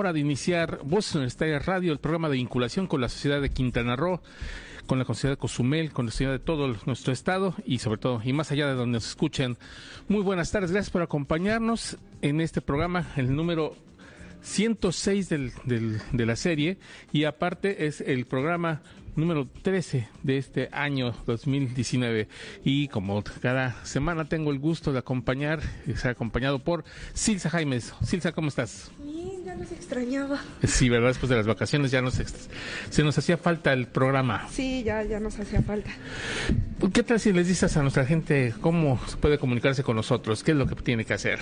hora 0.00 0.12
de 0.14 0.20
iniciar 0.20 0.80
Voces 0.82 1.14
Universitarias 1.14 1.66
Radio, 1.66 1.92
el 1.92 1.98
programa 1.98 2.30
de 2.30 2.36
vinculación 2.36 2.86
con 2.86 3.02
la 3.02 3.10
sociedad 3.10 3.42
de 3.42 3.50
Quintana 3.50 3.96
Roo, 3.96 4.22
con 4.86 4.98
la 4.98 5.04
sociedad 5.04 5.34
de 5.34 5.38
Cozumel, 5.38 5.92
con 5.92 6.06
la 6.06 6.10
sociedad 6.10 6.32
de 6.32 6.38
todo 6.38 6.74
nuestro 6.86 7.12
estado 7.12 7.54
y 7.66 7.80
sobre 7.80 8.00
todo, 8.00 8.22
y 8.24 8.32
más 8.32 8.50
allá 8.50 8.66
de 8.66 8.72
donde 8.72 8.96
nos 8.96 9.06
escuchen. 9.06 9.58
Muy 10.08 10.22
buenas 10.22 10.50
tardes, 10.50 10.72
gracias 10.72 10.90
por 10.90 11.02
acompañarnos 11.02 11.98
en 12.22 12.40
este 12.40 12.62
programa, 12.62 13.08
el 13.16 13.36
número 13.36 13.76
106 14.40 15.28
del, 15.28 15.52
del, 15.64 16.00
de 16.12 16.24
la 16.24 16.34
serie 16.34 16.78
y 17.12 17.24
aparte 17.24 17.84
es 17.84 18.00
el 18.00 18.24
programa 18.24 18.80
número 19.16 19.48
13 19.62 20.08
de 20.22 20.38
este 20.38 20.70
año 20.72 21.14
2019. 21.26 22.26
Y 22.64 22.88
como 22.88 23.22
cada 23.42 23.84
semana 23.84 24.30
tengo 24.30 24.50
el 24.50 24.58
gusto 24.58 24.94
de 24.94 25.00
acompañar, 25.00 25.60
ser 25.94 26.12
acompañado 26.12 26.60
por 26.60 26.84
Silsa 27.12 27.50
Jaimes. 27.50 27.92
Silsa, 28.02 28.32
¿cómo 28.32 28.48
estás? 28.48 28.90
Bien, 29.22 29.44
ya 29.44 29.54
nos 29.54 29.70
extrañaba. 29.70 30.40
Sí, 30.66 30.88
¿verdad? 30.88 31.08
Después 31.08 31.28
de 31.28 31.36
las 31.36 31.46
vacaciones 31.46 31.90
ya 31.90 32.00
nos 32.00 32.14
se 32.90 33.02
nos 33.02 33.18
hacía 33.18 33.36
falta 33.36 33.74
el 33.74 33.86
programa. 33.86 34.48
Sí, 34.50 34.82
ya, 34.82 35.02
ya 35.02 35.20
nos 35.20 35.38
hacía 35.38 35.60
falta. 35.62 35.90
¿Qué 36.94 37.02
tal 37.02 37.20
si 37.20 37.30
les 37.32 37.46
dices 37.46 37.76
a 37.76 37.82
nuestra 37.82 38.06
gente 38.06 38.54
cómo 38.62 38.98
se 39.06 39.18
puede 39.18 39.36
comunicarse 39.38 39.82
con 39.82 39.96
nosotros? 39.96 40.42
¿Qué 40.42 40.52
es 40.52 40.56
lo 40.56 40.66
que 40.66 40.74
tiene 40.76 41.04
que 41.04 41.12
hacer? 41.12 41.38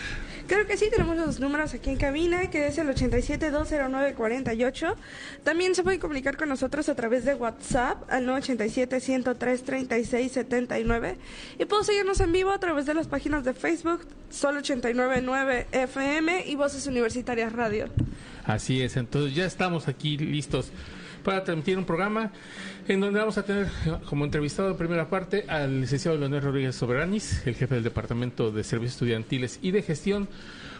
Creo 0.49 0.67
que 0.67 0.77
sí, 0.77 0.89
tenemos 0.91 1.17
los 1.17 1.39
números 1.39 1.75
aquí 1.75 1.91
en 1.91 1.97
cabina, 1.97 2.51
que 2.51 2.67
es 2.67 2.77
el 2.79 2.89
87-209-48. 2.89 4.97
También 5.45 5.77
se 5.77 5.85
puede 5.85 6.01
comunicar 6.01 6.37
con 6.37 6.49
nosotros 6.49 6.89
a 6.89 6.97
través 6.97 7.25
de 7.25 7.35
WhatsApp 7.35 8.03
al 8.11 8.27
987-103-3679. 8.27 11.15
Y 11.59 11.65
puedo 11.67 11.85
seguirnos 11.85 12.19
en 12.21 12.33
vivo 12.33 12.51
a 12.51 12.59
través 12.59 12.87
de 12.87 12.95
las 12.95 13.07
páginas 13.07 13.45
de 13.45 13.55
Facebook, 13.55 14.01
Sol 14.31 14.57
899 14.57 15.69
FM 15.73 16.47
y 16.47 16.57
Voces 16.57 16.87
Universitarias 16.87 17.53
Radio. 17.53 17.68
Así 18.45 18.81
es, 18.81 18.97
entonces 18.97 19.35
ya 19.35 19.45
estamos 19.45 19.89
aquí 19.89 20.17
listos 20.17 20.73
para 21.23 21.45
transmitir 21.45 21.77
un 21.77 21.85
programa 21.85 22.31
en 22.87 23.01
donde 23.01 23.21
vamos 23.21 23.37
a 23.37 23.43
tener 23.43 23.69
como 24.09 24.25
entrevistado 24.25 24.71
en 24.71 24.77
primera 24.77 25.11
parte 25.11 25.45
al 25.49 25.83
licenciado 25.83 26.17
Leonel 26.17 26.43
Rodríguez 26.43 26.75
Soberanis, 26.75 27.47
el 27.47 27.55
jefe 27.55 27.75
del 27.75 27.85
Departamento 27.85 28.51
de 28.51 28.65
Servicios 28.65 28.95
Estudiantiles 28.95 29.59
y 29.61 29.73
de 29.73 29.83
Gestión, 29.83 30.29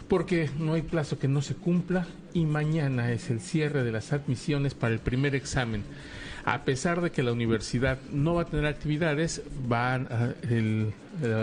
porque 0.09 0.49
no 0.59 0.73
hay 0.73 0.83
plazo 0.83 1.19
que 1.19 1.29
no 1.29 1.43
se 1.43 1.55
cumpla 1.55 2.07
y 2.33 2.47
mañana 2.47 3.13
es 3.13 3.29
el 3.29 3.41
cierre 3.41 3.85
de 3.85 3.93
las 3.93 4.13
admisiones 4.15 4.73
para 4.73 4.95
el 4.95 5.01
primer 5.01 5.35
examen. 5.35 5.83
A 6.47 6.65
pesar 6.65 7.03
de 7.03 7.11
que 7.11 7.23
la 7.23 7.33
universidad 7.33 7.99
no 8.11 8.35
va 8.35 8.43
a 8.43 8.47
tener 8.47 8.65
actividades, 8.65 9.43
van 9.67 10.09
el 10.49 10.95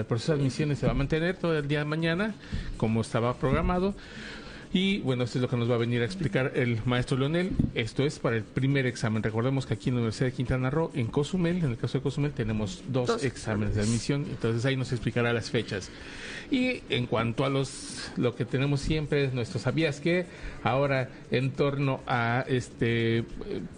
proceso 0.08 0.34
de 0.34 0.40
admisiones 0.40 0.80
se 0.80 0.88
va 0.88 0.94
a 0.94 0.96
mantener 0.96 1.38
todo 1.38 1.56
el 1.56 1.68
día 1.68 1.80
de 1.80 1.86
mañana, 1.86 2.34
como 2.78 3.02
estaba 3.02 3.36
programado 3.36 3.94
y 4.76 5.00
bueno, 5.00 5.24
esto 5.24 5.38
es 5.38 5.42
lo 5.42 5.48
que 5.48 5.56
nos 5.56 5.72
va 5.72 5.76
a 5.76 5.78
venir 5.78 6.02
a 6.02 6.06
explicar 6.06 6.52
el 6.54 6.82
maestro 6.84 7.18
Leonel. 7.18 7.52
Esto 7.76 8.04
es 8.04 8.20
para 8.20 8.36
el 8.36 8.44
primer 8.44 8.86
examen. 8.86 9.24
Recordemos 9.24 9.66
que 9.66 9.74
aquí 9.74 9.88
en 9.88 9.96
la 9.96 10.02
Universidad 10.02 10.26
de 10.26 10.34
Quintana 10.34 10.70
Roo, 10.70 10.92
en 10.94 11.08
Cozumel, 11.08 11.60
en 11.60 11.72
el 11.72 11.78
caso 11.78 11.98
de 11.98 12.02
Cozumel, 12.02 12.34
tenemos 12.34 12.84
dos, 12.90 13.24
exámenes 13.24 13.76
de 13.76 13.84
admisión. 13.84 14.26
Entonces 14.30 14.66
ahí 14.66 14.76
nos 14.76 14.92
explicará 14.92 15.32
las 15.32 15.50
fechas. 15.50 15.90
Y 16.52 16.82
en 16.90 17.06
cuanto 17.06 17.46
a 17.46 17.50
los 17.50 18.12
lo 18.18 18.36
que 18.36 18.44
tenemos 18.44 18.82
siempre, 18.82 19.30
nuestros 19.32 19.64
sabías 19.64 20.02
que 20.02 20.26
ahora 20.62 21.10
en 21.32 21.52
torno 21.52 22.02
a 22.06 22.44
este 22.46 23.24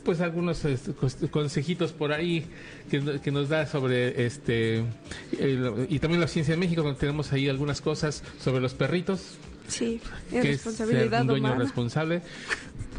pues 0.04 0.20
algunos 0.20 0.66
este, 0.66 0.94
consejitos 1.30 1.94
por 1.94 2.12
ahí 2.12 2.48
que, 2.90 3.32
nos 3.32 3.50
da 3.50 3.68
sobre 3.68 4.26
este 4.26 4.84
y 5.90 6.00
también 6.00 6.22
la 6.22 6.28
ciencia 6.28 6.56
de 6.56 6.60
México 6.60 6.82
donde 6.82 7.00
tenemos 7.00 7.32
ahí 7.34 7.48
algunas 7.50 7.82
cosas 7.82 8.24
sobre 8.40 8.62
los 8.62 8.74
perritos 8.74 9.38
Sí, 9.68 10.02
es 10.32 10.44
responsabilidad 10.44 11.22
un 11.22 11.28
dueño 11.28 11.56
responsable. 11.56 12.22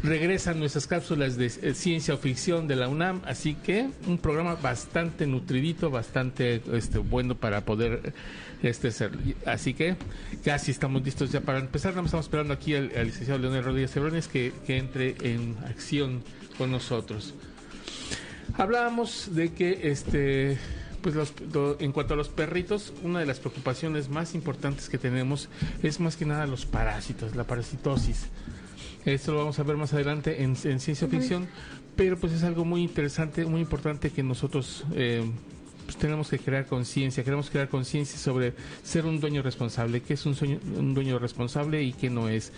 Regresan 0.01 0.59
nuestras 0.59 0.87
cápsulas 0.87 1.35
de 1.35 1.47
eh, 1.47 1.73
ciencia 1.73 2.13
o 2.13 2.17
ficción 2.17 2.69
de 2.69 2.77
la 2.77 2.87
UNAM, 2.87 3.21
así 3.25 3.55
que 3.55 3.89
un 4.07 4.17
programa 4.17 4.55
bastante 4.55 5.27
nutridito, 5.27 5.89
bastante 5.89 6.61
este, 6.71 6.99
bueno 6.99 7.35
para 7.35 7.65
poder 7.65 8.13
este 8.63 8.91
ser. 8.91 9.11
Así 9.45 9.73
que 9.73 9.97
casi 10.45 10.71
estamos 10.71 11.03
listos 11.03 11.31
ya 11.31 11.41
para 11.41 11.59
empezar. 11.59 11.91
estamos 11.91 12.25
esperando 12.25 12.53
aquí 12.53 12.75
al, 12.75 12.87
licenciado 12.87 13.39
Leonel 13.39 13.63
Rodríguez 13.63 13.91
Cebrones 13.91 14.29
que, 14.29 14.53
que 14.65 14.77
entre 14.77 15.15
en 15.21 15.57
acción 15.67 16.23
con 16.57 16.71
nosotros. 16.71 17.33
Hablábamos 18.57 19.35
de 19.35 19.53
que 19.53 19.91
este 19.91 20.57
pues 21.01 21.15
los, 21.15 21.33
en 21.79 21.91
cuanto 21.91 22.13
a 22.13 22.17
los 22.17 22.29
perritos, 22.29 22.93
una 23.03 23.19
de 23.19 23.25
las 23.25 23.39
preocupaciones 23.39 24.09
más 24.09 24.35
importantes 24.35 24.89
que 24.89 24.97
tenemos 24.97 25.49
es 25.83 25.99
más 25.99 26.15
que 26.15 26.25
nada 26.25 26.45
los 26.47 26.65
parásitos, 26.65 27.35
la 27.35 27.45
parasitosis. 27.45 28.27
Esto 29.05 29.33
lo 29.33 29.39
vamos 29.39 29.59
a 29.59 29.63
ver 29.63 29.77
más 29.77 29.93
adelante 29.93 30.43
en, 30.43 30.55
ciencia 30.55 31.07
ficción, 31.07 31.47
pero 31.95 32.17
pues 32.17 32.33
es 32.33 32.43
algo 32.43 32.65
muy 32.65 32.83
interesante, 32.83 33.45
muy 33.45 33.61
importante 33.61 34.11
que 34.11 34.23
nosotros 34.23 34.83
eh, 34.93 35.23
pues 35.85 35.97
tenemos 35.97 36.29
que 36.29 36.37
crear 36.37 36.65
conciencia, 36.67 37.23
queremos 37.23 37.49
crear 37.49 37.69
conciencia 37.69 38.19
sobre 38.19 38.53
ser 38.83 39.05
un 39.05 39.19
dueño 39.19 39.41
responsable, 39.41 40.01
qué 40.01 40.13
es 40.13 40.25
un, 40.25 40.35
un 40.77 40.93
dueño 40.93 41.17
responsable 41.17 41.81
y 41.81 41.93
qué 41.93 42.09
no 42.09 42.29
es. 42.29 42.51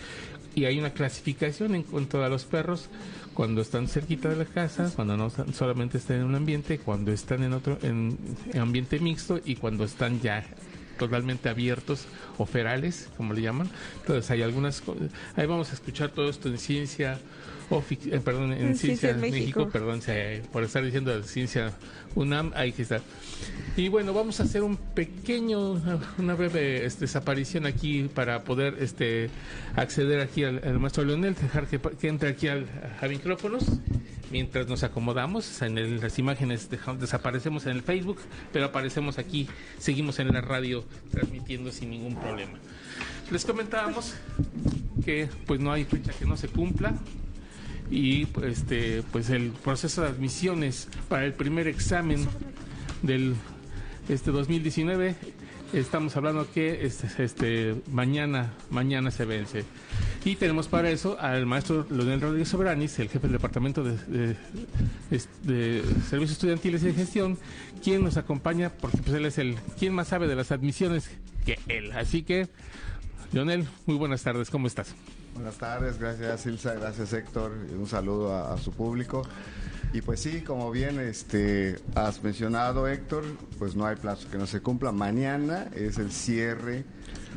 Y 0.54 0.64
hay 0.66 0.78
una 0.78 0.90
clasificación 0.90 1.74
en 1.74 1.82
cuanto 1.82 2.22
a 2.22 2.28
los 2.28 2.44
perros 2.44 2.88
cuando 3.34 3.62
están 3.62 3.88
cerquita 3.88 4.28
de 4.28 4.36
la 4.36 4.44
casa, 4.44 4.92
cuando 4.94 5.16
no 5.16 5.30
solamente 5.52 5.98
están 5.98 6.18
en 6.18 6.24
un 6.24 6.34
ambiente, 6.34 6.78
cuando 6.78 7.12
están 7.12 7.42
en 7.42 7.52
otro 7.54 7.78
en, 7.82 8.18
ambiente 8.58 8.98
mixto 8.98 9.40
y 9.44 9.56
cuando 9.56 9.84
están 9.84 10.20
ya 10.20 10.44
totalmente 10.98 11.48
abiertos 11.48 12.06
o 12.38 12.44
ferales, 12.44 13.08
como 13.16 13.32
le 13.32 13.42
llaman. 13.42 13.70
Entonces 14.00 14.30
hay 14.30 14.42
algunas 14.42 14.82
ahí 15.36 15.46
vamos 15.46 15.70
a 15.70 15.74
escuchar 15.74 16.10
todo 16.10 16.28
esto 16.28 16.48
en 16.48 16.58
ciencia 16.58 17.18
o 17.72 17.82
eh, 17.88 18.20
perdón, 18.22 18.52
en, 18.52 18.76
ciencia, 18.76 19.14
México. 19.14 19.68
perdón, 19.70 20.00
por 20.52 20.62
estar 20.62 20.84
diciendo 20.84 21.22
ciencia 21.22 21.72
UNAM, 22.14 22.52
ahí 22.54 22.72
que 22.72 22.82
está. 22.82 23.00
Y 23.78 23.88
bueno, 23.88 24.12
vamos 24.12 24.40
a 24.40 24.42
hacer 24.42 24.62
un 24.62 24.76
pequeño, 24.76 25.80
una 26.18 26.34
breve 26.34 26.84
este, 26.84 27.02
desaparición 27.02 27.64
aquí 27.64 28.10
para 28.14 28.44
poder 28.44 28.76
este 28.80 29.30
acceder 29.74 30.20
aquí 30.20 30.44
al, 30.44 30.78
maestro 30.78 31.04
Leonel, 31.04 31.34
dejar 31.34 31.66
que, 31.66 32.08
entre 32.08 32.28
aquí 32.28 32.48
al, 32.48 32.66
a 33.00 33.08
micrófonos 33.08 33.64
mientras 34.30 34.68
nos 34.68 34.82
acomodamos. 34.82 35.62
En 35.62 36.00
las 36.00 36.18
imágenes 36.18 36.68
desaparecemos 37.00 37.64
en 37.64 37.72
el 37.72 37.82
Facebook, 37.82 38.18
pero 38.52 38.66
aparecemos 38.66 39.16
aquí, 39.18 39.48
seguimos 39.78 40.18
en 40.18 40.32
la 40.32 40.42
radio 40.42 40.84
transmitiendo 41.10 41.72
sin 41.72 41.90
ningún 41.90 42.16
problema. 42.16 42.58
Les 43.30 43.46
comentábamos 43.46 44.14
que 45.06 45.30
pues 45.46 45.58
no 45.58 45.72
hay 45.72 45.84
fecha 45.84 46.12
que 46.12 46.26
no 46.26 46.36
se 46.36 46.48
cumpla 46.48 46.94
y 47.90 48.26
este 48.42 49.02
pues 49.12 49.30
el 49.30 49.50
proceso 49.50 50.02
de 50.02 50.08
admisiones 50.08 50.88
para 51.08 51.24
el 51.24 51.34
primer 51.34 51.68
examen 51.68 52.26
del 53.02 53.34
este 54.08 54.30
2019 54.30 55.14
estamos 55.72 56.16
hablando 56.16 56.50
que 56.50 56.84
este, 56.84 57.08
este 57.22 57.76
mañana 57.90 58.52
mañana 58.70 59.10
se 59.10 59.24
vence. 59.24 59.64
Y 60.24 60.36
tenemos 60.36 60.68
para 60.68 60.90
eso 60.90 61.18
al 61.20 61.46
maestro 61.46 61.86
Leonel 61.90 62.20
Rodríguez 62.20 62.48
Soberanis 62.48 62.98
el 62.98 63.08
jefe 63.08 63.26
del 63.26 63.32
departamento 63.32 63.82
de, 63.82 64.36
de, 65.42 65.82
servicios 66.08 66.32
estudiantiles 66.32 66.82
y 66.82 66.86
de 66.86 66.94
gestión 66.94 67.38
quien 67.82 68.04
nos 68.04 68.16
acompaña 68.16 68.70
porque 68.70 68.98
pues 68.98 69.16
él 69.16 69.26
es 69.26 69.38
el 69.38 69.56
quien 69.78 69.94
más 69.94 70.08
sabe 70.08 70.28
de 70.28 70.36
las 70.36 70.52
admisiones 70.52 71.10
que 71.44 71.58
él. 71.68 71.92
Así 71.92 72.22
que 72.22 72.48
Leonel 73.32 73.66
muy 73.86 73.96
buenas 73.96 74.22
tardes 74.22 74.50
cómo 74.50 74.66
estás 74.66 74.94
buenas 75.34 75.56
tardes 75.56 75.98
gracias 75.98 76.40
Silsa 76.40 76.74
gracias 76.74 77.12
Héctor 77.12 77.52
un 77.78 77.86
saludo 77.86 78.34
a 78.34 78.56
su 78.58 78.72
público 78.72 79.22
y 79.94 80.00
pues 80.00 80.20
sí, 80.20 80.40
como 80.40 80.70
bien 80.70 80.98
este, 80.98 81.78
has 81.94 82.22
mencionado, 82.24 82.88
Héctor, 82.88 83.24
pues 83.58 83.76
no 83.76 83.84
hay 83.86 83.96
plazo 83.96 84.26
que 84.30 84.38
no 84.38 84.46
se 84.46 84.60
cumpla. 84.60 84.90
Mañana 84.90 85.68
es 85.74 85.98
el 85.98 86.10
cierre 86.10 86.84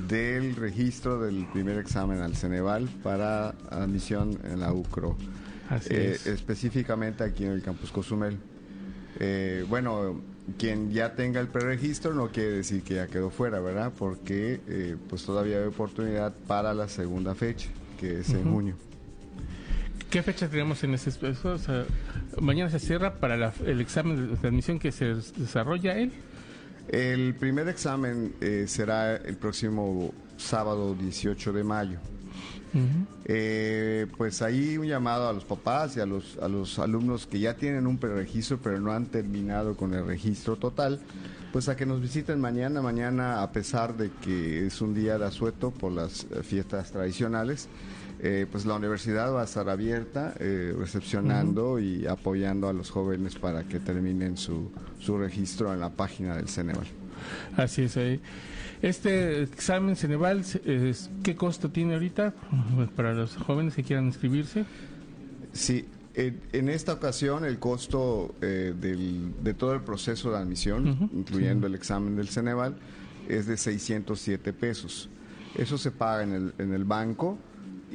del 0.08 0.56
registro 0.56 1.20
del 1.20 1.46
primer 1.48 1.78
examen 1.80 2.22
al 2.22 2.36
Ceneval 2.38 2.88
para 3.04 3.50
admisión 3.70 4.40
en 4.46 4.62
la 4.62 4.72
UCRO. 4.72 5.18
Así 5.70 5.90
eh, 5.92 6.18
Específicamente 6.26 7.26
aquí 7.26 7.44
en 7.44 7.52
el 7.52 7.62
campus 7.62 7.92
Cozumel. 7.92 8.38
Eh, 9.20 9.66
bueno, 9.68 10.22
quien 10.58 10.92
ya 10.92 11.14
tenga 11.14 11.42
el 11.42 11.48
preregistro 11.50 12.14
no 12.14 12.30
quiere 12.30 12.52
decir 12.52 12.84
que 12.84 12.96
ya 12.96 13.08
quedó 13.08 13.32
fuera, 13.32 13.60
¿verdad? 13.60 13.92
Porque 13.98 14.62
eh, 14.68 14.96
pues 15.10 15.26
todavía 15.26 15.58
hay 15.58 15.66
oportunidad 15.66 16.34
para 16.48 16.74
la 16.74 16.88
segunda 16.88 17.36
fecha, 17.36 17.68
que 18.00 18.20
es 18.20 18.30
en 18.30 18.52
junio. 18.52 18.76
¿Qué 20.10 20.24
fecha 20.24 20.48
tenemos 20.48 20.84
en 20.84 20.94
ese 20.94 21.12
o 21.44 22.42
mañana 22.42 22.70
se 22.70 22.80
cierra 22.80 23.16
para 23.16 23.54
el 23.66 23.82
examen 23.82 24.38
de 24.42 24.48
admisión 24.48 24.80
que 24.80 24.92
se 24.92 25.16
desarrolla 25.36 25.98
él. 25.98 26.14
El 26.88 27.36
primer 27.36 27.68
examen 27.68 28.34
eh, 28.40 28.66
será 28.68 29.18
el 29.18 29.36
próximo 29.36 30.14
sábado 30.38 30.96
18 30.96 31.54
de 31.54 31.64
mayo. 31.64 32.00
Eh, 33.24 34.06
pues 34.18 34.42
ahí 34.42 34.78
un 34.78 34.86
llamado 34.86 35.30
a 35.30 35.34
los 35.34 35.46
papás 35.46 35.96
y 35.96 36.02
a 36.02 36.06
los, 36.06 36.38
a 36.38 36.50
los 36.50 36.78
alumnos 36.78 37.26
que 37.26 37.40
ya 37.40 37.56
tienen 37.56 37.88
un 37.88 37.98
preregistro 37.98 38.60
pero 38.62 38.82
no 38.82 38.92
han 38.92 39.06
terminado 39.06 39.78
con 39.78 39.94
el 39.94 40.06
registro 40.06 40.58
total, 40.58 41.00
pues 41.56 41.70
a 41.70 41.78
que 41.78 41.86
nos 41.86 42.02
visiten 42.02 42.42
mañana, 42.42 42.82
mañana 42.82 43.42
a 43.42 43.50
pesar 43.50 43.96
de 43.96 44.12
que 44.12 44.68
es 44.68 44.82
un 44.82 44.94
día 44.94 45.18
de 45.18 45.24
asueto 45.24 45.72
por 45.72 45.90
las 45.90 46.28
fiestas 46.44 46.92
tradicionales, 46.92 47.70
eh, 48.20 48.46
pues 48.52 48.66
la 48.66 48.74
universidad 48.74 49.34
va 49.34 49.44
a 49.44 49.46
estar 49.46 49.70
abierta, 49.70 50.34
eh, 50.38 50.76
recepcionando 50.78 51.80
y 51.80 52.08
apoyando 52.08 52.68
a 52.68 52.74
los 52.74 52.90
jóvenes 52.90 53.36
para 53.36 53.64
que 53.64 53.80
terminen 53.80 54.36
su, 54.36 54.70
su 55.00 55.18
registro 55.18 55.74
en 55.74 55.80
la 55.80 55.92
página 55.92 56.36
del 56.36 56.50
Ceneval. 56.50 56.88
Así 57.56 57.84
es. 57.84 57.96
Eh. 57.96 58.20
Este 58.82 59.44
examen 59.44 59.96
Ceneval, 59.96 60.44
¿qué 61.24 61.36
costo 61.38 61.70
tiene 61.70 61.94
ahorita 61.94 62.34
para 62.98 63.14
los 63.14 63.38
jóvenes 63.38 63.76
que 63.76 63.84
quieran 63.84 64.08
inscribirse? 64.08 64.66
Sí, 65.54 65.86
en, 66.16 66.70
esta 66.70 66.94
ocasión 66.94 67.46
el 67.46 67.60
costo 67.60 68.36
de 68.42 69.56
todo 69.58 69.74
el 69.74 69.82
proceso 69.82 70.32
de 70.32 70.38
admisión, 70.38 71.10
incluyendo 71.14 71.68
el 71.68 71.76
examen 71.76 72.16
del 72.16 72.30
Ceneval, 72.30 72.78
es 73.28 73.48
de 73.48 73.58
607 73.58 74.54
pesos. 74.54 75.10
Eso 75.56 75.78
se 75.78 75.92
paga 75.92 76.24
en 76.24 76.34
el, 76.34 76.54
en 76.58 76.74
el 76.74 76.84
banco 76.84 77.38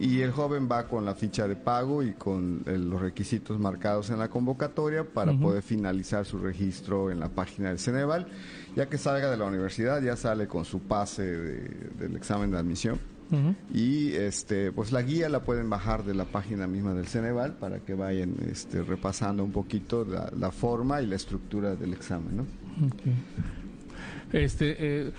y 0.00 0.22
el 0.22 0.32
joven 0.32 0.66
va 0.70 0.88
con 0.88 1.04
la 1.04 1.14
ficha 1.14 1.46
de 1.46 1.56
pago 1.56 2.02
y 2.02 2.12
con 2.12 2.62
los 2.64 3.02
requisitos 3.02 3.58
marcados 3.58 4.08
en 4.08 4.18
la 4.18 4.28
convocatoria 4.28 5.04
para 5.04 5.34
poder 5.34 5.62
finalizar 5.62 6.24
su 6.24 6.38
registro 6.38 7.10
en 7.10 7.20
la 7.20 7.28
página 7.28 7.68
del 7.68 7.78
Ceneval. 7.78 8.26
Ya 8.74 8.88
que 8.88 8.96
salga 8.96 9.30
de 9.30 9.36
la 9.36 9.44
universidad, 9.44 10.00
ya 10.00 10.16
sale 10.16 10.48
con 10.48 10.64
su 10.64 10.80
pase 10.80 11.22
del 11.22 12.16
examen 12.16 12.50
de 12.50 12.56
admisión. 12.56 12.98
Y 13.72 14.12
este, 14.12 14.72
pues 14.72 14.92
la 14.92 15.02
guía 15.02 15.28
la 15.28 15.42
pueden 15.42 15.70
bajar 15.70 16.04
de 16.04 16.14
la 16.14 16.24
página 16.24 16.66
misma 16.66 16.94
del 16.94 17.06
Ceneval 17.06 17.54
para 17.54 17.80
que 17.80 17.94
vayan 17.94 18.34
este, 18.50 18.82
repasando 18.82 19.44
un 19.44 19.52
poquito 19.52 20.04
la, 20.04 20.50
forma 20.50 21.00
y 21.00 21.06
la 21.06 21.16
estructura 21.16 21.76
del 21.76 21.92
examen. 21.92 22.38
¿no? 22.38 22.46
Este, 24.32 24.76
eh, 24.78 25.12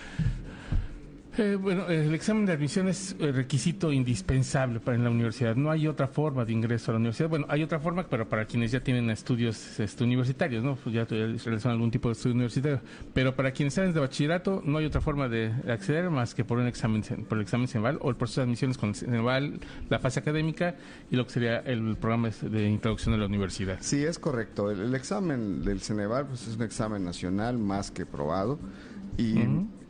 eh, 1.38 1.56
bueno, 1.56 1.88
el 1.88 2.14
examen 2.14 2.46
de 2.46 2.54
admisión 2.54 2.88
es 2.88 3.16
el 3.20 3.34
requisito 3.34 3.92
indispensable 3.92 4.80
para 4.80 4.98
en 4.98 5.04
la 5.04 5.10
universidad. 5.10 5.56
No 5.56 5.72
hay 5.72 5.88
otra 5.88 6.08
forma 6.08 6.44
de 6.44 6.54
ingreso 6.54 6.92
a 6.92 6.94
la 6.94 7.00
universidad. 7.00 7.30
Bueno, 7.30 7.46
hay 7.50 7.64
otra 7.64 7.80
forma, 7.80 8.06
pero 8.08 8.28
para 8.28 8.46
quienes 8.46 8.72
ya 8.72 8.82
tienen 8.82 9.10
estudios 9.10 9.80
este, 9.80 10.04
universitarios, 10.04 10.64
¿no? 10.64 10.76
Pues 10.76 10.94
ya 10.94 11.06
realizan 11.06 11.72
algún 11.72 11.90
tipo 11.90 12.10
de 12.10 12.14
estudio 12.14 12.36
universitario. 12.36 12.82
Pero 13.14 13.36
para 13.36 13.52
quienes 13.52 13.74
salen 13.74 13.94
de 13.94 14.00
bachillerato, 14.00 14.62
no 14.66 14.78
hay 14.78 14.86
otra 14.86 15.02
forma 15.02 15.30
de 15.30 15.54
acceder 15.68 16.10
más 16.10 16.36
que 16.36 16.44
por 16.44 16.58
un 16.58 16.68
examen, 16.68 17.02
por 17.28 17.38
el 17.38 17.44
examen 17.44 17.68
CENVAL 17.68 17.98
o 18.02 18.10
el 18.10 18.16
proceso 18.16 18.42
de 18.42 18.46
admisiones 18.46 18.78
con 18.78 18.94
CENVAL, 18.94 19.60
la 19.90 20.00
fase 20.00 20.20
académica 20.20 20.76
y 21.10 21.16
lo 21.16 21.26
que 21.26 21.32
sería 21.32 21.60
el 21.60 21.96
programa 21.98 22.30
de 22.42 22.68
introducción 22.68 23.16
a 23.16 23.18
la 23.18 23.26
universidad. 23.26 23.78
Sí, 23.82 24.04
es 24.04 24.20
correcto. 24.20 24.70
El, 24.70 24.94
examen 24.96 25.64
del 25.64 25.82
CENEVAL 25.82 26.28
pues, 26.28 26.48
es 26.48 26.56
un 26.56 26.64
examen 26.64 27.04
nacional 27.04 27.58
más 27.58 27.90
que 27.90 28.06
probado 28.06 28.60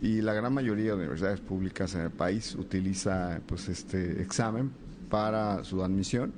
y, 0.01 0.21
la 0.21 0.33
gran 0.33 0.53
mayoría 0.53 0.91
de 0.91 0.97
universidades 0.97 1.39
públicas 1.39 1.93
en 1.95 2.01
el 2.01 2.11
país 2.11 2.55
utiliza 2.55 3.39
pues 3.45 3.69
este 3.69 4.21
examen 4.21 4.71
para 5.09 5.63
su 5.63 5.83
admisión. 5.83 6.33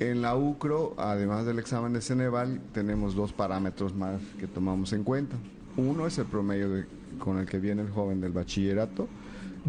En 0.00 0.22
la 0.22 0.36
UCRO, 0.36 0.94
además 0.98 1.46
del 1.46 1.58
examen 1.58 1.92
de 1.92 2.00
Ceneval, 2.00 2.60
tenemos 2.72 3.14
dos 3.14 3.32
parámetros 3.32 3.94
más 3.94 4.20
que 4.38 4.46
tomamos 4.46 4.92
en 4.92 5.04
cuenta. 5.04 5.36
Uno 5.76 6.06
es 6.06 6.18
el 6.18 6.26
promedio 6.26 6.84
con 7.18 7.38
el 7.38 7.46
que 7.46 7.58
viene 7.58 7.82
el 7.82 7.90
joven 7.90 8.20
del 8.20 8.32
bachillerato 8.32 9.08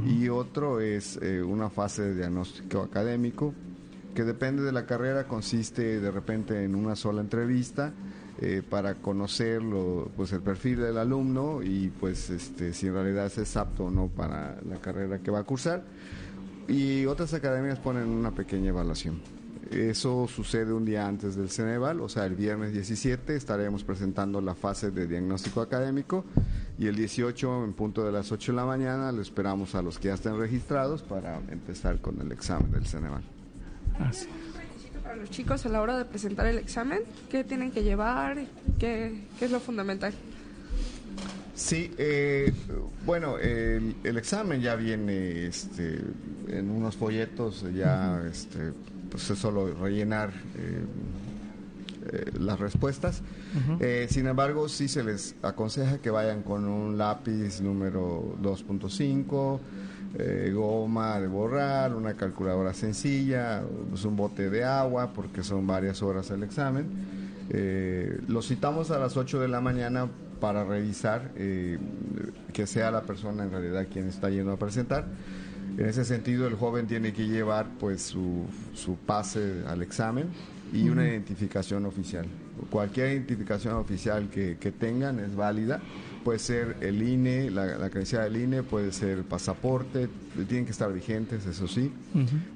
y 0.06 0.27
otro 0.30 0.81
es 0.81 1.18
eh, 1.22 1.42
una 1.42 1.69
fase 1.69 2.01
de 2.01 2.16
diagnóstico 2.16 2.81
académico 2.81 3.54
que 4.13 4.24
depende 4.24 4.63
de 4.63 4.72
la 4.72 4.86
carrera, 4.86 5.27
consiste 5.27 6.00
de 6.00 6.12
repente 6.12 6.63
en 6.63 6.75
una 6.75 6.95
sola 6.95 7.22
entrevista 7.22 7.94
eh, 8.42 8.62
para 8.70 8.96
conocer 8.96 9.62
pues 10.18 10.34
el 10.34 10.42
perfil 10.42 10.82
del 10.82 10.98
alumno 10.98 11.64
y 11.64 11.90
pues 11.90 12.30
este, 12.30 12.74
si 12.74 12.88
en 12.88 12.94
realidad 12.94 13.32
es 13.38 13.56
apto 13.56 13.86
o 13.86 13.90
no 13.90 14.08
para 14.08 14.60
la 14.68 14.76
carrera 14.82 15.20
que 15.20 15.32
va 15.32 15.40
a 15.40 15.44
cursar. 15.44 15.84
Y 16.68 17.06
otras 17.06 17.34
academias 17.34 17.80
ponen 17.80 18.10
una 18.10 18.32
pequeña 18.32 18.70
evaluación. 18.70 19.22
Eso 19.72 20.28
sucede 20.28 20.74
un 20.74 20.84
día 20.84 21.08
antes 21.08 21.36
del 21.36 21.50
Ceneval, 21.50 22.02
o 22.02 22.10
sea, 22.10 22.26
el 22.26 22.36
viernes 22.36 22.74
17 22.74 23.36
estaremos 23.36 23.84
presentando 23.84 24.42
la 24.42 24.54
fase 24.54 24.92
de 24.92 25.08
diagnóstico 25.08 25.62
académico 25.62 26.24
y 26.78 26.88
el 26.88 26.96
18 26.96 27.64
en 27.64 27.74
punto 27.74 28.04
de 28.04 28.12
las 28.12 28.32
8 28.32 28.52
de 28.52 28.56
la 28.58 28.66
mañana 28.66 29.12
lo 29.12 29.22
esperamos 29.22 29.74
a 29.74 29.82
los 29.82 29.98
que 29.98 30.10
ya 30.10 30.14
estén 30.14 30.38
registrados 30.38 31.02
para 31.02 31.38
empezar 31.50 32.00
con 32.00 32.20
el 32.22 32.32
examen 32.32 32.72
del 32.72 32.86
Ceneval. 32.86 33.24
Así 34.00 34.28
los 35.16 35.30
chicos 35.30 35.66
a 35.66 35.70
la 35.70 35.82
hora 35.82 35.98
de 35.98 36.06
presentar 36.06 36.46
el 36.48 36.58
examen? 36.58 37.02
¿Qué 37.30 37.44
tienen 37.44 37.72
que 37.72 37.84
llevar? 37.84 38.38
¿Qué, 38.80 39.24
es 39.40 39.52
lo 39.52 39.60
fundamental? 39.60 40.14
Sí, 41.56 41.92
eh, 41.98 42.54
bueno, 43.06 43.38
el, 43.38 43.96
examen 44.18 44.62
ya 44.62 44.76
viene 44.76 45.48
este, 45.48 46.02
en 46.50 46.70
unos 46.70 46.98
folletos, 46.98 47.66
ya 47.74 48.22
este, 48.30 48.74
pues 49.10 49.30
es 49.30 49.40
solo 49.40 49.74
rellenar 49.74 50.32
eh, 50.58 50.84
eh, 52.12 52.32
las 52.40 52.60
respuestas. 52.60 53.22
sin 54.10 54.28
embargo, 54.28 54.68
sí 54.68 54.90
se 54.90 55.04
les 55.04 55.36
aconseja 55.42 56.00
que 56.00 56.10
vayan 56.10 56.44
con 56.44 56.66
un 56.66 56.98
lápiz 56.98 57.62
número 57.62 58.36
2.5 58.42 59.60
eh, 60.18 60.52
goma 60.54 61.20
de 61.20 61.28
borrar, 61.28 61.94
una 61.94 62.14
calculadora 62.14 62.74
sencilla, 62.74 63.64
pues 63.90 64.06
un 64.06 64.16
bote 64.16 64.50
de 64.50 64.64
agua, 64.64 65.12
porque 65.14 65.44
son 65.44 65.68
varias 65.68 66.02
horas 66.02 66.32
el 66.32 66.44
examen. 66.44 66.88
Eh, 67.50 68.20
lo 68.28 68.42
citamos 68.42 68.92
a 68.92 69.00
las 69.00 69.18
8 69.18 69.40
de 69.40 69.48
la 69.48 69.62
mañana 69.62 70.08
para 70.40 70.64
revisar 70.64 71.32
eh, 71.36 71.78
que 72.54 72.66
sea 72.66 72.92
la 72.92 73.02
persona 73.02 73.44
en 73.44 73.52
realidad 73.52 73.88
quien 73.92 74.08
está 74.08 74.30
yendo 74.30 74.54
a 74.54 74.58
presentar. 74.58 75.06
En 75.78 75.86
ese 75.86 76.06
sentido, 76.06 76.48
el 76.48 76.56
joven 76.56 76.88
tiene 76.88 77.12
que 77.12 77.28
llevar 77.28 77.68
pues 77.80 78.02
su, 78.02 78.46
su 78.74 78.96
pase 78.96 79.64
al 79.68 79.82
examen 79.82 80.28
y 80.72 80.88
una 80.88 81.08
identificación 81.08 81.86
oficial. 81.86 82.26
Cualquier 82.70 83.12
identificación 83.12 83.76
oficial 83.76 84.30
que, 84.30 84.58
que 84.58 84.72
tengan 84.72 85.20
es 85.20 85.36
válida 85.36 85.82
puede 86.25 86.39
ser 86.39 86.77
el 86.81 87.04
INE, 87.07 87.51
la, 87.51 87.77
la 87.77 87.89
credencial 87.92 88.33
del 88.33 88.42
INE, 88.42 88.63
puede 88.63 88.92
ser 88.92 89.19
el 89.19 89.24
pasaporte, 89.24 90.10
tienen 90.48 90.66
que 90.66 90.72
estar 90.72 90.92
vigentes, 90.92 91.45
eso 91.45 91.68
sí. 91.68 91.94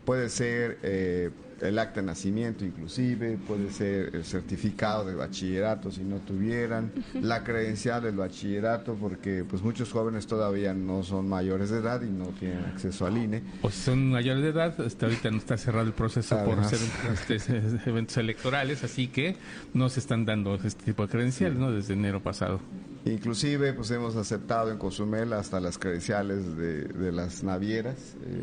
Puede 0.04 0.30
ser 0.30 0.80
eh, 0.81 1.30
el 1.62 1.77
acta 1.77 2.01
de 2.01 2.07
nacimiento 2.07 2.66
inclusive, 2.66 3.38
puede 3.48 3.71
ser 3.71 4.16
el 4.16 4.25
certificado 4.25 5.06
de 5.06 5.13
bachillerato 5.13 5.92
si 5.92 6.01
no 6.01 6.18
tuvieran, 6.18 6.92
la 7.13 7.44
credencial 7.44 8.01
del 8.01 8.16
bachillerato, 8.16 8.95
porque 8.95 9.45
pues 9.48 9.62
muchos 9.62 9.92
jóvenes 9.92 10.25
todavía 10.25 10.74
no 10.74 11.04
son 11.04 11.30
mayores 11.30 11.69
de 11.69 11.77
edad 11.77 12.01
y 12.01 12.10
no 12.10 12.25
tienen 12.39 12.66
acceso 12.66 13.06
al 13.06 13.18
INE. 13.18 13.44
O 13.62 13.69
si 13.69 13.81
son 13.81 14.10
mayores 14.10 14.42
de 14.42 14.50
edad, 14.50 14.81
hasta 14.81 15.06
ahorita 15.06 15.30
no 15.30 15.38
está 15.38 15.57
cerrado 15.57 15.86
el 15.86 15.94
proceso 15.94 16.44
por 16.44 16.66
ser 16.66 16.80
este, 17.13 17.62
eventos 17.89 18.18
electorales, 18.18 18.83
así 18.83 19.09
que 19.09 19.35
no 19.76 19.90
se 19.90 19.99
están 19.99 20.26
dando 20.26 20.56
este 20.56 20.85
tipo 20.85 21.06
de 21.06 21.11
credenciales, 21.11 21.59
¿no? 21.59 21.71
Desde 21.71 21.94
enero 21.94 22.19
pasado. 22.21 22.59
Inclusive, 23.06 23.74
pues 23.74 23.90
hemos 23.92 24.16
aceptado 24.16 24.72
en 24.72 24.78
Cozumel 24.78 25.32
hasta 25.34 25.60
las 25.60 25.78
credenciales 25.78 26.58
de, 26.58 27.12
las 27.12 27.44
navieras, 27.44 28.16
eh, 28.26 28.42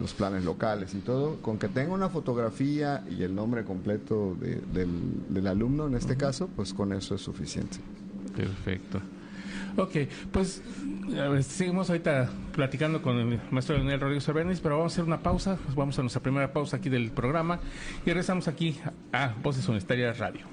los 0.00 0.12
planes 0.14 0.44
locales 0.44 0.94
y 0.94 0.98
todo, 0.98 1.40
con 1.42 1.58
que 1.58 1.68
tenga 1.68 1.92
una 1.92 2.08
fotografía 2.08 3.04
y 3.10 3.22
el 3.24 3.34
nombre 3.34 3.64
completo 3.64 4.36
del, 4.40 5.46
alumno, 5.46 5.88
en 5.88 5.94
este 5.94 6.16
caso, 6.16 6.48
pues 6.54 6.72
con 6.72 6.92
eso 6.92 7.16
es 7.16 7.22
suficiente. 7.22 7.78
Perfecto. 8.36 9.00
Ok, 9.76 9.96
pues 10.30 10.62
seguimos 11.42 11.88
ahorita 11.90 12.30
platicando 12.54 13.02
con 13.02 13.18
el 13.18 13.40
maestro 13.50 13.76
Leonel 13.76 14.00
Rodríguez 14.00 14.24
Cervenis, 14.24 14.60
pero 14.60 14.76
vamos 14.76 14.92
a 14.92 14.94
hacer 14.94 15.04
una 15.04 15.22
pausa, 15.22 15.58
pues 15.64 15.74
vamos 15.74 15.98
a 15.98 16.02
nuestra 16.02 16.22
primera 16.22 16.52
pausa 16.52 16.76
aquí 16.76 16.88
del 16.88 17.10
programa 17.10 17.58
y 18.04 18.10
regresamos 18.10 18.48
aquí 18.48 18.78
a 19.12 19.34
Voces 19.42 19.66
Universitarias 19.66 20.18
Radio. 20.18 20.46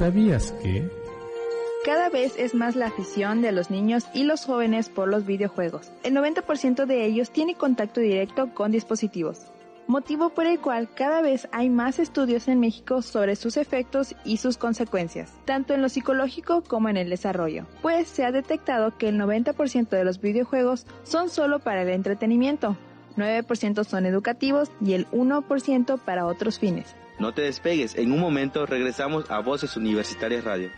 ¿Sabías 0.00 0.52
que? 0.62 0.90
Cada 1.84 2.08
vez 2.08 2.32
es 2.38 2.54
más 2.54 2.74
la 2.74 2.86
afición 2.86 3.42
de 3.42 3.52
los 3.52 3.70
niños 3.70 4.06
y 4.14 4.24
los 4.24 4.46
jóvenes 4.46 4.88
por 4.88 5.08
los 5.08 5.26
videojuegos. 5.26 5.92
El 6.04 6.14
90% 6.14 6.86
de 6.86 7.04
ellos 7.04 7.30
tiene 7.30 7.54
contacto 7.54 8.00
directo 8.00 8.54
con 8.54 8.72
dispositivos, 8.72 9.48
motivo 9.88 10.30
por 10.30 10.46
el 10.46 10.58
cual 10.58 10.88
cada 10.94 11.20
vez 11.20 11.48
hay 11.52 11.68
más 11.68 11.98
estudios 11.98 12.48
en 12.48 12.60
México 12.60 13.02
sobre 13.02 13.36
sus 13.36 13.58
efectos 13.58 14.16
y 14.24 14.38
sus 14.38 14.56
consecuencias, 14.56 15.34
tanto 15.44 15.74
en 15.74 15.82
lo 15.82 15.90
psicológico 15.90 16.62
como 16.62 16.88
en 16.88 16.96
el 16.96 17.10
desarrollo, 17.10 17.66
pues 17.82 18.08
se 18.08 18.24
ha 18.24 18.32
detectado 18.32 18.96
que 18.96 19.10
el 19.10 19.20
90% 19.20 19.90
de 19.90 20.04
los 20.04 20.18
videojuegos 20.22 20.86
son 21.02 21.28
solo 21.28 21.58
para 21.58 21.82
el 21.82 21.90
entretenimiento, 21.90 22.78
9% 23.18 23.84
son 23.84 24.06
educativos 24.06 24.70
y 24.80 24.94
el 24.94 25.06
1% 25.10 25.98
para 26.00 26.24
otros 26.24 26.58
fines. 26.58 26.96
No 27.20 27.34
te 27.34 27.42
despegues, 27.42 27.96
en 27.96 28.12
un 28.12 28.18
momento 28.18 28.64
regresamos 28.64 29.30
a 29.30 29.40
Voces 29.40 29.76
Universitarias 29.76 30.42
Radio. 30.42 30.70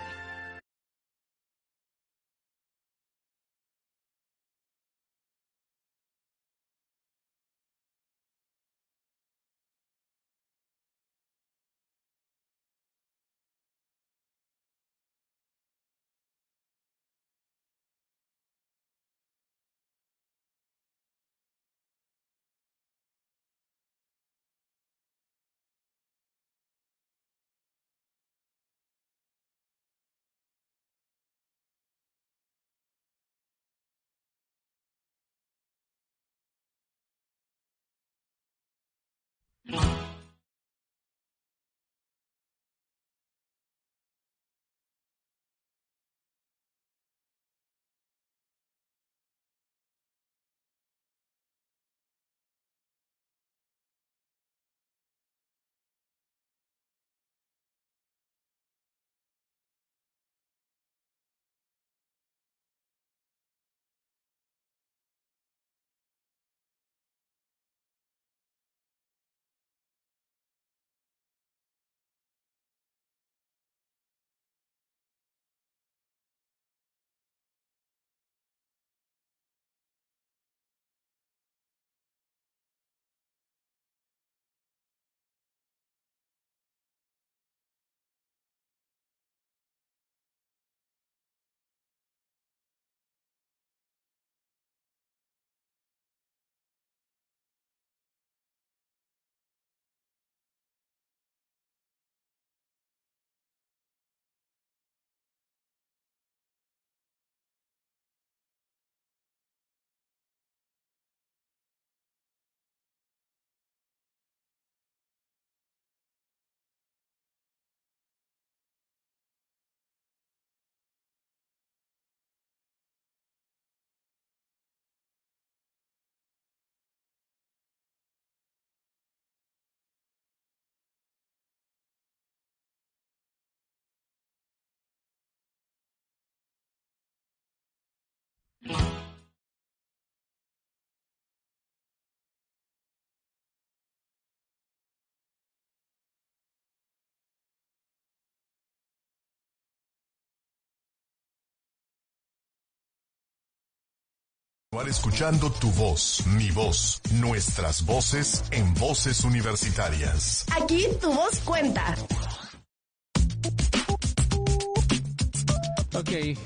Escuchando 154.88 155.50
tu 155.50 155.70
voz, 155.72 156.24
mi 156.26 156.50
voz, 156.50 157.02
nuestras 157.12 157.84
voces 157.84 158.42
en 158.50 158.72
voces 158.74 159.22
universitarias. 159.22 160.46
Aquí 160.50 160.86
tu 160.98 161.12
voz 161.12 161.40
cuenta. 161.40 161.94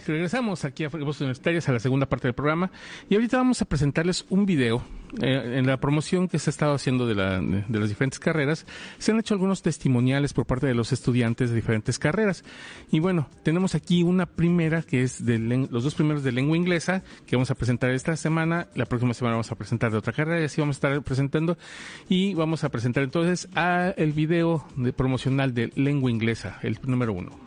Regresamos 0.07 0.65
aquí 0.65 0.85
a 0.85 0.89
Voces 0.89 1.21
Universitarias 1.21 1.69
a 1.69 1.73
la 1.73 1.81
segunda 1.81 2.07
parte 2.07 2.29
del 2.29 2.35
programa 2.35 2.71
y 3.09 3.15
ahorita 3.15 3.37
vamos 3.37 3.63
a 3.63 3.65
presentarles 3.65 4.25
un 4.29 4.47
video. 4.47 4.83
Eh, 5.23 5.59
en 5.59 5.67
la 5.67 5.79
promoción 5.79 6.27
que 6.29 6.39
se 6.39 6.51
ha 6.51 6.53
estado 6.53 6.75
haciendo 6.75 7.07
de, 7.07 7.15
de, 7.15 7.79
las 7.79 7.89
diferentes 7.89 8.19
carreras, 8.19 8.67
se 8.99 9.13
han 9.13 9.21
hecho 9.21 9.35
algunos 9.35 9.63
testimoniales 9.63 10.33
por 10.33 10.47
parte 10.47 10.67
de 10.67 10.75
los 10.75 10.93
estudiantes 10.93 11.51
de 11.51 11.57
diferentes 11.57 11.99
carreras. 11.99 12.45
Y 12.91 12.99
bueno, 12.99 13.29
tenemos 13.45 13.77
aquí 13.77 14.03
una 14.03 14.27
primera 14.27 14.83
que 14.83 15.03
es 15.03 15.25
de 15.25 15.39
los 15.39 15.85
dos 15.85 15.95
primeros 15.95 16.25
de 16.25 16.33
lengua 16.33 16.57
inglesa 16.57 17.03
que 17.25 17.37
vamos 17.37 17.51
a 17.51 17.55
presentar 17.55 17.91
esta 17.91 18.17
semana. 18.17 18.67
La 18.75 18.87
próxima 18.87 19.15
semana 19.15 19.37
vamos 19.37 19.53
a 19.53 19.55
presentar 19.55 19.93
de 19.93 19.99
otra 19.99 20.13
carrera 20.13 20.41
y 20.41 20.45
así 20.45 20.61
vamos 20.61 20.77
a 20.77 20.79
estar 20.79 21.03
presentando. 21.03 21.57
Y 22.09 22.35
vamos 22.35 22.65
a 22.65 22.69
presentar 22.69 23.05
entonces 23.05 23.49
a 23.55 23.95
el 23.97 24.13
video 24.13 24.67
de 24.77 24.93
promocional 24.93 25.55
de 25.55 25.71
lengua 25.77 26.11
inglesa, 26.11 26.59
el 26.63 26.79
número 26.85 27.13
uno. 27.13 27.47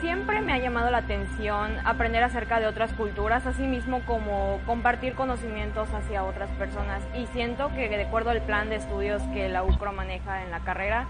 Siempre 0.00 0.40
me 0.40 0.52
ha 0.52 0.58
llamado 0.58 0.90
la 0.90 0.98
atención 0.98 1.76
aprender 1.84 2.22
acerca 2.22 2.60
de 2.60 2.66
otras 2.66 2.92
culturas, 2.92 3.46
así 3.46 3.62
mismo 3.62 4.02
como 4.06 4.60
compartir 4.66 5.14
conocimientos 5.14 5.88
hacia 5.92 6.24
otras 6.24 6.50
personas. 6.50 7.02
Y 7.16 7.26
siento 7.28 7.70
que 7.74 7.88
de 7.88 8.04
acuerdo 8.04 8.30
al 8.30 8.42
plan 8.42 8.68
de 8.68 8.76
estudios 8.76 9.22
que 9.34 9.48
la 9.48 9.62
UCRO 9.62 9.92
maneja 9.92 10.42
en 10.42 10.50
la 10.50 10.60
carrera, 10.60 11.06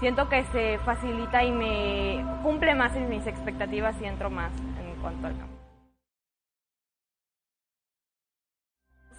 siento 0.00 0.28
que 0.28 0.44
se 0.44 0.78
facilita 0.84 1.44
y 1.44 1.52
me 1.52 2.24
cumple 2.42 2.74
más 2.74 2.94
en 2.96 3.08
mis 3.08 3.26
expectativas 3.26 3.94
y 4.00 4.06
entro 4.06 4.30
más 4.30 4.52
en 4.78 5.00
cuanto 5.00 5.26
al 5.26 5.36
campo. 5.36 5.59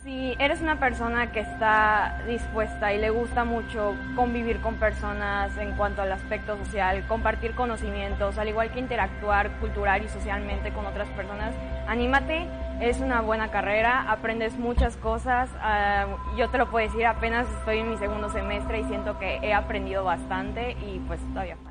Si 0.03 0.35
eres 0.39 0.61
una 0.61 0.79
persona 0.79 1.31
que 1.31 1.41
está 1.41 2.23
dispuesta 2.27 2.91
y 2.91 2.97
le 2.97 3.11
gusta 3.11 3.43
mucho 3.43 3.95
convivir 4.15 4.59
con 4.59 4.77
personas 4.77 5.55
en 5.59 5.73
cuanto 5.73 6.01
al 6.01 6.11
aspecto 6.11 6.57
social, 6.57 7.05
compartir 7.07 7.53
conocimientos, 7.53 8.39
al 8.39 8.47
igual 8.47 8.71
que 8.71 8.79
interactuar 8.79 9.51
cultural 9.59 10.03
y 10.03 10.09
socialmente 10.09 10.71
con 10.71 10.87
otras 10.87 11.07
personas, 11.09 11.53
anímate, 11.87 12.47
es 12.79 12.99
una 12.99 13.21
buena 13.21 13.51
carrera, 13.51 14.11
aprendes 14.11 14.57
muchas 14.57 14.97
cosas. 14.97 15.51
Ah, 15.61 16.07
yo 16.35 16.49
te 16.49 16.57
lo 16.57 16.71
puedo 16.71 16.87
decir, 16.87 17.05
apenas 17.05 17.47
estoy 17.59 17.77
en 17.77 17.91
mi 17.91 17.97
segundo 17.97 18.31
semestre 18.31 18.79
y 18.79 18.83
siento 18.85 19.19
que 19.19 19.35
he 19.43 19.53
aprendido 19.53 20.03
bastante 20.03 20.71
y 20.71 20.99
pues 21.07 21.19
todavía 21.31 21.57
falta. 21.57 21.70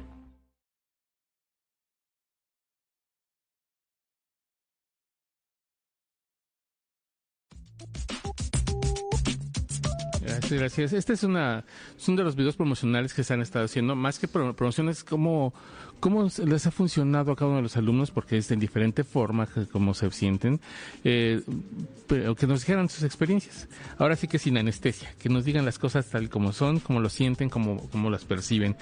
Gracias. 10.57 10.93
Este 10.93 11.13
es, 11.13 11.23
una, 11.23 11.65
uno 12.09 12.17
de 12.17 12.25
los 12.25 12.37
videos 12.37 12.57
promocionales 12.57 13.15
que 13.15 13.25
se 13.25 13.35
han 13.35 13.41
estado 13.41 13.65
haciendo. 13.65 13.95
Más 13.95 14.19
que 14.19 14.29
promociones, 14.29 15.05
¿cómo, 15.05 15.53
¿cómo 16.01 16.29
les 16.45 16.67
ha 16.67 16.71
funcionado 16.71 17.33
a 17.33 17.37
cada 17.37 17.49
uno 17.49 17.57
de 17.57 17.63
los 17.63 17.77
alumnos? 17.77 18.11
Porque 18.11 18.39
es 18.39 18.51
en 18.51 18.59
diferente 18.59 19.05
forma 19.05 19.49
cómo 19.71 19.95
se 19.95 20.11
sienten. 20.11 20.61
Eh, 21.05 21.43
pero 22.07 22.35
que 22.35 22.47
nos 22.47 22.61
dijeran 22.61 22.89
sus 22.89 23.05
experiencias. 23.05 23.69
Ahora 23.99 24.17
sí 24.17 24.27
que 24.29 24.39
sin 24.39 24.59
anestesia, 24.59 25.15
que 25.19 25.29
nos 25.29 25.45
digan 25.45 25.65
las 25.65 25.79
cosas 25.79 26.07
tal 26.07 26.29
como 26.29 26.53
son, 26.53 26.81
cómo 26.81 27.01
lo 27.01 27.09
sienten, 27.09 27.49
cómo, 27.49 27.89
cómo 27.91 28.11
las 28.11 28.25
perciben. 28.25 28.77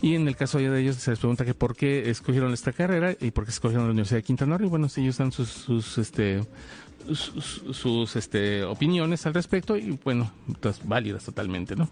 Y 0.00 0.14
en 0.14 0.26
el 0.26 0.36
caso 0.36 0.58
de 0.58 0.80
ellos 0.80 0.96
se 0.96 1.10
les 1.10 1.18
pregunta 1.18 1.44
que 1.44 1.54
por 1.54 1.76
qué 1.76 2.10
escogieron 2.10 2.52
esta 2.52 2.72
carrera 2.72 3.14
y 3.20 3.30
por 3.30 3.44
qué 3.44 3.50
escogieron 3.50 3.86
la 3.86 3.92
Universidad 3.92 4.18
de 4.18 4.24
Quintana 4.24 4.58
Roo. 4.58 4.66
Y 4.66 4.70
bueno, 4.70 4.88
ellos 4.96 5.18
dan 5.18 5.32
sus, 5.32 5.48
sus 5.48 5.98
este, 5.98 6.42
sus, 7.14 8.16
este, 8.16 8.64
opiniones 8.64 9.26
al 9.26 9.34
respecto 9.34 9.76
y 9.76 9.98
bueno, 10.04 10.32
pues, 10.60 10.80
válidas 10.84 11.24
totalmente, 11.24 11.76
¿no? 11.76 11.88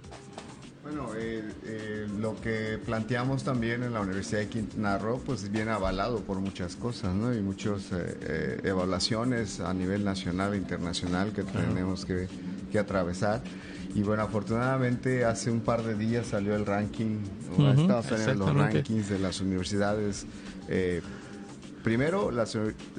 Bueno, 0.82 1.10
eh, 1.16 2.08
lo 2.18 2.40
que 2.40 2.78
planteamos 2.84 3.44
también 3.44 3.82
en 3.84 3.92
la 3.92 4.00
Universidad 4.00 4.40
de 4.40 4.48
Quintana 4.48 4.98
Roo, 4.98 5.20
pues 5.24 5.50
viene 5.50 5.70
avalado 5.70 6.20
por 6.20 6.40
muchas 6.40 6.74
cosas, 6.74 7.14
¿no? 7.14 7.32
Y 7.32 7.40
muchas 7.40 7.92
eh, 7.92 8.18
eh, 8.22 8.60
evaluaciones 8.64 9.60
a 9.60 9.72
nivel 9.72 10.04
nacional 10.04 10.54
e 10.54 10.56
internacional 10.56 11.32
que 11.32 11.44
tenemos 11.44 12.04
que, 12.04 12.28
que, 12.72 12.78
atravesar. 12.78 13.40
Y 13.94 14.02
bueno, 14.02 14.22
afortunadamente 14.22 15.24
hace 15.24 15.50
un 15.50 15.60
par 15.60 15.82
de 15.84 15.94
días 15.94 16.26
salió 16.28 16.56
el 16.56 16.66
ranking, 16.66 17.18
estamos 17.52 18.06
saliendo 18.06 18.46
los 18.46 18.56
rankings 18.56 19.08
de 19.08 19.18
las 19.18 19.40
universidades 19.40 20.26
primero 21.82 22.30
las, 22.30 22.56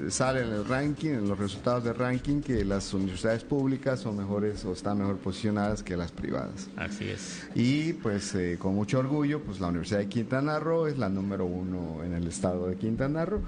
sale 0.09 0.41
en 0.41 0.53
el 0.53 0.65
ranking, 0.65 1.09
en 1.09 1.27
los 1.27 1.37
resultados 1.37 1.83
del 1.83 1.95
ranking, 1.95 2.41
que 2.41 2.63
las 2.65 2.93
universidades 2.93 3.43
públicas 3.43 3.99
son 3.99 4.17
mejores 4.17 4.63
o 4.65 4.73
están 4.73 4.99
mejor 4.99 5.17
posicionadas 5.17 5.83
que 5.83 5.95
las 5.97 6.11
privadas. 6.11 6.69
Así 6.75 7.09
es. 7.09 7.43
Y 7.55 7.93
pues 7.93 8.35
eh, 8.35 8.57
con 8.59 8.75
mucho 8.75 8.99
orgullo, 8.99 9.41
pues 9.41 9.59
la 9.59 9.67
Universidad 9.67 9.99
de 9.99 10.07
Quintana 10.07 10.59
Roo 10.59 10.87
es 10.87 10.97
la 10.97 11.09
número 11.09 11.45
uno 11.45 12.03
en 12.03 12.13
el 12.13 12.27
estado 12.27 12.67
de 12.67 12.75
Quintana 12.75 13.25
Roo 13.25 13.41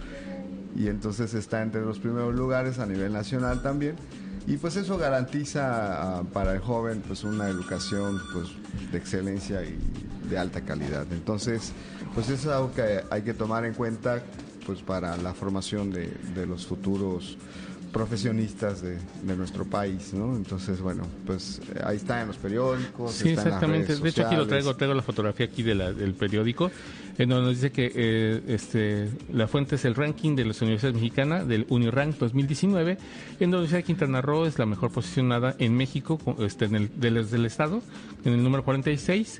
y 0.75 0.87
entonces 0.87 1.33
está 1.33 1.61
entre 1.61 1.81
los 1.81 1.99
primeros 1.99 2.33
lugares 2.33 2.79
a 2.79 2.85
nivel 2.85 3.13
nacional 3.13 3.61
también. 3.61 3.95
Y 4.45 4.57
pues 4.57 4.75
eso 4.75 4.97
garantiza 4.97 6.17
ah, 6.19 6.23
para 6.33 6.53
el 6.53 6.59
joven 6.59 7.01
pues 7.07 7.23
una 7.23 7.47
educación 7.47 8.19
pues 8.33 8.49
de 8.91 8.97
excelencia 8.97 9.63
y 9.63 9.77
de 10.29 10.37
alta 10.37 10.61
calidad. 10.61 11.05
Entonces, 11.11 11.71
pues 12.13 12.29
eso 12.29 12.49
es 12.49 12.55
algo 12.55 12.73
que 12.73 13.03
hay 13.09 13.21
que 13.21 13.33
tomar 13.33 13.65
en 13.65 13.73
cuenta 13.73 14.21
pues 14.65 14.81
para 14.81 15.17
la 15.17 15.33
formación 15.33 15.91
de, 15.91 16.07
de 16.35 16.45
los 16.45 16.65
futuros 16.65 17.37
profesionistas 17.93 18.81
de, 18.81 18.97
de, 19.21 19.35
nuestro 19.37 19.63
país, 19.65 20.13
¿no? 20.13 20.35
Entonces, 20.35 20.81
bueno, 20.81 21.07
pues 21.25 21.61
eh, 21.73 21.81
ahí 21.85 21.97
está 21.97 22.21
en 22.21 22.27
los 22.27 22.37
periódicos. 22.37 23.13
Sí, 23.13 23.29
exactamente. 23.29 23.95
de 23.95 24.09
hecho, 24.09 24.25
aquí 24.25 24.35
lo 24.35 24.47
traigo, 24.47 24.75
traigo 24.75 24.95
la 24.95 25.03
fotografía 25.03 25.45
aquí 25.45 25.61
de 25.61 25.75
la, 25.75 25.93
del 25.93 26.15
periódico, 26.15 26.71
en 27.17 27.29
donde 27.29 27.45
nos 27.45 27.55
dice 27.55 27.71
que 27.71 27.91
eh, 27.95 28.41
este, 28.47 29.09
la 29.31 29.47
fuente 29.47 29.75
es 29.75 29.85
el 29.85 29.93
ranking 29.95 30.35
de 30.35 30.45
las 30.45 30.61
universidades 30.61 30.95
mexicanas 30.95 31.47
del 31.47 31.67
Unirank 31.69 32.17
2019, 32.17 32.91
en 32.91 32.97
donde 33.39 33.57
Universidad 33.57 33.79
de 33.79 33.83
Quintana 33.83 34.21
Roo 34.21 34.47
es 34.47 34.57
la 34.57 34.65
mejor 34.65 34.91
posicionada 34.91 35.55
en 35.59 35.77
México, 35.77 36.19
este, 36.39 36.65
en 36.65 36.75
el, 36.75 36.99
del, 36.99 37.29
del 37.29 37.45
Estado, 37.45 37.81
en 38.25 38.33
el 38.33 38.43
número 38.43 38.65
46, 38.65 39.39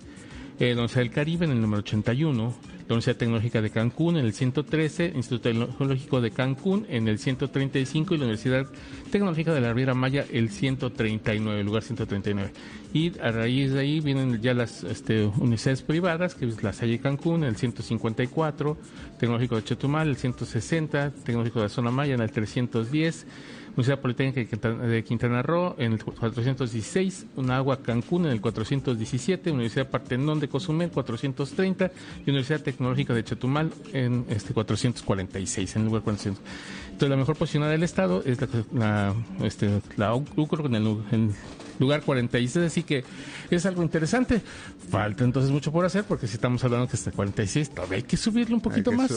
eh, 0.59 0.67
la 0.67 0.73
Universidad 0.73 1.01
del 1.01 1.11
Caribe 1.11 1.45
en 1.45 1.51
el 1.51 1.61
número 1.61 1.79
81, 1.79 2.53
la 2.87 2.95
Universidad 2.95 3.17
Tecnológica 3.17 3.61
de 3.61 3.69
Cancún 3.69 4.17
en 4.17 4.25
el 4.25 4.33
113, 4.33 5.13
Instituto 5.15 5.49
Tecnológico 5.49 6.21
de 6.21 6.31
Cancún 6.31 6.85
en 6.89 7.07
el 7.07 7.17
135 7.17 8.13
y 8.13 8.17
la 8.17 8.23
Universidad 8.23 8.67
Tecnológica 9.11 9.53
de 9.53 9.61
la 9.61 9.69
Riviera 9.69 9.93
Maya 9.93 10.25
el 10.31 10.49
139, 10.49 11.59
el 11.59 11.65
lugar 11.65 11.83
139. 11.83 12.51
Y 12.93 13.17
a 13.19 13.31
raíz 13.31 13.71
de 13.71 13.79
ahí 13.79 13.99
vienen 14.01 14.41
ya 14.41 14.53
las 14.53 14.83
este, 14.83 15.25
universidades 15.25 15.81
privadas, 15.81 16.35
que 16.35 16.45
es 16.45 16.61
la 16.61 16.73
Salle 16.73 16.99
Cancún 16.99 17.43
en 17.43 17.49
el 17.49 17.55
154, 17.55 18.77
Tecnológico 19.19 19.55
de 19.55 19.63
Chetumal 19.63 20.09
el 20.09 20.17
160, 20.17 21.11
Tecnológico 21.23 21.59
de 21.59 21.65
la 21.65 21.69
Zona 21.69 21.91
Maya 21.91 22.15
en 22.15 22.21
el 22.21 22.31
310, 22.31 23.25
Universidad 23.73 23.99
Politécnica 23.99 24.69
de 24.71 25.03
Quintana 25.03 25.41
Roo 25.41 25.75
en 25.79 25.93
el 25.93 26.03
416, 26.03 27.25
Unagua 27.35 27.81
Cancún 27.81 28.25
en 28.25 28.31
el 28.31 28.41
417, 28.41 29.51
Universidad 29.51 29.89
Partenón 29.89 30.39
de 30.39 30.47
Cozumel 30.47 30.91
430 30.91 31.91
y 32.25 32.29
Universidad 32.29 32.61
Tecnológica 32.61 33.15
de 33.15 33.23
Chetumal 33.23 33.71
en 33.91 34.25
este 34.29 34.53
446, 34.53 35.75
en 35.75 35.81
el 35.81 35.87
lugar 35.87 36.03
400. 36.03 36.43
Entonces 36.85 37.09
la 37.09 37.15
mejor 37.15 37.35
posicionada 37.35 37.71
del 37.71 37.81
estado 37.81 38.21
es 38.23 38.39
la, 38.39 38.47
la, 38.73 39.15
este, 39.43 39.81
la 39.97 40.13
UCRO 40.13 40.67
en 40.67 40.75
el, 40.75 41.31
lugar 41.79 42.01
46, 42.01 42.65
así 42.65 42.83
que 42.83 43.03
es 43.49 43.65
algo 43.65 43.83
interesante. 43.83 44.41
Falta 44.89 45.23
entonces 45.23 45.51
mucho 45.51 45.71
por 45.71 45.85
hacer 45.85 46.03
porque 46.03 46.27
si 46.27 46.35
estamos 46.35 46.63
hablando 46.63 46.87
que 46.87 46.95
hasta 46.95 47.11
46, 47.11 47.69
todavía 47.71 47.97
hay 47.97 48.03
que 48.03 48.17
subirle 48.17 48.55
un 48.55 48.61
poquito 48.61 48.91
más. 48.91 49.11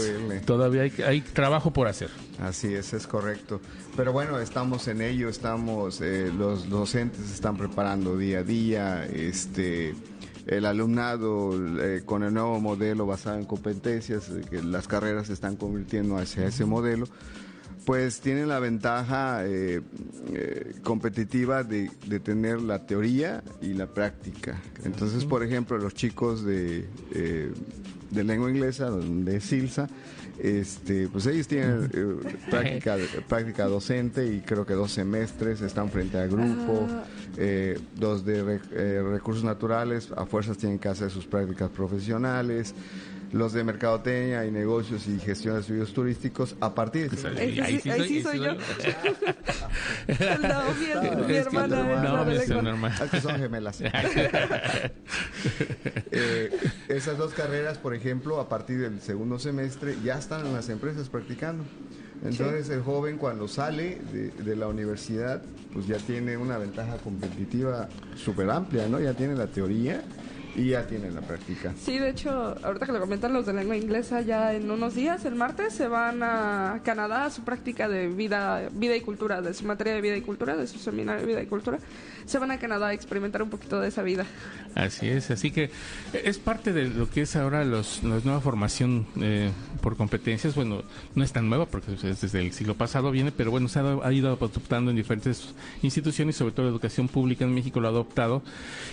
Todavía 0.44 0.82
hay, 0.82 0.92
hay, 1.06 1.20
trabajo 1.20 1.72
por 1.72 1.88
hacer. 1.88 2.10
Así 2.40 2.74
es, 2.74 2.92
es 2.92 3.06
correcto. 3.06 3.60
Pero 3.96 4.12
bueno, 4.12 4.38
estamos 4.38 4.88
en 4.88 5.02
ello, 5.02 5.28
estamos, 5.28 6.00
eh, 6.00 6.30
los 6.36 6.68
docentes 6.68 7.26
se 7.26 7.34
están 7.34 7.56
preparando 7.56 8.16
día 8.16 8.40
a 8.40 8.42
día, 8.42 9.06
este 9.06 9.94
el 10.46 10.64
alumnado 10.64 11.50
eh, 11.82 12.02
con 12.04 12.22
el 12.22 12.32
nuevo 12.32 12.60
modelo 12.60 13.04
basado 13.04 13.38
en 13.38 13.44
competencias, 13.44 14.28
eh, 14.28 14.42
que 14.48 14.62
las 14.62 14.86
carreras 14.86 15.26
se 15.26 15.32
están 15.32 15.56
convirtiendo 15.56 16.16
hacia 16.16 16.46
ese 16.46 16.64
modelo, 16.64 17.06
pues 17.86 18.20
tienen 18.20 18.48
la 18.48 18.58
ventaja 18.58 19.46
eh, 19.46 19.80
eh, 20.34 20.74
competitiva 20.82 21.62
de, 21.62 21.88
tener 22.18 22.60
la 22.60 22.84
teoría 22.84 23.44
y 23.62 23.74
la 23.74 23.86
práctica. 23.86 24.60
Entonces, 24.84 25.24
por 25.24 25.44
ejemplo, 25.44 25.78
los 25.78 25.94
chicos 25.94 26.44
de, 26.44 26.88
eh, 27.14 27.52
de 28.10 28.24
lengua 28.24 28.50
inglesa, 28.50 28.90
de 28.90 29.40
SILSA, 29.40 29.88
este, 30.40 31.06
pues 31.06 31.26
ellos 31.26 31.46
tienen 31.46 31.88
práctica, 32.50 32.96
práctica 33.28 33.66
docente 33.66 34.26
y 34.34 34.40
creo 34.40 34.66
que 34.66 34.74
dos 34.74 34.90
semestres, 34.90 35.60
están 35.60 35.88
frente 35.88 36.18
al 36.18 36.28
grupo, 36.28 36.88
ah. 36.90 37.04
los 38.00 38.24
de 38.24 38.58
recursos 39.12 39.44
naturales 39.44 40.10
a 40.16 40.26
fuerzas 40.26 40.58
tienen 40.58 40.80
que 40.80 40.88
hacer 40.88 41.08
sus 41.12 41.24
prácticas 41.24 41.70
profesionales 41.70 42.74
los 43.32 43.52
de 43.52 43.64
mercadotecnia 43.64 44.46
y 44.46 44.50
negocios 44.50 45.06
y 45.06 45.18
gestión 45.18 45.54
de 45.54 45.60
estudios 45.60 45.92
turísticos 45.92 46.56
a 46.60 46.74
partir 46.74 47.10
de... 47.10 47.28
Ahí, 47.28 47.60
ahí, 47.60 47.78
sí, 47.80 47.90
ahí 47.90 48.08
sí 48.08 48.22
soy 48.22 48.38
yo. 48.38 48.54
no, 48.54 48.60
mi, 50.78 51.26
mi 51.26 51.34
hermana 51.34 52.02
no, 52.02 52.24
mi 52.24 52.34
Es 52.34 52.50
que 53.10 53.20
son 53.20 53.36
gemelas. 53.36 53.80
eh, 56.10 56.50
esas 56.88 57.18
dos 57.18 57.34
carreras, 57.34 57.78
por 57.78 57.94
ejemplo, 57.94 58.40
a 58.40 58.48
partir 58.48 58.78
del 58.78 59.00
segundo 59.00 59.38
semestre 59.38 59.94
ya 60.04 60.18
están 60.18 60.44
en 60.46 60.52
las 60.52 60.68
empresas 60.68 61.08
practicando. 61.08 61.64
Entonces 62.24 62.70
el 62.70 62.82
joven 62.82 63.18
cuando 63.18 63.46
sale 63.46 64.00
de, 64.12 64.30
de, 64.30 64.56
la 64.56 64.68
universidad, 64.68 65.42
pues 65.72 65.86
ya 65.86 65.98
tiene 65.98 66.38
una 66.38 66.56
ventaja 66.56 66.96
competitiva 66.96 67.90
súper 68.16 68.48
amplia, 68.48 68.88
¿no? 68.88 68.98
Ya 68.98 69.12
tiene 69.12 69.34
la 69.34 69.48
teoría 69.48 70.02
y 70.56 70.70
ya 70.70 70.86
tienen 70.86 71.14
la 71.14 71.20
práctica. 71.20 71.74
Sí, 71.76 71.98
de 71.98 72.08
hecho, 72.08 72.56
ahorita 72.62 72.86
que 72.86 72.92
lo 72.92 73.00
comentan 73.00 73.32
los 73.32 73.44
de 73.44 73.52
lengua 73.52 73.76
inglesa, 73.76 74.22
ya 74.22 74.54
en 74.54 74.70
unos 74.70 74.94
días, 74.94 75.24
el 75.26 75.34
martes, 75.34 75.74
se 75.74 75.86
van 75.86 76.22
a 76.22 76.80
Canadá 76.82 77.26
a 77.26 77.30
su 77.30 77.44
práctica 77.44 77.88
de 77.88 78.08
vida, 78.08 78.68
vida 78.72 78.96
y 78.96 79.02
cultura, 79.02 79.42
de 79.42 79.52
su 79.52 79.66
materia 79.66 79.94
de 79.94 80.00
vida 80.00 80.16
y 80.16 80.22
cultura, 80.22 80.56
de 80.56 80.66
su 80.66 80.78
seminario 80.78 81.20
de 81.20 81.26
vida 81.26 81.42
y 81.42 81.46
cultura. 81.46 81.78
Se 82.24 82.38
van 82.38 82.50
a 82.50 82.58
Canadá 82.58 82.88
a 82.88 82.92
experimentar 82.94 83.42
un 83.42 83.50
poquito 83.50 83.80
de 83.80 83.88
esa 83.88 84.02
vida. 84.02 84.24
Así 84.76 85.08
es, 85.08 85.30
así 85.30 85.50
que 85.52 85.70
es 86.12 86.36
parte 86.36 86.74
de 86.74 86.84
lo 86.90 87.08
que 87.08 87.22
es 87.22 87.34
ahora 87.34 87.64
los, 87.64 88.02
la 88.02 88.20
nueva 88.22 88.42
formación 88.42 89.06
eh, 89.18 89.50
por 89.80 89.96
competencias. 89.96 90.54
Bueno, 90.54 90.82
no 91.14 91.24
es 91.24 91.32
tan 91.32 91.48
nueva 91.48 91.64
porque 91.64 91.92
desde 91.92 92.40
el 92.40 92.52
siglo 92.52 92.74
pasado 92.74 93.10
viene, 93.10 93.32
pero 93.32 93.50
bueno, 93.50 93.68
se 93.68 93.78
ha, 93.78 93.98
ha 94.02 94.12
ido 94.12 94.30
adoptando 94.30 94.90
en 94.90 94.98
diferentes 94.98 95.54
instituciones, 95.80 96.36
sobre 96.36 96.52
todo 96.52 96.66
la 96.66 96.72
educación 96.72 97.08
pública 97.08 97.46
en 97.46 97.54
México 97.54 97.80
lo 97.80 97.88
ha 97.88 97.90
adoptado. 97.90 98.42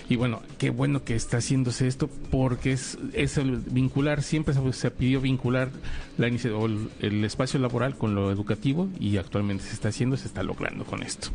Y 0.08 0.16
bueno, 0.16 0.40
qué 0.56 0.70
bueno 0.70 1.04
que 1.04 1.16
está 1.16 1.36
haciendo 1.36 1.70
esto 1.70 2.08
porque 2.30 2.72
es, 2.72 2.96
es 3.12 3.36
el 3.36 3.58
vincular, 3.58 4.22
siempre 4.22 4.54
se, 4.72 4.90
pidió 4.90 5.20
vincular 5.20 5.68
la 6.16 6.28
el, 6.28 6.90
el 7.00 7.24
espacio 7.26 7.60
laboral 7.60 7.98
con 7.98 8.14
lo 8.14 8.30
educativo 8.30 8.88
y 8.98 9.18
actualmente 9.18 9.64
se 9.64 9.74
está 9.74 9.88
haciendo, 9.88 10.16
se 10.16 10.28
está 10.28 10.42
logrando 10.42 10.86
con 10.86 11.02
esto. 11.02 11.28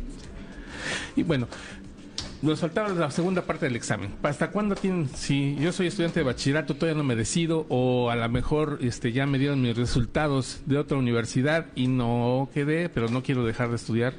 Y 1.16 1.22
bueno, 1.22 1.48
nos 2.42 2.60
faltaba 2.60 2.88
la 2.90 3.10
segunda 3.10 3.42
parte 3.42 3.66
del 3.66 3.76
examen. 3.76 4.14
¿Hasta 4.22 4.50
cuándo 4.50 4.74
tienen? 4.74 5.08
Si 5.08 5.56
yo 5.56 5.72
soy 5.72 5.88
estudiante 5.88 6.20
de 6.20 6.24
bachillerato, 6.24 6.74
todavía 6.74 6.96
no 6.96 7.04
me 7.04 7.16
decido, 7.16 7.66
o 7.68 8.10
a 8.10 8.16
lo 8.16 8.28
mejor 8.28 8.78
este, 8.80 9.12
ya 9.12 9.26
me 9.26 9.38
dieron 9.38 9.60
mis 9.62 9.76
resultados 9.76 10.60
de 10.66 10.78
otra 10.78 10.96
universidad 10.96 11.66
y 11.74 11.88
no 11.88 12.48
quedé, 12.54 12.88
pero 12.88 13.08
no 13.08 13.22
quiero 13.22 13.44
dejar 13.44 13.70
de 13.70 13.76
estudiar. 13.76 14.14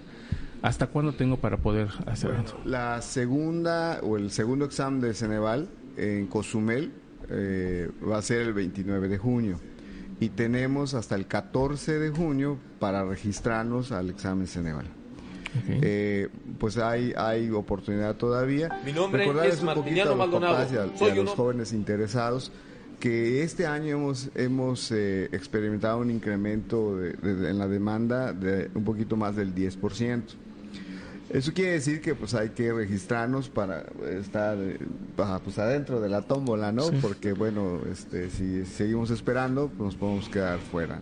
¿Hasta 0.62 0.88
cuándo 0.88 1.14
tengo 1.14 1.38
para 1.38 1.58
poder 1.58 1.88
hacer 2.06 2.32
La 2.66 3.02
segunda 3.02 4.00
o 4.04 4.18
el 4.18 4.30
segundo 4.30 4.66
examen 4.66 5.02
de 5.02 5.16
Ceneval 5.16 5.68
en 5.98 6.28
Cozumel 6.28 6.92
eh, 7.30 7.90
va 8.08 8.20
a 8.20 8.22
ser 8.22 8.42
el 8.42 8.54
29 8.54 9.08
de 9.08 9.18
junio 9.18 9.60
y 10.20 10.30
tenemos 10.30 10.94
hasta 10.94 11.16
el 11.16 11.26
14 11.26 11.98
de 11.98 12.12
junio 12.12 12.60
para 12.80 13.04
registrarnos 13.04 13.92
al 13.92 14.12
examen 14.12 14.46
Ceneval. 14.46 15.01
Eh, 15.68 16.30
pues 16.60 16.78
hay 16.78 17.14
hay 17.16 17.50
oportunidad 17.52 18.16
todavía. 18.16 18.70
Mi 18.86 18.94
nombre 18.94 19.26
es 19.48 19.62
Martiniano 19.62 20.16
Maldonado. 20.16 20.68
Y 21.00 21.06
a, 21.06 21.16
los 21.16 21.32
jóvenes 21.32 21.74
interesados 21.74 22.52
que 23.00 23.44
este 23.44 23.66
año 23.66 23.98
hemos 23.98 24.30
hemos 24.36 24.92
eh, 24.92 25.26
experimentado 25.32 26.00
un 26.00 26.12
incremento 26.12 27.04
en 27.04 27.58
la 27.58 27.68
demanda 27.68 28.32
de 28.32 28.70
un 28.76 28.84
poquito 28.84 29.16
más 29.18 29.36
del 29.36 29.54
10%. 29.56 30.22
Eso 31.34 31.54
quiere 31.54 31.72
decir 31.72 32.02
que 32.02 32.14
pues 32.14 32.34
hay 32.34 32.50
que 32.50 32.74
registrarnos 32.74 33.48
para 33.48 33.86
estar 34.20 34.58
eh, 34.60 34.78
pues 35.46 35.58
adentro 35.60 36.02
de 36.02 36.10
la 36.10 36.24
tómbola, 36.24 36.74
¿no? 36.74 36.92
Porque 37.02 37.32
bueno, 37.32 37.80
este, 37.90 38.30
si 38.30 38.66
seguimos 38.66 39.12
esperando, 39.12 39.70
pues 39.70 39.80
nos 39.80 39.96
podemos 39.96 40.28
quedar 40.28 40.60
fuera 40.60 41.00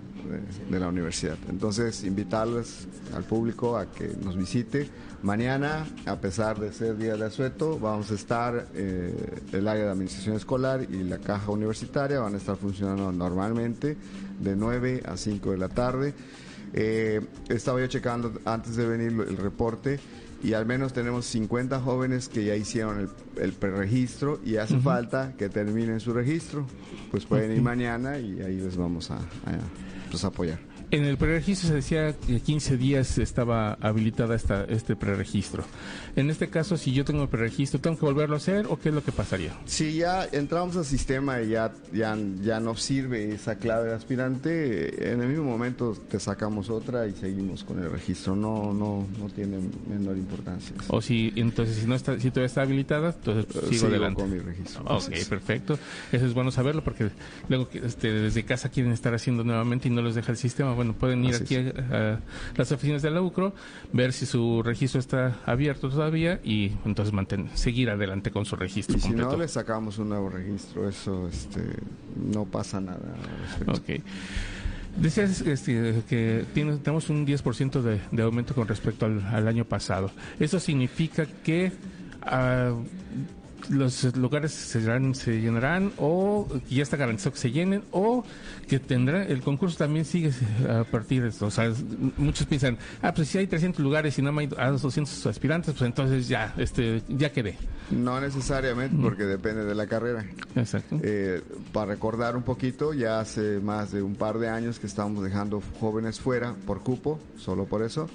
de, 0.70 0.80
la 0.80 0.88
universidad. 0.88 1.38
Entonces, 1.50 2.04
invitarles 2.04 2.88
al 3.16 3.24
público 3.24 3.76
a 3.76 3.92
que 3.92 4.08
nos 4.24 4.38
visite. 4.38 4.88
Mañana, 5.24 5.88
a 6.06 6.18
pesar 6.18 6.60
de 6.60 6.72
ser 6.74 6.98
día 6.98 7.16
de 7.16 7.26
asueto, 7.26 7.80
vamos 7.80 8.12
a 8.12 8.14
estar 8.14 8.68
eh, 8.76 9.42
el 9.52 9.68
área 9.68 9.86
de 9.86 9.92
administración 9.92 10.36
escolar 10.36 10.84
y 10.84 11.04
la 11.04 11.18
caja 11.18 11.52
universitaria 11.52 12.20
van 12.20 12.36
a 12.36 12.38
estar 12.38 12.56
funcionando 12.56 13.12
normalmente 13.12 13.98
de 14.40 14.56
9 14.56 15.02
a 15.06 15.18
5 15.18 15.52
de 15.52 15.58
la 15.58 15.70
tarde. 15.70 16.14
Eh, 16.74 17.22
estaba 17.50 17.80
yo 17.80 17.88
checando 17.88 18.34
antes 18.46 18.76
de 18.76 18.86
venir 18.86 19.08
el 19.28 19.38
reporte 19.38 20.00
y 20.44 20.54
al 20.54 20.66
menos 20.66 20.94
tenemos 20.94 21.26
50 21.26 21.82
jóvenes 21.82 22.30
que 22.30 22.46
ya 22.46 22.56
hicieron 22.56 23.10
el, 23.38 23.54
preregistro 23.54 24.40
y 24.46 24.58
hace 24.58 24.80
falta 24.80 25.34
que 25.38 25.50
terminen 25.50 26.00
su 26.00 26.14
registro. 26.14 26.66
Pues 27.12 27.26
pueden 27.26 27.52
ir 27.52 27.62
mañana 27.62 28.18
y 28.20 28.42
ahí 28.42 28.58
les 28.58 28.78
vamos 28.78 29.12
a, 29.12 29.18
a 29.18 29.60
pues, 30.10 30.24
apoyar. 30.24 30.69
En 30.92 31.06
el 31.06 31.18
preregistro 31.18 31.70
se 31.70 31.76
decía 31.76 32.14
que 32.14 32.40
15 32.40 32.78
días 32.78 33.20
estaba 33.20 33.74
habilitada 33.74 34.36
esta, 34.36 34.64
este 34.64 34.96
preregistro. 34.96 35.64
En 36.16 36.32
este 36.32 36.50
caso, 36.50 36.78
si 36.78 36.94
yo 36.94 37.06
tengo 37.06 37.22
el 37.22 37.30
preregistro, 37.30 37.80
¿tengo 37.80 37.98
que 37.98 38.06
volverlo 38.06 38.36
a 38.36 38.38
hacer 38.38 38.66
o 38.68 38.80
qué 38.80 38.90
es 38.90 38.96
lo 38.96 39.04
que 39.04 39.12
pasaría? 39.12 39.54
Si 39.66 39.94
ya 39.94 40.28
entramos 40.32 40.76
al 40.78 40.86
sistema 40.86 41.42
y 41.42 41.50
ya, 41.50 41.72
ya, 41.94 42.18
ya 42.42 42.60
no 42.60 42.76
sirve 42.76 43.32
esa 43.32 43.58
clave 43.58 43.90
de 43.90 43.96
aspirante, 43.96 45.12
en 45.14 45.22
el 45.22 45.28
mismo 45.28 45.44
momento 45.44 45.96
te 46.10 46.20
sacamos 46.20 46.72
otra 46.72 47.06
y 47.06 47.14
seguimos 47.14 47.64
con 47.64 47.78
el 47.84 47.92
registro. 47.92 48.36
No, 48.36 48.74
no, 48.74 49.06
no 49.20 49.30
tiene 49.30 49.60
menor 49.88 50.18
importancia. 50.18 50.76
O 50.88 51.02
si, 51.02 51.32
entonces, 51.36 51.78
si 51.78 51.86
no 51.86 51.94
está, 51.94 52.20
si 52.20 52.30
todavía 52.32 52.48
está 52.48 52.64
habilitada, 52.64 53.10
entonces 53.10 53.46
sigo, 53.70 53.88
adelante. 53.88 54.22
con 54.22 54.32
mi 54.32 54.40
registro. 54.40 54.84
Ok, 54.86 55.12
perfecto. 55.30 55.78
Eso 56.12 56.26
es 56.26 56.34
bueno 56.34 56.50
saberlo 56.50 56.84
porque 56.84 57.12
luego 57.48 57.70
este, 57.74 58.12
desde 58.12 58.44
casa 58.44 58.70
quieren 58.70 58.92
estar 58.92 59.14
haciendo 59.14 59.44
nuevamente 59.44 59.88
y 59.88 59.92
no 59.92 60.02
les 60.02 60.16
deja 60.16 60.32
el 60.32 60.38
sistema 60.38 60.79
bueno, 60.80 60.94
pueden 60.94 61.26
ir 61.26 61.36
aquí 61.36 61.58
a, 61.58 62.22
las 62.56 62.72
oficinas 62.72 63.02
de 63.02 63.12
la 63.12 63.22
UCRO, 63.22 63.54
ver 63.92 64.14
si 64.14 64.26
su 64.26 64.64
registro 64.64 65.02
está 65.02 65.36
abierto 65.46 65.90
todavía 65.90 66.40
y 66.42 66.72
entonces 66.86 67.14
mantener, 67.14 67.50
seguir 67.58 67.90
adelante 67.90 68.32
con 68.32 68.46
su 68.46 68.56
registro 68.56 68.98
y 68.98 69.02
completo. 69.02 69.30
Si 69.30 69.36
no, 69.36 69.42
le 69.42 69.50
sacamos 69.50 69.98
un 69.98 70.08
nuevo 70.08 70.30
registro, 70.30 70.88
eso 70.88 71.28
este, 71.28 71.60
no 72.16 72.46
pasa 72.46 72.80
nada. 72.80 73.14
Ok. 73.68 74.02
Decías 74.96 75.42
este, 75.42 76.02
que 76.08 76.46
tenemos 76.54 77.10
un 77.10 77.28
10% 77.28 77.82
de, 77.82 78.00
de 78.10 78.24
aumento 78.24 78.56
con 78.56 78.66
respecto 78.66 79.06
al, 79.06 79.48
año 79.50 79.66
pasado. 79.66 80.12
Eso 80.40 80.62
significa 80.62 81.26
que 81.26 81.74
uh, 82.24 82.82
los 83.70 84.16
lugares 84.16 84.52
se, 84.52 84.82
se 85.14 85.42
llenarán 85.42 85.92
o 85.98 86.48
ya 86.70 86.84
está 86.84 86.98
garantizado 86.98 87.34
que 87.34 87.40
se 87.40 87.52
llenen 87.52 87.84
o 87.92 88.24
que 88.68 88.80
tendrá 88.80 89.24
el 89.24 89.42
concurso 89.42 89.78
también 89.78 90.06
sigue 90.06 90.32
a 90.68 90.84
partir 90.84 91.24
de 91.24 91.30
esto. 91.30 91.48
O 91.48 91.52
sea, 91.52 91.72
muchos 92.18 92.48
piensan, 92.48 92.78
ah, 93.02 93.14
pues 93.14 93.28
si 93.28 93.38
hay 93.38 93.48
300 93.48 93.82
lugares 93.84 94.18
y 94.18 94.22
no 94.22 94.38
hay 94.38 94.48
200 94.48 95.26
aspirantes, 95.28 95.74
pues 95.74 95.88
entonces 95.88 96.28
ya, 96.28 96.54
este, 96.58 97.04
ya 97.08 97.32
quedé. 97.32 97.58
No 97.92 98.20
necesariamente, 98.20 98.96
porque 99.02 99.24
depende 99.24 99.66
de 99.66 99.76
la 99.76 99.88
carrera. 99.88 100.26
Exacto. 100.56 101.00
Eh, 101.02 101.42
para 101.72 101.94
recordar 101.94 102.36
un 102.36 102.44
poquito, 102.44 102.94
ya 102.94 103.20
hace 103.20 103.60
más 103.60 103.92
de 103.92 104.02
un 104.02 104.16
par 104.16 104.40
de 104.40 104.50
años 104.50 104.80
que 104.80 104.88
estamos 104.88 105.24
dejando 105.24 105.62
jóvenes 105.80 106.20
fuera 106.20 106.56
por 106.66 106.82
cupo, 106.82 107.20
solo 107.38 107.66
por 107.66 107.84
eso 107.84 108.10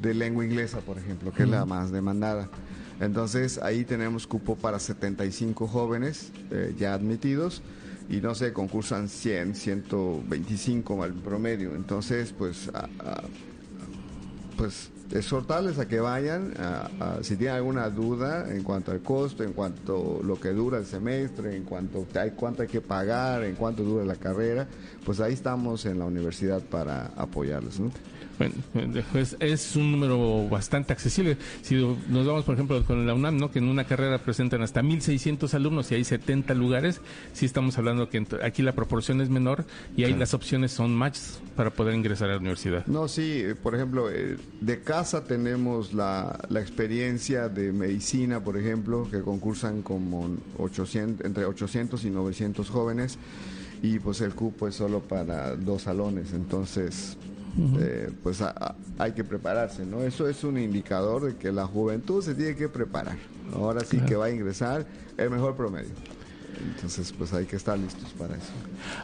de 0.00 0.14
lengua 0.14 0.44
inglesa, 0.44 0.80
por 0.80 0.98
ejemplo, 0.98 1.32
que 1.32 1.44
es 1.44 1.48
la 1.48 1.64
más 1.64 1.90
demandada. 1.90 2.48
Entonces 3.00 3.58
ahí 3.58 3.84
tenemos 3.84 4.26
cupo 4.26 4.56
para 4.56 4.78
75 4.78 5.66
jóvenes 5.66 6.32
eh, 6.50 6.74
ya 6.78 6.94
admitidos 6.94 7.62
y 8.08 8.16
no 8.16 8.34
sé, 8.34 8.52
concursan 8.52 9.08
100, 9.08 9.54
125 9.54 11.02
al 11.02 11.12
promedio. 11.12 11.74
Entonces, 11.74 12.32
pues, 12.36 12.70
pues 14.56 14.90
exhortarles 15.12 15.78
a 15.78 15.88
que 15.88 16.00
vayan, 16.00 16.54
si 17.22 17.36
tienen 17.36 17.56
alguna 17.56 17.90
duda 17.90 18.52
en 18.52 18.62
cuanto 18.62 18.92
al 18.92 19.00
costo, 19.00 19.42
en 19.42 19.52
cuanto 19.52 20.20
lo 20.22 20.38
que 20.38 20.50
dura 20.50 20.78
el 20.78 20.86
semestre, 20.86 21.56
en 21.56 21.64
cuanto 21.64 22.06
hay 22.14 22.30
cuánto 22.32 22.62
hay 22.62 22.68
que 22.68 22.80
pagar, 22.80 23.44
en 23.44 23.56
cuánto 23.56 23.82
dura 23.82 24.04
la 24.04 24.16
carrera, 24.16 24.66
pues 25.04 25.20
ahí 25.20 25.32
estamos 25.32 25.84
en 25.86 25.98
la 25.98 26.04
universidad 26.04 26.62
para 26.62 27.06
apoyarles. 27.16 27.80
¿no? 27.80 27.90
Bueno, 28.38 28.54
pues 29.12 29.36
es 29.40 29.76
un 29.76 29.92
número 29.92 30.48
bastante 30.48 30.92
accesible. 30.92 31.38
Si 31.62 31.74
nos 31.74 32.26
vamos, 32.26 32.44
por 32.44 32.54
ejemplo, 32.54 32.84
con 32.84 33.06
la 33.06 33.14
UNAM, 33.14 33.38
¿no? 33.38 33.50
que 33.50 33.58
en 33.58 33.68
una 33.68 33.84
carrera 33.84 34.18
presentan 34.18 34.62
hasta 34.62 34.82
1.600 34.82 35.52
alumnos 35.54 35.90
y 35.90 35.94
hay 35.94 36.04
70 36.04 36.54
lugares, 36.54 37.00
sí 37.32 37.46
estamos 37.46 37.78
hablando 37.78 38.08
que 38.08 38.26
aquí 38.42 38.62
la 38.62 38.72
proporción 38.72 39.20
es 39.20 39.30
menor 39.30 39.64
y 39.96 40.04
ahí 40.04 40.14
las 40.14 40.34
opciones 40.34 40.72
son 40.72 40.94
más 40.94 41.40
para 41.56 41.70
poder 41.70 41.94
ingresar 41.94 42.28
a 42.28 42.32
la 42.32 42.38
universidad. 42.38 42.86
No, 42.86 43.08
sí, 43.08 43.44
por 43.62 43.74
ejemplo, 43.74 44.10
eh, 44.10 44.36
de 44.60 44.80
casa 44.82 45.24
tenemos 45.24 45.94
la, 45.94 46.38
la 46.50 46.60
experiencia 46.60 47.48
de 47.48 47.72
medicina, 47.72 48.42
por 48.44 48.58
ejemplo, 48.58 49.08
que 49.10 49.22
concursan 49.22 49.82
como 49.82 50.36
800, 50.58 51.24
entre 51.24 51.44
800 51.46 52.04
y 52.04 52.10
900 52.10 52.68
jóvenes 52.68 53.18
y 53.82 53.98
pues 53.98 54.20
el 54.20 54.34
cupo 54.34 54.68
es 54.68 54.74
solo 54.74 55.00
para 55.00 55.54
dos 55.54 55.82
salones, 55.82 56.32
entonces 56.32 57.16
eh, 57.78 58.10
pues 58.22 58.42
hay 58.98 59.12
que 59.12 59.24
prepararse, 59.24 59.86
¿no? 59.86 60.02
Eso 60.02 60.28
es 60.28 60.44
un 60.44 60.58
indicador 60.58 61.24
de 61.24 61.36
que 61.36 61.52
la 61.52 61.66
juventud 61.66 62.22
se 62.22 62.34
tiene 62.34 62.54
que 62.54 62.68
preparar. 62.68 63.16
Ahora 63.54 63.80
sí 63.80 63.98
que 64.00 64.16
va 64.16 64.26
a 64.26 64.30
ingresar 64.30 64.86
el 65.16 65.30
mejor 65.30 65.56
promedio. 65.56 65.92
Entonces, 66.74 67.12
pues 67.12 67.32
hay 67.32 67.46
que 67.46 67.56
estar 67.56 67.78
listos 67.78 68.10
para 68.18 68.34
eso. 68.34 68.52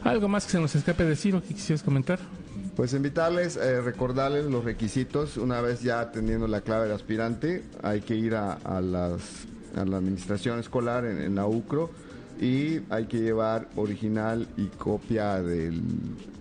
¿Algo 0.03 0.27
más 0.27 0.45
que 0.45 0.51
se 0.53 0.59
nos 0.59 0.75
escape 0.75 1.03
decir 1.05 1.35
o 1.35 1.41
que 1.41 1.53
quisieras 1.53 1.83
comentar? 1.83 2.19
Pues 2.75 2.93
invitarles, 2.93 3.57
eh, 3.57 3.81
recordarles 3.81 4.45
los 4.45 4.63
requisitos. 4.63 5.37
Una 5.37 5.61
vez 5.61 5.81
ya 5.81 6.11
teniendo 6.11 6.47
la 6.47 6.61
clave 6.61 6.87
de 6.87 6.95
aspirante, 6.95 7.63
hay 7.83 8.01
que 8.01 8.15
ir 8.15 8.35
a, 8.35 8.57
las, 8.81 9.21
a 9.75 9.85
la 9.85 9.97
administración 9.97 10.59
escolar 10.59 11.05
en, 11.05 11.21
en 11.21 11.35
la 11.35 11.45
UCRO 11.45 11.91
y 12.41 12.81
hay 12.89 13.05
que 13.05 13.19
llevar 13.19 13.69
original 13.75 14.47
y 14.57 14.65
copia 14.65 15.41
del, 15.41 15.81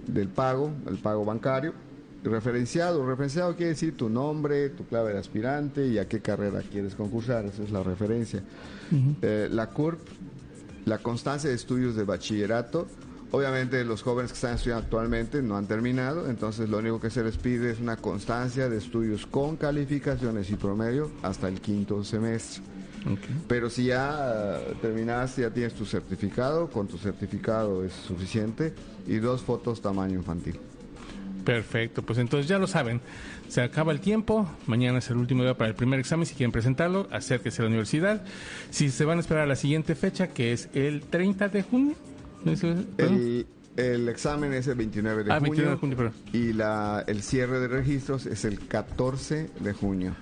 del 0.06 0.28
pago, 0.28 0.70
el 0.88 0.96
pago 0.96 1.24
bancario 1.24 1.74
referenciado. 2.24 3.06
Referenciado 3.06 3.56
quiere 3.56 3.70
decir 3.70 3.96
tu 3.96 4.08
nombre, 4.08 4.70
tu 4.70 4.84
clave 4.86 5.12
de 5.12 5.18
aspirante 5.18 5.86
y 5.86 5.98
a 5.98 6.08
qué 6.08 6.20
carrera 6.20 6.62
quieres 6.62 6.94
concursar. 6.94 7.44
Esa 7.44 7.62
es 7.62 7.70
la 7.70 7.82
referencia. 7.82 8.42
Eh, 9.22 9.48
la 9.50 9.68
CURP, 9.68 10.00
la 10.84 10.98
constancia 10.98 11.50
de 11.50 11.56
estudios 11.56 11.96
de 11.96 12.04
bachillerato. 12.04 12.86
Obviamente 13.30 13.82
los 13.84 14.02
jóvenes 14.02 14.30
que 14.30 14.36
están 14.36 14.56
estudiando 14.56 14.84
actualmente 14.84 15.40
no 15.40 15.56
han 15.56 15.66
terminado, 15.66 16.28
entonces 16.28 16.68
lo 16.68 16.78
único 16.78 17.00
que 17.00 17.08
se 17.08 17.24
les 17.24 17.38
pide 17.38 17.70
es 17.70 17.80
una 17.80 17.96
constancia 17.96 18.68
de 18.68 18.76
estudios 18.76 19.24
con 19.24 19.56
calificaciones 19.56 20.50
y 20.50 20.56
promedio 20.56 21.10
hasta 21.22 21.48
el 21.48 21.58
quinto 21.62 22.04
semestre. 22.04 22.62
Pero 23.48 23.70
si 23.70 23.86
ya 23.86 24.60
terminaste, 24.80 25.42
ya 25.42 25.50
tienes 25.50 25.72
tu 25.72 25.86
certificado, 25.86 26.68
con 26.68 26.86
tu 26.86 26.98
certificado 26.98 27.82
es 27.84 27.92
suficiente 27.92 28.74
y 29.06 29.16
dos 29.16 29.40
fotos 29.40 29.80
tamaño 29.80 30.18
infantil. 30.18 30.60
Perfecto, 31.44 32.02
pues 32.02 32.18
entonces 32.18 32.48
ya 32.48 32.58
lo 32.58 32.66
saben. 32.66 33.00
Se 33.48 33.60
acaba 33.60 33.92
el 33.92 34.00
tiempo, 34.00 34.50
mañana 34.66 34.98
es 34.98 35.10
el 35.10 35.16
último 35.16 35.42
día 35.42 35.54
para 35.54 35.68
el 35.68 35.74
primer 35.74 36.00
examen, 36.00 36.26
si 36.26 36.34
quieren 36.34 36.52
presentarlo, 36.52 37.08
acérquese 37.10 37.62
a 37.62 37.64
la 37.64 37.68
universidad. 37.68 38.24
Si 38.70 38.90
se 38.90 39.04
van 39.04 39.18
a 39.18 39.20
esperar 39.20 39.44
a 39.44 39.46
la 39.46 39.56
siguiente 39.56 39.94
fecha, 39.94 40.28
que 40.28 40.52
es 40.52 40.68
el 40.74 41.02
30 41.02 41.48
de 41.48 41.62
junio. 41.62 41.94
El, 43.76 44.08
examen 44.08 44.52
es 44.52 44.66
el 44.66 44.74
29 44.74 45.24
de 45.24 45.32
ah, 45.32 45.38
junio, 45.38 45.52
29 45.52 45.70
de 45.70 46.10
junio 46.10 46.12
y 46.32 46.52
la, 46.52 47.04
el 47.06 47.22
cierre 47.22 47.58
de 47.58 47.68
registros 47.68 48.26
es 48.26 48.44
el 48.44 48.58
14 48.58 49.48
de 49.60 49.72
junio. 49.72 50.14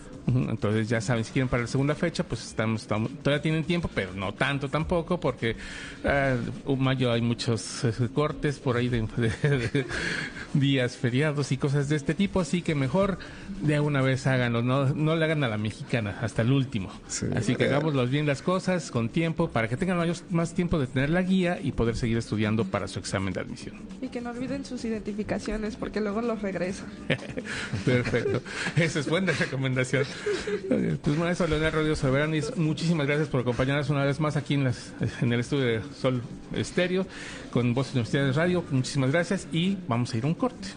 Entonces 0.49 0.88
ya 0.88 1.01
saben, 1.01 1.25
si 1.25 1.33
quieren 1.33 1.49
para 1.49 1.62
la 1.62 1.69
segunda 1.69 1.95
fecha, 1.95 2.25
pues 2.25 2.45
estamos, 2.47 2.87
todavía 2.87 3.43
tienen 3.43 3.64
tiempo, 3.64 3.90
pero 3.95 4.14
no 4.14 4.33
tanto 4.35 4.69
tampoco, 4.69 5.19
porque 5.21 5.57
uh, 6.66 6.77
mayo 6.77 7.12
hay 7.12 7.21
muchos 7.21 7.85
eh, 7.85 7.93
cortes 8.12 8.59
por 8.59 8.77
ahí 8.77 8.88
de, 8.88 9.87
días 10.55 10.97
feriados 10.97 11.53
y 11.53 11.57
cosas 11.57 11.88
de 11.88 11.97
este 11.97 12.14
tipo, 12.14 12.40
así 12.40 12.62
que 12.62 12.75
mejor 12.75 13.19
de 13.61 13.81
una 13.81 14.03
vez 14.03 14.27
háganlo, 14.27 14.62
no, 14.62 14.87
no 14.87 15.16
le 15.16 15.25
hagan 15.25 15.45
a 15.45 15.49
la 15.49 15.59
mexicana 15.59 16.19
hasta 16.21 16.43
el 16.43 16.53
último. 16.53 16.90
Así 17.35 17.57
que 17.57 17.64
hagámoslo 17.64 18.07
bien 18.07 18.27
las 18.27 18.43
cosas 18.43 18.90
con 18.90 19.09
tiempo 19.09 19.51
para 19.51 19.69
que 19.69 19.77
tengan 19.77 20.01
más 20.31 20.55
tiempo 20.55 20.79
de 20.79 20.87
tener 20.87 21.11
la 21.11 21.23
guía 21.23 21.59
y 21.62 21.73
poder 21.73 21.97
seguir 21.97 22.19
estudiando 22.19 22.64
para 22.64 22.88
su 22.88 22.99
examen 22.99 23.33
de 23.33 23.40
admisión. 23.40 23.77
Y 24.01 24.09
que 24.09 24.21
no 24.21 24.31
olviden 24.31 24.64
sus 24.64 24.85
identificaciones 24.85 25.77
porque 25.77 26.01
luego 26.01 26.21
los 26.23 26.43
regresan. 26.43 26.88
Perfecto. 27.85 28.43
Esa 28.77 29.01
es 29.01 29.09
buena 29.09 29.33
recomendación. 29.33 30.05
Pues 31.02 31.18
maestro 31.18 31.46
Leonel 31.46 31.72
Rodríguez 31.72 31.98
Soberanis, 31.98 32.56
muchísimas 32.56 33.06
gracias 33.06 33.28
por 33.28 33.40
acompañarnos 33.40 33.90
una 33.90 34.04
vez 34.04 34.20
más 34.20 34.37
aquí 34.37 34.54
en, 34.54 34.64
las, 34.64 34.92
en 35.20 35.33
el 35.33 35.40
estudio 35.40 35.64
de 35.64 35.83
Sol 36.00 36.22
Estéreo 36.54 37.06
con 37.52 37.74
Voces 37.74 37.94
Universidades 37.94 38.37
Radio. 38.37 38.64
Muchísimas 38.70 39.11
gracias 39.11 39.48
y 39.52 39.78
vamos 39.88 40.12
a 40.14 40.18
ir 40.18 40.24
a 40.24 40.26
un 40.26 40.35
corte. 40.35 40.68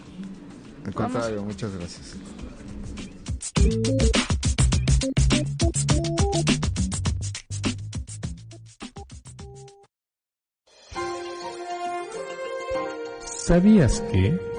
Al 0.86 0.94
contrario, 0.94 1.42
muchas 1.42 1.74
gracias. 1.76 2.16
¿Sabías 13.46 14.00
que... 14.10 14.53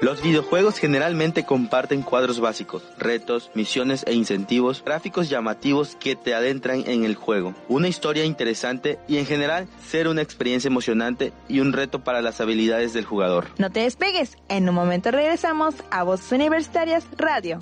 Los 0.00 0.22
videojuegos 0.22 0.78
generalmente 0.78 1.44
comparten 1.44 2.00
cuadros 2.00 2.40
básicos, 2.40 2.82
retos, 2.96 3.50
misiones 3.52 4.02
e 4.06 4.14
incentivos, 4.14 4.82
gráficos 4.82 5.28
llamativos 5.28 5.94
que 6.00 6.16
te 6.16 6.34
adentran 6.34 6.84
en 6.86 7.04
el 7.04 7.16
juego, 7.16 7.54
una 7.68 7.88
historia 7.88 8.24
interesante 8.24 8.98
y 9.08 9.18
en 9.18 9.26
general 9.26 9.68
ser 9.86 10.08
una 10.08 10.22
experiencia 10.22 10.68
emocionante 10.68 11.34
y 11.48 11.60
un 11.60 11.74
reto 11.74 12.02
para 12.02 12.22
las 12.22 12.40
habilidades 12.40 12.94
del 12.94 13.04
jugador. 13.04 13.48
No 13.58 13.70
te 13.70 13.80
despegues, 13.80 14.38
en 14.48 14.70
un 14.70 14.74
momento 14.74 15.10
regresamos 15.10 15.74
a 15.90 16.02
Voces 16.02 16.32
Universitarias 16.32 17.04
Radio. 17.18 17.58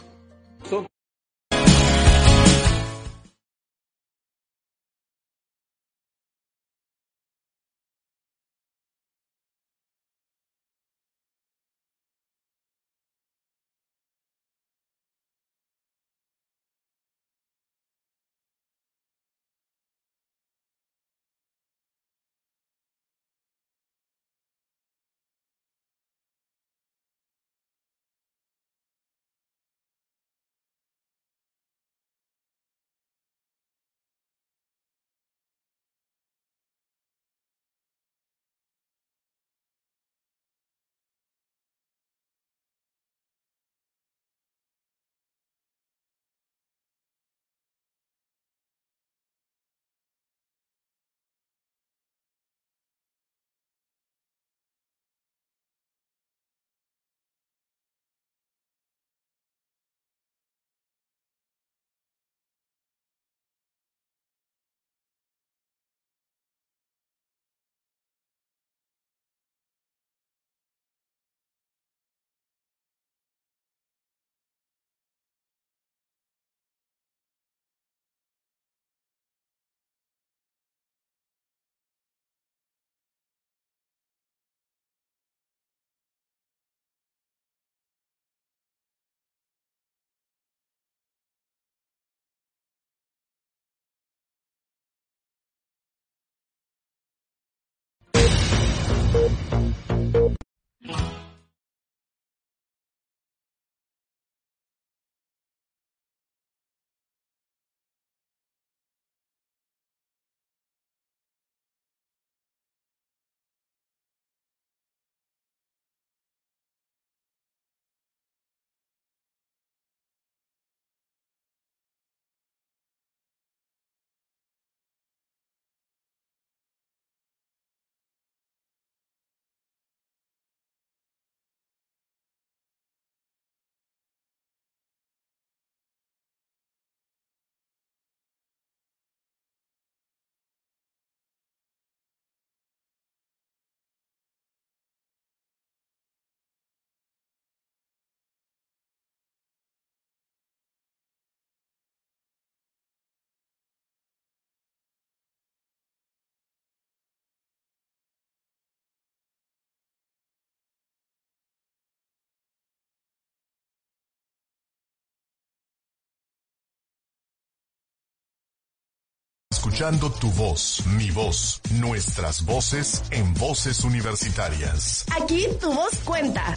Escuchando 169.79 170.11
tu 170.11 170.29
voz, 170.33 170.83
mi 170.97 171.09
voz, 171.12 171.62
nuestras 171.79 172.45
voces 172.45 173.05
en 173.12 173.33
voces 173.35 173.85
universitarias. 173.85 175.07
Aquí 175.23 175.47
tu 175.61 175.73
voz 175.73 175.97
cuenta. 176.05 176.57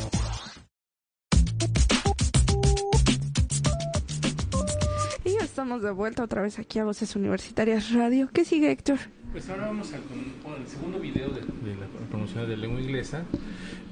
Y 5.24 5.34
ya 5.38 5.46
estamos 5.46 5.84
de 5.84 5.92
vuelta 5.92 6.24
otra 6.24 6.42
vez 6.42 6.58
aquí 6.58 6.80
a 6.80 6.84
Voces 6.84 7.16
Universitarias 7.16 7.94
Radio. 7.94 8.28
¿Qué 8.34 8.44
sigue, 8.44 8.72
Héctor? 8.72 8.98
Pues 9.32 9.48
ahora 9.52 9.68
vamos 9.68 9.94
al 9.94 10.02
el 10.60 10.68
segundo 10.68 11.00
video 11.00 11.30
de, 11.30 11.42
la 11.42 11.86
promoción 12.10 12.50
de 12.50 12.58
lengua 12.58 12.82
inglesa 12.82 13.24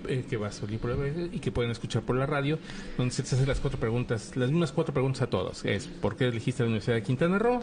eh, 0.08 0.26
que 0.28 0.38
va 0.38 0.48
a 0.48 0.52
salir 0.52 0.80
por 0.80 0.98
y 1.32 1.40
que 1.40 1.52
pueden 1.52 1.70
escuchar 1.70 2.02
por 2.02 2.16
la 2.16 2.26
radio, 2.26 2.58
donde 2.98 3.14
se 3.14 3.22
hacen 3.22 3.48
las 3.48 3.60
cuatro 3.60 3.80
preguntas, 3.80 4.36
las 4.36 4.50
mismas 4.50 4.72
cuatro 4.72 4.92
preguntas 4.92 5.22
a 5.22 5.28
todos. 5.28 5.64
Es 5.66 5.86
¿por 5.86 6.16
qué 6.16 6.30
elegiste 6.30 6.64
la 6.64 6.70
Universidad 6.70 6.96
de 6.96 7.04
Quintana 7.04 7.38
Roo? 7.38 7.62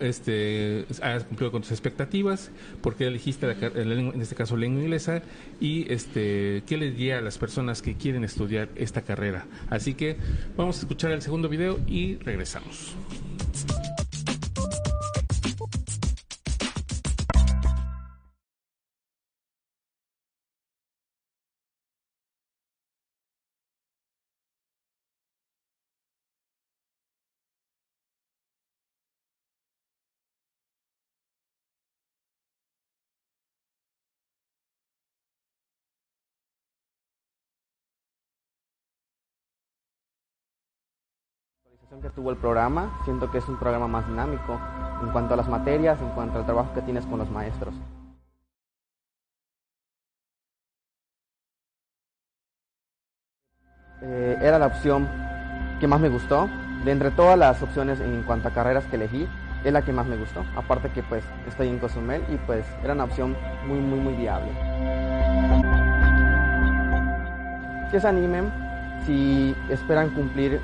Este, 0.00 0.86
has 1.02 1.24
cumplido 1.24 1.52
con 1.52 1.62
tus 1.62 1.70
expectativas, 1.70 2.50
por 2.80 2.96
qué 2.96 3.06
elegiste 3.06 3.46
la, 3.46 3.52
en 3.54 4.20
este 4.20 4.34
caso 4.34 4.56
lengua 4.56 4.82
inglesa 4.82 5.22
y 5.60 5.90
este, 5.92 6.62
qué 6.66 6.76
les 6.76 6.96
diría 6.96 7.18
a 7.18 7.20
las 7.20 7.38
personas 7.38 7.82
que 7.82 7.96
quieren 7.96 8.24
estudiar 8.24 8.68
esta 8.76 9.02
carrera. 9.02 9.46
Así 9.70 9.94
que 9.94 10.16
vamos 10.56 10.76
a 10.78 10.80
escuchar 10.80 11.10
el 11.12 11.22
segundo 11.22 11.48
video 11.48 11.78
y 11.86 12.16
regresamos. 12.16 12.94
Que 42.02 42.10
tuvo 42.10 42.30
el 42.30 42.36
programa, 42.36 43.00
siento 43.04 43.30
que 43.30 43.38
es 43.38 43.48
un 43.48 43.56
programa 43.56 43.88
más 43.88 44.06
dinámico 44.06 44.60
en 45.02 45.10
cuanto 45.10 45.34
a 45.34 45.36
las 45.36 45.48
materias, 45.48 46.00
en 46.00 46.10
cuanto 46.10 46.38
al 46.38 46.44
trabajo 46.44 46.72
que 46.74 46.82
tienes 46.82 47.06
con 47.06 47.18
los 47.18 47.30
maestros. 47.30 47.74
Eh, 54.02 54.36
era 54.40 54.58
la 54.58 54.66
opción 54.66 55.08
que 55.80 55.88
más 55.88 56.00
me 56.00 56.08
gustó. 56.08 56.48
De 56.84 56.92
entre 56.92 57.10
todas 57.10 57.36
las 57.36 57.60
opciones 57.60 58.00
en 58.00 58.22
cuanto 58.22 58.48
a 58.48 58.52
carreras 58.52 58.86
que 58.86 58.94
elegí, 58.94 59.26
es 59.64 59.72
la 59.72 59.82
que 59.82 59.92
más 59.92 60.06
me 60.06 60.16
gustó. 60.16 60.44
Aparte 60.56 60.90
que 60.90 61.02
pues 61.02 61.24
estoy 61.48 61.68
en 61.68 61.78
Cozumel 61.78 62.22
y 62.28 62.36
pues 62.36 62.64
era 62.84 62.92
una 62.92 63.04
opción 63.04 63.36
muy, 63.66 63.80
muy, 63.80 63.98
muy 63.98 64.14
viable. 64.14 64.52
Que 67.90 67.98
se 67.98 68.06
animen 68.06 68.52
si 69.04 69.56
esperan 69.68 70.10
cumplir 70.10 70.60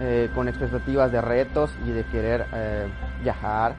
eh, 0.00 0.30
con 0.34 0.48
expectativas 0.48 1.10
de 1.10 1.20
retos 1.20 1.70
y 1.86 1.90
de 1.90 2.04
querer 2.04 2.46
eh, 2.54 2.86
viajar. 3.22 3.76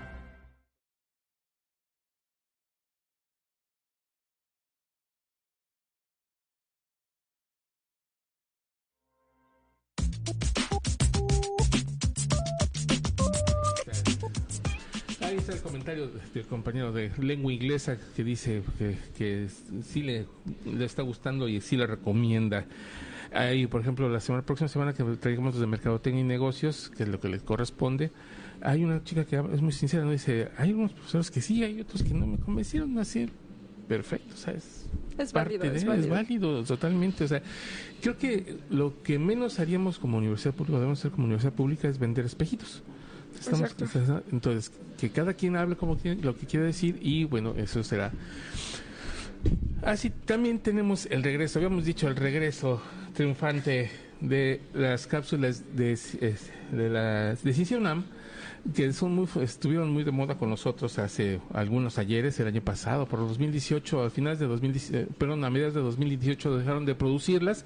Ahí 15.21 15.37
está 15.37 15.53
el 15.53 15.61
comentario 15.61 16.09
del 16.33 16.45
compañero 16.47 16.91
de 16.91 17.11
lengua 17.19 17.53
inglesa 17.53 17.97
que 18.15 18.23
dice 18.23 18.63
que, 19.17 19.47
sí 19.83 20.01
le 20.01 20.25
está 20.79 21.03
gustando 21.03 21.47
y 21.47 21.61
sí 21.61 21.77
le 21.77 21.87
recomienda. 21.87 22.65
Ahí, 23.33 23.67
por 23.67 23.81
ejemplo, 23.81 24.09
la 24.09 24.19
semana 24.19 24.43
próxima 24.43 24.67
semana 24.67 24.93
que 24.93 25.03
traigamos 25.03 25.59
de 25.59 25.67
Mercadotecnia 25.67 26.21
y 26.21 26.25
Negocios, 26.25 26.91
que 26.95 27.03
es 27.03 27.09
lo 27.09 27.19
que 27.19 27.29
les 27.29 27.43
corresponde, 27.43 28.11
hay 28.61 28.83
una 28.83 29.03
chica 29.03 29.25
que 29.25 29.37
es 29.53 29.61
muy 29.61 29.71
sincera, 29.71 30.03
¿no? 30.03 30.11
Dice, 30.11 30.49
hay 30.57 30.73
unos 30.73 30.93
profesores 30.93 31.29
que 31.31 31.41
sí, 31.41 31.63
hay 31.63 31.79
otros 31.79 32.03
que 32.03 32.13
no 32.13 32.25
me 32.25 32.37
convencieron, 32.37 32.97
así, 32.97 33.29
perfecto, 33.87 34.35
¿sabes? 34.35 34.85
Es 35.17 35.33
válido, 35.33 35.65
es, 35.65 35.85
válido. 36.07 36.63
totalmente. 36.63 37.25
O 37.25 37.27
sea, 37.27 37.41
creo 38.01 38.17
que 38.17 38.57
lo 38.69 39.01
que 39.03 39.19
menos 39.19 39.59
haríamos 39.59 39.99
como 39.99 40.17
universidad 40.17 40.53
pública, 40.53 40.77
debemos 40.77 40.99
hacer 40.99 41.11
como 41.11 41.25
universidad 41.25 41.53
pública, 41.53 41.87
es 41.87 41.99
vender 41.99 42.25
espejitos. 42.25 42.83
Estamos, 43.37 43.75
entonces, 44.31 44.71
que 44.97 45.11
cada 45.11 45.33
quien 45.33 45.55
hable 45.55 45.75
como 45.75 45.97
lo 46.21 46.37
que 46.37 46.45
quiere 46.45 46.65
decir 46.65 46.97
y 47.01 47.25
bueno, 47.25 47.53
eso 47.57 47.83
será. 47.83 48.11
Así 49.83 50.09
también 50.09 50.59
tenemos 50.59 51.05
el 51.05 51.23
regreso, 51.23 51.59
habíamos 51.59 51.85
dicho 51.85 52.07
el 52.07 52.15
regreso 52.15 52.81
triunfante 53.19 53.91
de 54.21 54.61
las 54.73 55.05
cápsulas 55.05 55.75
de, 55.75 55.99
de 56.71 56.89
la 56.89 57.35
de 57.35 57.53
Ciencia 57.53 57.77
UNAM, 57.77 58.05
que 58.73 58.93
son 58.93 59.13
muy, 59.13 59.27
estuvieron 59.41 59.91
muy 59.91 60.05
de 60.05 60.11
moda 60.11 60.37
con 60.37 60.49
nosotros 60.49 60.97
hace 60.99 61.41
algunos 61.53 61.97
ayeres, 61.97 62.39
el 62.39 62.47
año 62.47 62.61
pasado, 62.61 63.07
por 63.07 63.19
2018, 63.19 64.03
a 64.03 64.09
finales 64.09 64.39
de 64.39 64.47
2018, 64.47 64.97
eh, 64.97 65.07
perdón, 65.17 65.43
a 65.43 65.49
mediados 65.49 65.73
de 65.73 65.81
2018 65.81 66.59
dejaron 66.59 66.85
de 66.85 66.95
producirlas, 66.95 67.65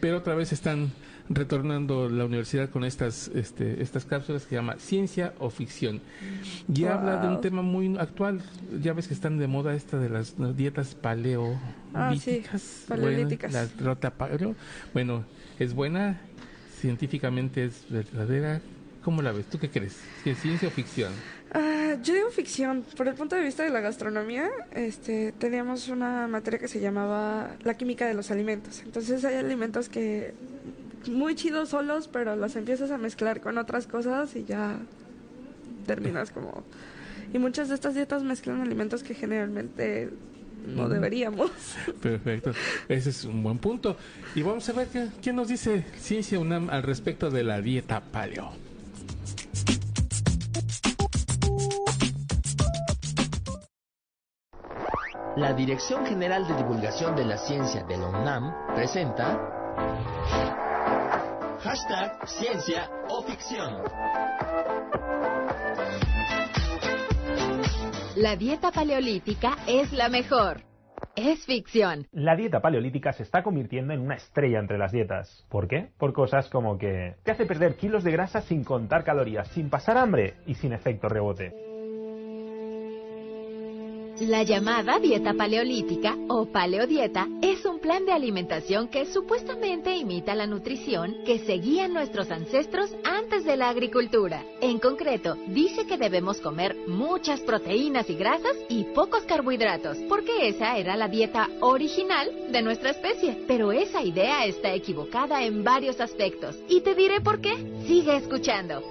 pero 0.00 0.16
otra 0.16 0.34
vez 0.34 0.54
están 0.54 0.90
retornando 1.28 2.08
la 2.08 2.26
universidad 2.26 2.68
con 2.68 2.84
estas 2.84 3.28
este, 3.28 3.82
estas 3.82 4.04
cápsulas 4.04 4.42
que 4.42 4.50
se 4.50 4.54
llama 4.56 4.76
ciencia 4.78 5.32
o 5.38 5.48
ficción 5.48 6.00
y 6.72 6.84
habla 6.84 7.16
de 7.16 7.28
un 7.28 7.40
tema 7.40 7.62
muy 7.62 7.96
actual 7.96 8.42
ya 8.82 8.92
ves 8.92 9.08
que 9.08 9.14
están 9.14 9.38
de 9.38 9.46
moda 9.46 9.74
esta 9.74 9.98
de 9.98 10.10
las 10.10 10.34
dietas 10.54 10.94
paleo 10.94 11.58
ah, 11.94 12.14
sí. 12.20 12.42
paleolíticas 12.86 13.52
la 13.52 13.66
rota 13.80 14.10
paleo 14.10 14.54
bueno 14.92 15.24
es 15.58 15.72
buena 15.72 16.20
científicamente 16.78 17.64
es 17.64 17.86
verdadera 17.88 18.60
¿Cómo 19.04 19.20
la 19.20 19.32
ves? 19.32 19.44
¿Tú 19.46 19.58
qué 19.58 19.68
crees? 19.68 19.98
¿Es 20.24 20.38
ciencia 20.38 20.66
o 20.66 20.70
ficción? 20.70 21.12
Uh, 21.54 22.02
yo 22.02 22.14
digo 22.14 22.30
ficción. 22.30 22.82
Por 22.96 23.06
el 23.06 23.14
punto 23.14 23.36
de 23.36 23.42
vista 23.42 23.62
de 23.62 23.68
la 23.68 23.80
gastronomía, 23.80 24.48
este, 24.72 25.32
teníamos 25.32 25.88
una 25.88 26.26
materia 26.26 26.58
que 26.58 26.68
se 26.68 26.80
llamaba 26.80 27.54
la 27.62 27.74
química 27.74 28.06
de 28.06 28.14
los 28.14 28.30
alimentos. 28.30 28.80
Entonces 28.82 29.22
hay 29.26 29.36
alimentos 29.36 29.90
que 29.90 30.32
muy 31.08 31.34
chidos 31.34 31.70
solos, 31.70 32.08
pero 32.12 32.36
los 32.36 32.56
empiezas 32.56 32.90
a 32.90 32.98
mezclar 32.98 33.40
con 33.40 33.58
otras 33.58 33.86
cosas 33.86 34.34
y 34.36 34.44
ya 34.44 34.78
terminas 35.86 36.30
como... 36.30 36.64
Y 37.32 37.38
muchas 37.38 37.68
de 37.68 37.74
estas 37.74 37.94
dietas 37.94 38.22
mezclan 38.22 38.60
alimentos 38.60 39.02
que 39.02 39.14
generalmente 39.14 40.10
no 40.66 40.88
deberíamos. 40.88 41.50
Perfecto, 42.02 42.52
ese 42.88 43.10
es 43.10 43.24
un 43.24 43.42
buen 43.42 43.58
punto. 43.58 43.96
Y 44.34 44.42
vamos 44.42 44.68
a 44.68 44.72
ver 44.72 44.88
qué, 44.88 45.08
qué 45.20 45.32
nos 45.32 45.48
dice 45.48 45.84
Ciencia 45.98 46.38
UNAM 46.38 46.70
al 46.70 46.82
respecto 46.82 47.30
de 47.30 47.42
la 47.42 47.60
dieta 47.60 48.00
paleo. 48.00 48.52
La 55.36 55.52
Dirección 55.52 56.06
General 56.06 56.46
de 56.46 56.54
Divulgación 56.54 57.16
de 57.16 57.24
la 57.24 57.36
Ciencia 57.36 57.82
de 57.82 57.96
la 57.96 58.06
UNAM 58.06 58.54
presenta 58.76 60.03
Hashtag 61.74 62.28
Ciencia 62.28 62.88
o 63.08 63.20
Ficción. 63.22 63.82
La 68.14 68.36
dieta 68.36 68.70
paleolítica 68.70 69.56
es 69.66 69.92
la 69.92 70.08
mejor. 70.08 70.60
Es 71.16 71.44
ficción. 71.44 72.06
La 72.12 72.36
dieta 72.36 72.60
paleolítica 72.60 73.12
se 73.12 73.24
está 73.24 73.42
convirtiendo 73.42 73.92
en 73.92 74.02
una 74.02 74.14
estrella 74.14 74.60
entre 74.60 74.78
las 74.78 74.92
dietas. 74.92 75.44
¿Por 75.48 75.66
qué? 75.66 75.88
Por 75.98 76.12
cosas 76.12 76.48
como 76.48 76.78
que 76.78 77.16
te 77.24 77.32
hace 77.32 77.44
perder 77.44 77.74
kilos 77.74 78.04
de 78.04 78.12
grasa 78.12 78.40
sin 78.42 78.62
contar 78.62 79.02
calorías, 79.02 79.48
sin 79.48 79.68
pasar 79.68 79.98
hambre 79.98 80.34
y 80.46 80.54
sin 80.54 80.72
efecto 80.72 81.08
rebote. 81.08 81.52
La 84.20 84.44
llamada 84.44 85.00
dieta 85.00 85.34
paleolítica 85.34 86.14
o 86.28 86.46
paleodieta 86.46 87.26
es 87.42 87.63
plan 87.84 88.06
de 88.06 88.12
alimentación 88.12 88.88
que 88.88 89.04
supuestamente 89.04 89.94
imita 89.94 90.34
la 90.34 90.46
nutrición 90.46 91.16
que 91.26 91.40
seguían 91.40 91.92
nuestros 91.92 92.30
ancestros 92.30 92.90
antes 93.04 93.44
de 93.44 93.58
la 93.58 93.68
agricultura. 93.68 94.42
En 94.62 94.78
concreto, 94.78 95.36
dice 95.48 95.84
que 95.84 95.98
debemos 95.98 96.40
comer 96.40 96.74
muchas 96.86 97.40
proteínas 97.40 98.08
y 98.08 98.14
grasas 98.14 98.56
y 98.70 98.84
pocos 98.84 99.24
carbohidratos, 99.24 99.98
porque 100.08 100.48
esa 100.48 100.78
era 100.78 100.96
la 100.96 101.08
dieta 101.08 101.50
original 101.60 102.30
de 102.50 102.62
nuestra 102.62 102.88
especie. 102.88 103.44
Pero 103.46 103.70
esa 103.70 104.02
idea 104.02 104.46
está 104.46 104.72
equivocada 104.72 105.44
en 105.44 105.62
varios 105.62 106.00
aspectos 106.00 106.56
y 106.70 106.80
te 106.80 106.94
diré 106.94 107.20
por 107.20 107.42
qué. 107.42 107.54
Sigue 107.86 108.16
escuchando. 108.16 108.82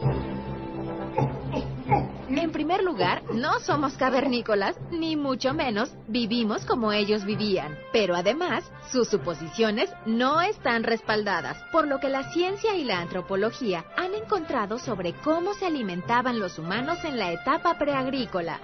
En 2.36 2.52
primer 2.52 2.84
lugar, 2.84 3.24
no 3.34 3.60
somos 3.60 3.94
cavernícolas, 3.94 4.76
ni 4.92 5.16
mucho 5.16 5.54
menos 5.54 5.92
vivimos 6.08 6.66
como 6.66 6.92
ellos 6.92 7.26
vivían. 7.26 7.78
Pero 7.92 8.16
además, 8.16 8.64
sus 8.92 9.08
suposiciones 9.08 9.92
no 10.06 10.42
están 10.42 10.84
respaldadas, 10.84 11.58
por 11.72 11.88
lo 11.88 12.00
que 12.00 12.10
la 12.10 12.32
ciencia 12.32 12.76
y 12.76 12.84
la 12.86 13.00
antropología 13.00 13.86
han 13.96 14.16
encontrado 14.16 14.80
sobre 14.80 15.14
cómo 15.14 15.54
se 15.54 15.68
alimentaban 15.68 16.40
los 16.40 16.58
humanos 16.58 17.04
en 17.06 17.20
la 17.20 17.32
etapa 17.32 17.78
preagrícola. 17.78 18.60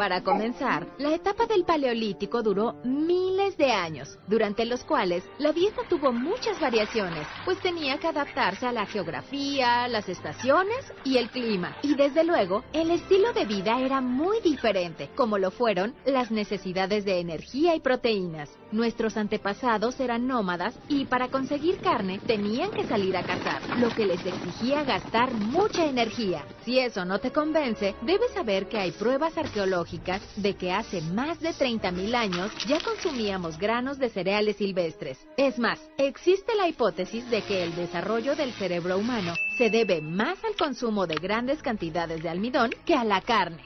Para 0.00 0.22
comenzar, 0.22 0.86
la 0.96 1.12
etapa 1.14 1.44
del 1.44 1.64
Paleolítico 1.64 2.42
duró 2.42 2.72
miles 2.84 3.58
de 3.58 3.70
años, 3.70 4.18
durante 4.28 4.64
los 4.64 4.82
cuales 4.82 5.28
la 5.38 5.52
dieta 5.52 5.82
tuvo 5.90 6.10
muchas 6.10 6.58
variaciones, 6.58 7.26
pues 7.44 7.58
tenía 7.58 7.98
que 7.98 8.06
adaptarse 8.06 8.66
a 8.66 8.72
la 8.72 8.86
geografía, 8.86 9.86
las 9.88 10.08
estaciones 10.08 10.90
y 11.04 11.18
el 11.18 11.28
clima. 11.28 11.76
Y 11.82 11.96
desde 11.96 12.24
luego, 12.24 12.64
el 12.72 12.90
estilo 12.90 13.34
de 13.34 13.44
vida 13.44 13.78
era 13.78 14.00
muy 14.00 14.40
diferente, 14.40 15.10
como 15.14 15.36
lo 15.36 15.50
fueron 15.50 15.94
las 16.06 16.30
necesidades 16.30 17.04
de 17.04 17.20
energía 17.20 17.74
y 17.74 17.80
proteínas. 17.80 18.48
Nuestros 18.72 19.18
antepasados 19.18 20.00
eran 20.00 20.26
nómadas 20.26 20.78
y 20.88 21.04
para 21.04 21.28
conseguir 21.28 21.76
carne 21.82 22.20
tenían 22.26 22.70
que 22.70 22.86
salir 22.86 23.18
a 23.18 23.22
cazar, 23.22 23.60
lo 23.78 23.90
que 23.90 24.06
les 24.06 24.24
exigía 24.24 24.82
gastar 24.82 25.34
mucha 25.34 25.84
energía. 25.84 26.46
Si 26.64 26.78
eso 26.78 27.04
no 27.04 27.18
te 27.18 27.32
convence, 27.32 27.94
debes 28.00 28.30
saber 28.30 28.66
que 28.66 28.78
hay 28.78 28.92
pruebas 28.92 29.36
arqueológicas 29.36 29.89
de 30.36 30.54
que 30.54 30.72
hace 30.72 31.00
más 31.00 31.40
de 31.40 31.50
30.000 31.50 32.14
años 32.14 32.52
ya 32.68 32.78
consumíamos 32.80 33.58
granos 33.58 33.98
de 33.98 34.08
cereales 34.08 34.56
silvestres. 34.56 35.18
Es 35.36 35.58
más, 35.58 35.80
existe 35.98 36.54
la 36.54 36.68
hipótesis 36.68 37.28
de 37.28 37.42
que 37.42 37.64
el 37.64 37.74
desarrollo 37.74 38.36
del 38.36 38.52
cerebro 38.52 38.98
humano 38.98 39.34
se 39.58 39.68
debe 39.68 40.00
más 40.00 40.38
al 40.44 40.54
consumo 40.54 41.08
de 41.08 41.16
grandes 41.16 41.60
cantidades 41.60 42.22
de 42.22 42.28
almidón 42.28 42.70
que 42.84 42.94
a 42.94 43.02
la 43.02 43.20
carne. 43.20 43.64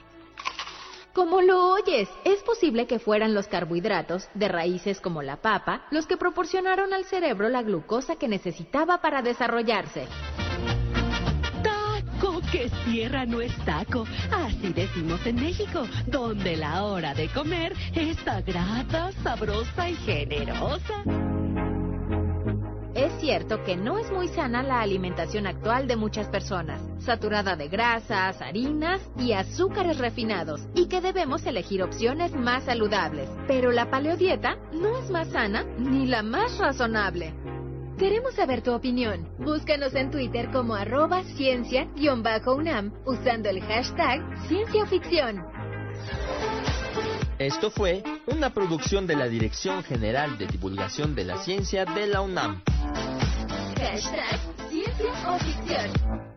Como 1.13 1.43
lo 1.43 1.73
oyes, 1.75 2.09
es 2.25 2.43
posible 2.43 2.87
que 2.87 2.99
fueran 2.99 3.35
los 3.35 3.47
carbohidratos, 3.47 4.29
de 4.35 4.49
raíces 4.49 5.01
como 5.01 5.23
la 5.23 5.37
papa, 5.37 5.87
los 5.91 6.07
que 6.07 6.17
proporcionaron 6.17 6.93
al 6.95 7.05
cerebro 7.05 7.51
la 7.51 7.63
glucosa 7.63 8.17
que 8.17 8.29
necesitaba 8.29 9.01
para 9.01 9.23
desarrollarse 9.23 10.09
que 12.51 12.71
tierra 12.85 13.27
no 13.27 13.41
es 13.41 13.55
taco. 13.65 14.07
Así 14.31 14.73
decimos 14.73 15.25
en 15.27 15.37
México, 15.37 15.87
donde 16.07 16.57
la 16.57 16.85
hora 16.85 17.15
de 17.15 17.29
comer 17.29 17.75
es 17.95 18.17
sagrada, 18.19 19.13
sabrosa 19.23 19.91
y 19.91 19.95
generosa. 19.97 21.05
Es 22.95 23.13
cierto 23.21 23.63
que 23.65 23.77
no 23.77 23.99
es 23.99 24.11
muy 24.13 24.29
sana 24.29 24.63
la 24.63 24.81
alimentación 24.81 25.49
actual 25.49 25.89
de 25.89 25.97
muchas 25.97 26.29
personas, 26.29 26.81
saturada 26.99 27.57
de 27.57 27.69
grasas, 27.69 28.41
harinas 28.41 29.01
y 29.19 29.33
azúcares 29.33 29.99
refinados, 29.99 30.63
y 30.75 30.87
que 30.87 31.01
debemos 31.01 31.45
elegir 31.45 31.83
opciones 31.83 32.33
más 32.35 32.65
saludables. 32.65 33.29
Pero 33.49 33.73
la 33.73 33.91
paleodieta 33.91 34.57
no 34.73 34.97
es 34.97 35.11
más 35.11 35.29
sana 35.29 35.65
ni 35.77 36.07
la 36.07 36.23
más 36.23 36.57
razonable. 36.59 37.35
Queremos 37.99 38.35
saber 38.35 38.61
tu 38.61 38.73
opinión. 38.73 39.29
Búscanos 39.39 39.95
en 39.95 40.11
Twitter 40.11 40.51
como 40.51 40.75
arroba 40.75 41.23
ciencia-unam 41.37 42.93
usando 43.07 43.49
el 43.49 43.61
hashtag 43.63 44.21
cienciaficción. 44.49 45.45
Esto 47.39 47.71
fue 47.71 48.03
una 48.27 48.53
producción 48.53 49.07
de 49.07 49.15
la 49.15 49.29
Dirección 49.29 49.85
General 49.85 50.37
de 50.39 50.49
Divulgación 50.49 51.15
de 51.15 51.25
la 51.25 51.39
Ciencia 51.39 51.85
de 51.85 52.09
la 52.09 52.21
UNAM. 52.21 52.63
Hashtag 53.77 54.41
ciencia 54.69 55.13
o 55.29 55.39
ficción. 55.39 56.35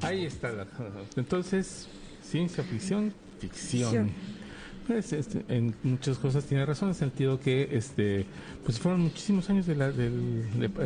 Ahí 0.00 0.24
está. 0.24 0.50
La, 0.50 0.66
entonces, 1.16 1.88
ciencia 2.22 2.64
ficción, 2.64 3.12
ficción. 3.38 4.12
Pues, 4.86 5.14
este, 5.14 5.44
en 5.48 5.74
muchas 5.82 6.18
cosas 6.18 6.44
tiene 6.44 6.66
razón, 6.66 6.88
en 6.88 6.90
el 6.90 6.96
sentido 6.96 7.40
que 7.40 7.70
este, 7.72 8.26
pues 8.64 8.78
fueron 8.78 9.00
muchísimos 9.00 9.48
años 9.48 9.64
de 9.66 9.76
la, 9.76 9.88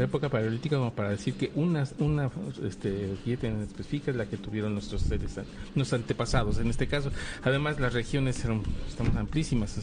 época 0.01 0.29
paleolítica 0.29 0.77
como 0.77 0.93
para 0.93 1.11
decir 1.11 1.35
que 1.35 1.51
una, 1.57 1.85
una 1.99 2.31
este, 2.65 3.17
dieta 3.25 3.49
en 3.49 3.63
específica 3.63 4.13
es 4.13 4.17
la 4.17 4.27
que 4.27 4.37
tuvieron 4.37 4.73
nuestros 4.73 5.03
seres, 5.03 5.35
nuestros 5.75 6.01
antepasados. 6.01 6.59
En 6.59 6.69
este 6.71 6.87
caso, 6.87 7.11
además 7.43 7.81
las 7.81 7.93
regiones 7.93 8.45
eran 8.45 8.63
estamos 8.89 9.17
amplísimas, 9.17 9.77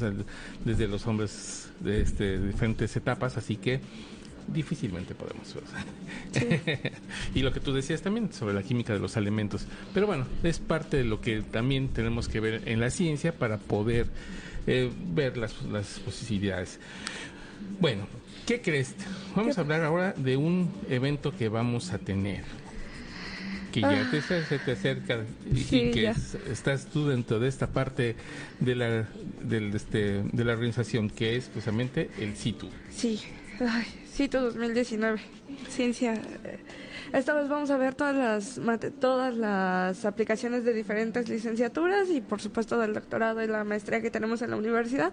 desde 0.63 0.87
los 0.87 1.05
hombres 1.07 1.69
de 1.81 2.01
este, 2.01 2.39
diferentes 2.39 2.95
etapas, 2.95 3.35
así 3.35 3.57
que 3.57 3.81
difícilmente 4.47 5.15
podemos. 5.15 5.55
y 7.35 7.41
lo 7.41 7.51
que 7.51 7.59
tú 7.59 7.73
decías 7.73 8.01
también 8.01 8.31
sobre 8.33 8.53
la 8.53 8.63
química 8.63 8.93
de 8.93 8.99
los 8.99 9.17
alimentos. 9.17 9.65
Pero 9.93 10.07
bueno, 10.07 10.25
es 10.43 10.59
parte 10.59 10.97
de 10.97 11.03
lo 11.03 11.21
que 11.21 11.41
también 11.41 11.89
tenemos 11.89 12.27
que 12.27 12.39
ver 12.39 12.61
en 12.65 12.79
la 12.79 12.89
ciencia 12.89 13.33
para 13.33 13.57
poder 13.57 14.07
eh, 14.67 14.91
ver 15.13 15.37
las, 15.37 15.61
las 15.63 15.99
posibilidades. 15.99 16.79
Bueno, 17.79 18.07
¿qué 18.45 18.61
crees? 18.61 18.95
Vamos 19.35 19.57
a 19.57 19.61
hablar 19.61 19.83
ahora 19.83 20.13
de 20.13 20.37
un 20.37 20.71
evento 20.89 21.35
que 21.35 21.49
vamos 21.49 21.91
a 21.91 21.97
tener. 21.97 22.43
Que 23.71 23.81
ya 23.81 24.07
ah. 24.07 24.07
te, 24.09 24.21
se 24.21 24.57
te 24.59 24.71
acerca 24.71 25.25
y, 25.53 25.91
que 25.91 26.13
estás 26.49 26.85
tú 26.85 27.07
dentro 27.07 27.39
de 27.39 27.49
esta 27.49 27.67
parte 27.67 28.15
de 28.61 28.73
la, 28.73 29.05
del, 29.43 29.75
este, 29.75 30.23
de 30.23 30.45
la 30.45 30.53
organización, 30.53 31.09
que 31.09 31.35
es 31.35 31.47
precisamente 31.47 32.09
el 32.17 32.37
CITU. 32.37 32.69
Sí, 32.89 33.19
Ay, 33.59 33.85
CITO 34.15 34.41
2019, 34.43 35.19
ciencia. 35.67 36.13
Eh, 36.13 36.59
esta 37.11 37.33
vez 37.33 37.49
vamos 37.49 37.69
a 37.69 37.77
ver 37.77 37.95
todas 37.95 38.15
las 38.15 38.59
todas 38.99 39.35
las 39.35 40.05
aplicaciones 40.05 40.63
de 40.63 40.73
diferentes 40.73 41.27
licenciaturas 41.27 42.09
y 42.09 42.21
por 42.21 42.41
supuesto 42.41 42.79
del 42.79 42.93
doctorado 42.93 43.43
y 43.43 43.47
la 43.47 43.65
maestría 43.65 44.01
que 44.01 44.09
tenemos 44.09 44.41
en 44.41 44.51
la 44.51 44.55
universidad, 44.55 45.11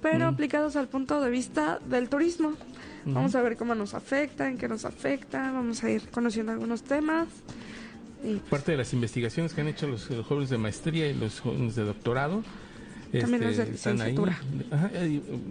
pero 0.00 0.26
aplicados 0.26 0.76
al 0.76 0.88
punto 0.88 1.20
de 1.20 1.30
vista 1.30 1.78
del 1.88 2.08
turismo. 2.08 2.54
Vamos 3.04 3.34
a 3.34 3.42
ver 3.42 3.56
cómo 3.56 3.74
nos 3.74 3.94
afecta, 3.94 4.48
en 4.48 4.58
qué 4.58 4.68
nos 4.68 4.84
afecta, 4.84 5.52
vamos 5.52 5.84
a 5.84 5.90
ir 5.90 6.08
conociendo 6.10 6.52
algunos 6.52 6.82
temas. 6.82 7.28
Y, 8.24 8.36
Parte 8.50 8.72
de 8.72 8.78
las 8.78 8.92
investigaciones 8.92 9.54
que 9.54 9.60
han 9.60 9.68
hecho 9.68 9.86
los 9.86 10.08
jóvenes 10.26 10.50
de 10.50 10.58
maestría 10.58 11.06
y 11.06 11.14
los 11.14 11.40
jóvenes 11.40 11.76
de 11.76 11.84
doctorado 11.84 12.42
también 13.12 13.44
los 13.44 13.56
de 13.56 13.62
este, 13.62 13.72
licenciatura. 13.72 14.38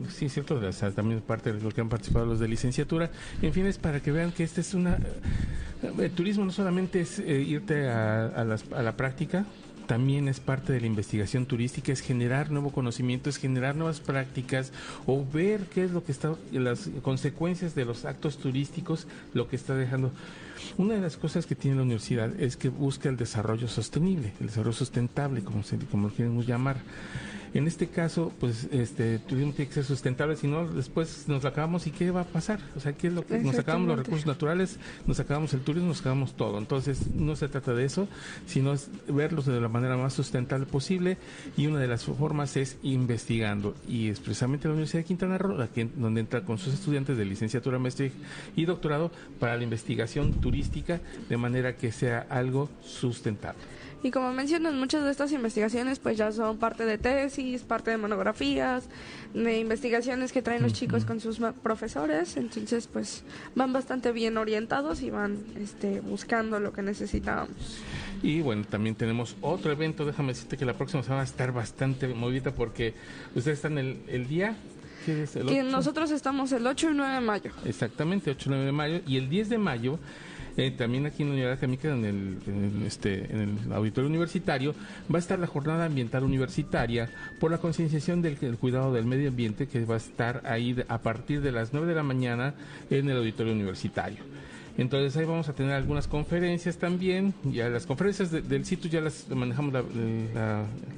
sí, 0.09 0.25
es 0.25 0.33
cierto, 0.33 0.59
también 0.95 1.21
parte 1.21 1.53
de 1.53 1.61
lo 1.61 1.71
que 1.71 1.81
han 1.81 1.89
participado 1.89 2.25
los 2.25 2.39
de 2.39 2.47
licenciatura. 2.47 3.09
En 3.41 3.53
fin, 3.53 3.65
es 3.65 3.77
para 3.77 3.99
que 3.99 4.11
vean 4.11 4.31
que 4.31 4.43
este 4.43 4.61
es 4.61 4.73
una... 4.73 4.95
Eh, 5.83 5.93
el 5.99 6.11
turismo 6.11 6.45
no 6.45 6.51
solamente 6.51 7.01
es 7.01 7.19
eh, 7.19 7.41
irte 7.41 7.89
a, 7.89 8.43
la 8.43 8.97
práctica, 8.97 9.45
también 9.87 10.27
es 10.27 10.39
parte 10.39 10.73
de 10.73 10.81
la 10.81 10.87
investigación 10.87 11.45
turística, 11.45 11.91
es 11.91 12.01
generar 12.01 12.51
nuevo 12.51 12.71
conocimiento, 12.71 13.29
es 13.29 13.37
generar 13.37 13.75
nuevas 13.75 14.01
prácticas 14.01 14.71
o 15.05 15.25
ver 15.25 15.61
qué 15.73 15.85
es 15.85 15.91
lo 15.91 16.03
que 16.03 16.11
está, 16.11 16.35
las 16.51 16.89
consecuencias 17.01 17.73
de 17.73 17.85
los 17.85 18.05
actos 18.05 18.37
turísticos, 18.37 19.07
lo 19.33 19.47
que 19.47 19.55
está 19.55 19.75
dejando. 19.75 20.11
Una 20.77 20.95
de 20.95 21.01
las 21.01 21.17
cosas 21.17 21.45
que 21.45 21.55
tiene 21.55 21.77
la 21.77 21.83
universidad 21.83 22.39
es 22.39 22.57
que 22.57 22.69
busca 22.69 23.09
el 23.09 23.17
desarrollo 23.17 23.67
sostenible, 23.67 24.33
el 24.41 24.47
desarrollo 24.47 24.73
sustentable, 24.73 25.41
como, 25.41 25.63
se, 25.63 25.77
como 25.77 26.09
lo 26.09 26.13
queremos 26.13 26.45
llamar. 26.45 26.77
En 27.53 27.67
este 27.67 27.87
caso, 27.87 28.31
pues 28.39 28.67
este 28.71 29.19
tiene 29.19 29.53
que 29.53 29.65
ser 29.65 29.83
sustentable, 29.83 30.35
si 30.35 30.47
no, 30.47 30.67
después 30.67 31.27
nos 31.27 31.45
acabamos 31.45 31.87
y 31.87 31.91
¿qué 31.91 32.11
va 32.11 32.21
a 32.21 32.25
pasar? 32.25 32.59
O 32.75 32.79
sea, 32.79 32.93
¿qué 32.93 33.07
es 33.07 33.13
lo 33.13 33.25
que 33.25 33.39
nos 33.39 33.57
acabamos 33.57 33.87
los 33.87 33.97
recursos 33.99 34.25
naturales, 34.25 34.77
nos 35.05 35.19
acabamos 35.19 35.53
el 35.53 35.61
turismo, 35.61 35.89
nos 35.89 36.01
acabamos 36.01 36.35
todo. 36.35 36.57
Entonces, 36.57 37.07
no 37.13 37.35
se 37.35 37.47
trata 37.47 37.73
de 37.73 37.85
eso, 37.85 38.07
sino 38.45 38.73
es 38.73 38.89
verlos 39.07 39.45
de 39.45 39.59
la 39.59 39.67
manera 39.67 39.97
más 39.97 40.13
sustentable 40.13 40.65
posible 40.65 41.17
y 41.55 41.67
una 41.67 41.79
de 41.79 41.87
las 41.87 42.03
formas 42.03 42.57
es 42.57 42.77
investigando. 42.83 43.75
Y 43.87 44.09
es 44.09 44.19
precisamente 44.19 44.67
la 44.67 44.73
Universidad 44.73 45.01
de 45.01 45.05
Quintana 45.05 45.37
Roo, 45.37 45.57
donde 45.95 46.21
entra 46.21 46.43
con 46.43 46.57
sus 46.57 46.73
estudiantes 46.73 47.17
de 47.17 47.25
licenciatura, 47.25 47.79
maestría 47.79 48.11
y 48.55 48.65
doctorado 48.65 49.11
para 49.39 49.57
la 49.57 49.63
investigación 49.63 50.33
turística 50.33 50.99
de 51.29 51.37
manera 51.37 51.75
que 51.75 51.91
sea 51.91 52.25
algo 52.29 52.69
sustentable. 52.81 53.59
Y 54.03 54.11
como 54.11 54.31
mencionan, 54.31 54.77
muchas 54.77 55.03
de 55.03 55.11
estas 55.11 55.31
investigaciones 55.31 55.99
pues 55.99 56.17
ya 56.17 56.31
son 56.31 56.57
parte 56.57 56.85
de 56.85 56.97
tesis, 56.97 57.63
parte 57.63 57.91
de 57.91 57.97
monografías, 57.97 58.89
de 59.33 59.59
investigaciones 59.59 60.31
que 60.31 60.41
traen 60.41 60.61
los 60.61 60.73
chicos 60.73 61.03
con 61.03 61.19
sus 61.19 61.39
profesores, 61.63 62.37
entonces 62.37 62.87
pues 62.87 63.23
van 63.55 63.73
bastante 63.73 64.11
bien 64.11 64.37
orientados 64.37 65.01
y 65.01 65.09
van 65.09 65.37
este, 65.59 65.99
buscando 66.01 66.59
lo 66.59 66.73
que 66.73 66.81
necesitábamos. 66.83 67.81
Y 68.21 68.41
bueno, 68.41 68.65
también 68.69 68.95
tenemos 68.95 69.35
otro 69.41 69.71
evento, 69.71 70.05
déjame 70.05 70.29
decirte 70.29 70.57
que 70.57 70.65
la 70.65 70.73
próxima 70.73 71.01
semana 71.03 71.17
va 71.17 71.21
a 71.23 71.25
estar 71.25 71.51
bastante 71.51 72.07
movida 72.07 72.53
porque 72.53 72.93
ustedes 73.35 73.57
están 73.57 73.77
el, 73.77 74.01
el 74.07 74.27
día 74.27 74.55
nosotros 75.71 76.11
estamos 76.11 76.51
el 76.51 76.65
8 76.65 76.91
y 76.91 76.93
9 76.95 77.13
de 77.13 77.21
mayo. 77.21 77.51
Exactamente, 77.65 78.31
8 78.31 78.43
y 78.45 78.49
9 78.49 78.65
de 78.65 78.71
mayo. 78.71 79.01
Y 79.07 79.17
el 79.17 79.29
10 79.29 79.49
de 79.49 79.57
mayo 79.57 79.99
eh, 80.57 80.71
también 80.71 81.05
aquí 81.05 81.21
en 81.21 81.29
la 81.29 81.35
Unidad 81.35 81.51
Académica, 81.51 81.89
en 81.89 82.03
el, 82.03 82.37
en 82.47 82.83
este, 82.85 83.31
en 83.31 83.59
el 83.65 83.73
auditorio 83.73 84.09
universitario, 84.09 84.73
va 85.13 85.17
a 85.17 85.19
estar 85.19 85.37
la 85.37 85.45
jornada 85.45 85.85
ambiental 85.85 86.23
universitaria 86.23 87.09
por 87.39 87.51
la 87.51 87.59
concienciación 87.59 88.23
del, 88.23 88.37
cuidado 88.57 88.91
del 88.91 89.05
medio 89.05 89.29
ambiente 89.29 89.67
que 89.67 89.85
va 89.85 89.93
a 89.93 89.97
estar 89.97 90.41
ahí 90.45 90.75
a 90.87 90.97
partir 90.97 91.41
de 91.41 91.51
las 91.51 91.73
9 91.73 91.87
de 91.87 91.95
la 91.95 92.01
mañana 92.01 92.55
en 92.89 93.07
el 93.07 93.17
auditorio 93.17 93.53
universitario. 93.53 94.23
Entonces 94.79 95.15
ahí 95.17 95.25
vamos 95.25 95.49
a 95.49 95.53
tener 95.53 95.73
algunas 95.73 96.07
conferencias 96.07 96.77
también. 96.77 97.33
Ya 97.43 97.67
las 97.69 97.85
conferencias 97.85 98.31
del 98.31 98.65
sitio 98.65 98.89
ya 98.89 99.01
las 99.01 99.27
manejamos 99.29 99.73
la, 99.73 99.83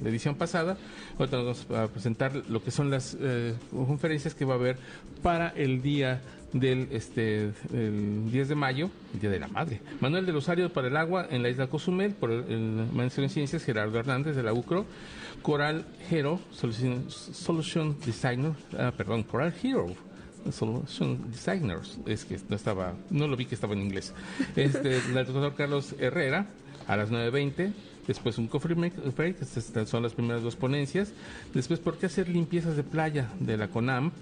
edición 0.04 0.34
pasada. 0.34 0.76
Ahorita 1.18 1.38
nos 1.38 1.66
vamos 1.68 1.90
a 1.90 1.92
presentar 1.92 2.42
lo 2.48 2.62
que 2.62 2.70
son 2.70 2.90
las 2.90 3.16
eh, 3.20 3.54
conferencias 3.70 4.34
que 4.34 4.44
va 4.44 4.54
a 4.54 4.56
haber 4.56 4.76
para 5.22 5.48
el 5.48 5.80
día 5.80 6.20
del 6.52 6.88
este 6.90 7.52
el 7.72 8.30
10 8.30 8.48
de 8.48 8.54
mayo, 8.54 8.90
el 9.14 9.20
Día 9.20 9.30
de 9.30 9.40
la 9.40 9.48
Madre. 9.48 9.80
Manuel 10.00 10.26
de 10.26 10.32
Rosario 10.32 10.72
para 10.72 10.88
el 10.88 10.96
agua 10.96 11.26
en 11.30 11.42
la 11.42 11.48
isla 11.48 11.68
Cozumel 11.68 12.12
por 12.12 12.30
el, 12.30 12.88
maestro 12.92 13.22
en 13.22 13.30
ciencias 13.30 13.64
Gerardo 13.64 13.98
Hernández 13.98 14.36
de 14.36 14.42
la 14.42 14.52
UCRO. 14.52 14.86
Coral 15.42 15.86
Hero, 16.10 16.38
Solution, 16.52 17.96
Designer, 18.04 18.52
ah, 18.78 18.92
perdón, 18.94 19.22
Coral 19.22 19.54
Hero 19.62 19.86
Solution 20.52 21.30
Designers, 21.30 21.98
es 22.06 22.24
que 22.24 22.38
no 22.48 22.56
estaba, 22.56 22.94
no 23.10 23.26
lo 23.26 23.36
vi 23.36 23.46
que 23.46 23.54
estaba 23.54 23.72
en 23.72 23.80
inglés. 23.80 24.12
Este, 24.56 24.96
el 25.08 25.14
doctor 25.14 25.54
Carlos 25.54 25.94
Herrera 25.98 26.46
a 26.86 26.96
las 26.96 27.10
9.20 27.10 27.72
después 28.06 28.38
un 28.38 28.48
coffee 28.48 28.74
break, 28.74 29.40
estas 29.40 29.88
son 29.88 30.02
las 30.02 30.14
primeras 30.14 30.42
dos 30.42 30.56
ponencias, 30.56 31.12
después 31.54 31.78
por 31.78 31.96
qué 31.96 32.06
hacer 32.06 32.28
limpiezas 32.28 32.76
de 32.76 32.82
playa 32.82 33.30
de 33.38 33.56
la 33.56 33.68
CONAMP, 33.68 34.12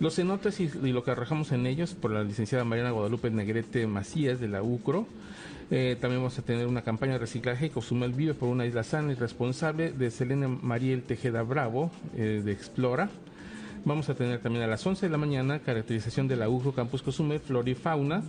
los 0.00 0.16
cenotes 0.16 0.60
y, 0.60 0.68
lo 0.68 1.04
que 1.04 1.10
arrojamos 1.10 1.52
en 1.52 1.66
ellos 1.66 1.94
por 1.94 2.10
la 2.10 2.22
licenciada 2.22 2.64
Mariana 2.64 2.90
Guadalupe 2.90 3.30
Negrete 3.30 3.86
Macías 3.86 4.40
de 4.40 4.48
la 4.48 4.62
UCRO. 4.62 5.06
Eh, 5.70 5.96
también 6.00 6.20
vamos 6.20 6.38
a 6.38 6.42
tener 6.42 6.66
una 6.66 6.82
campaña 6.82 7.14
de 7.14 7.20
reciclaje 7.20 7.70
Cozumel 7.70 8.12
Vive 8.12 8.34
por 8.34 8.48
una 8.48 8.66
isla 8.66 8.84
sana 8.84 9.12
y 9.12 9.14
responsable 9.14 9.92
de 9.92 10.10
Selena 10.10 10.48
Mariel 10.48 11.02
Tejeda 11.02 11.42
Bravo 11.42 11.90
eh, 12.16 12.42
de 12.44 12.52
Explora. 12.52 13.08
Vamos 13.84 14.08
a 14.08 14.14
tener 14.14 14.40
también 14.40 14.64
a 14.64 14.68
las 14.68 14.86
11 14.86 15.06
de 15.06 15.10
la 15.10 15.18
mañana 15.18 15.60
caracterización 15.60 16.28
de 16.28 16.36
la 16.36 16.48
UCRO 16.48 16.72
Campus 16.72 17.02
Cozumel, 17.02 17.40
Fauna. 17.74 18.22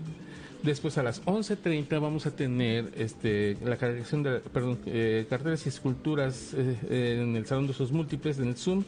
Después 0.64 0.98
a 0.98 1.04
las 1.04 1.24
11.30 1.26 2.00
vamos 2.00 2.26
a 2.26 2.32
tener 2.32 2.92
este, 2.96 3.58
la 3.64 3.76
caracterización 3.76 4.24
de 4.24 4.42
eh, 4.86 5.26
carteles 5.30 5.66
y 5.66 5.70
esculturas 5.70 6.54
en 6.54 7.36
el 7.36 7.46
Salón 7.46 7.66
de 7.66 7.72
Usos 7.72 7.92
Múltiples 7.92 8.40
en 8.40 8.48
el 8.48 8.56
Zoom 8.56 8.86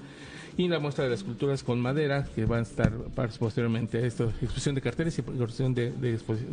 y 0.57 0.67
la 0.67 0.79
muestra 0.79 1.03
de 1.03 1.09
las 1.09 1.19
esculturas 1.19 1.63
con 1.63 1.81
madera 1.81 2.27
que 2.33 2.45
van 2.45 2.59
a 2.59 2.63
estar 2.63 2.91
posteriormente 3.39 3.97
a 3.97 4.05
esta 4.05 4.23
exposición 4.23 4.75
de 4.75 4.81
carteles 4.81 5.17
y 5.17 5.21
exposición 5.21 5.73
de, 5.73 5.93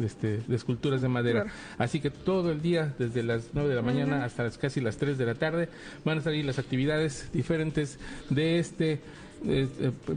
este, 0.05 0.39
de, 0.39 0.57
esculturas 0.57 1.03
de 1.03 1.09
madera. 1.09 1.47
Así 1.79 2.01
que 2.01 2.11
todo 2.11 2.51
el 2.51 2.63
día, 2.63 2.95
desde 2.99 3.23
las 3.23 3.51
9 3.53 3.69
de 3.69 3.75
la 3.75 3.83
mañana 3.83 4.25
hasta 4.25 4.43
las, 4.45 4.59
casi 4.59 4.81
las 4.81 4.97
3 4.97 5.19
de 5.19 5.27
la 5.27 5.35
tarde, 5.35 5.69
van 6.05 6.19
a 6.19 6.31
ahí 6.31 6.43
las 6.43 6.59
actividades 6.59 7.29
diferentes 7.33 7.99
de 8.31 8.59
este 8.59 9.01
eh, 9.45 9.69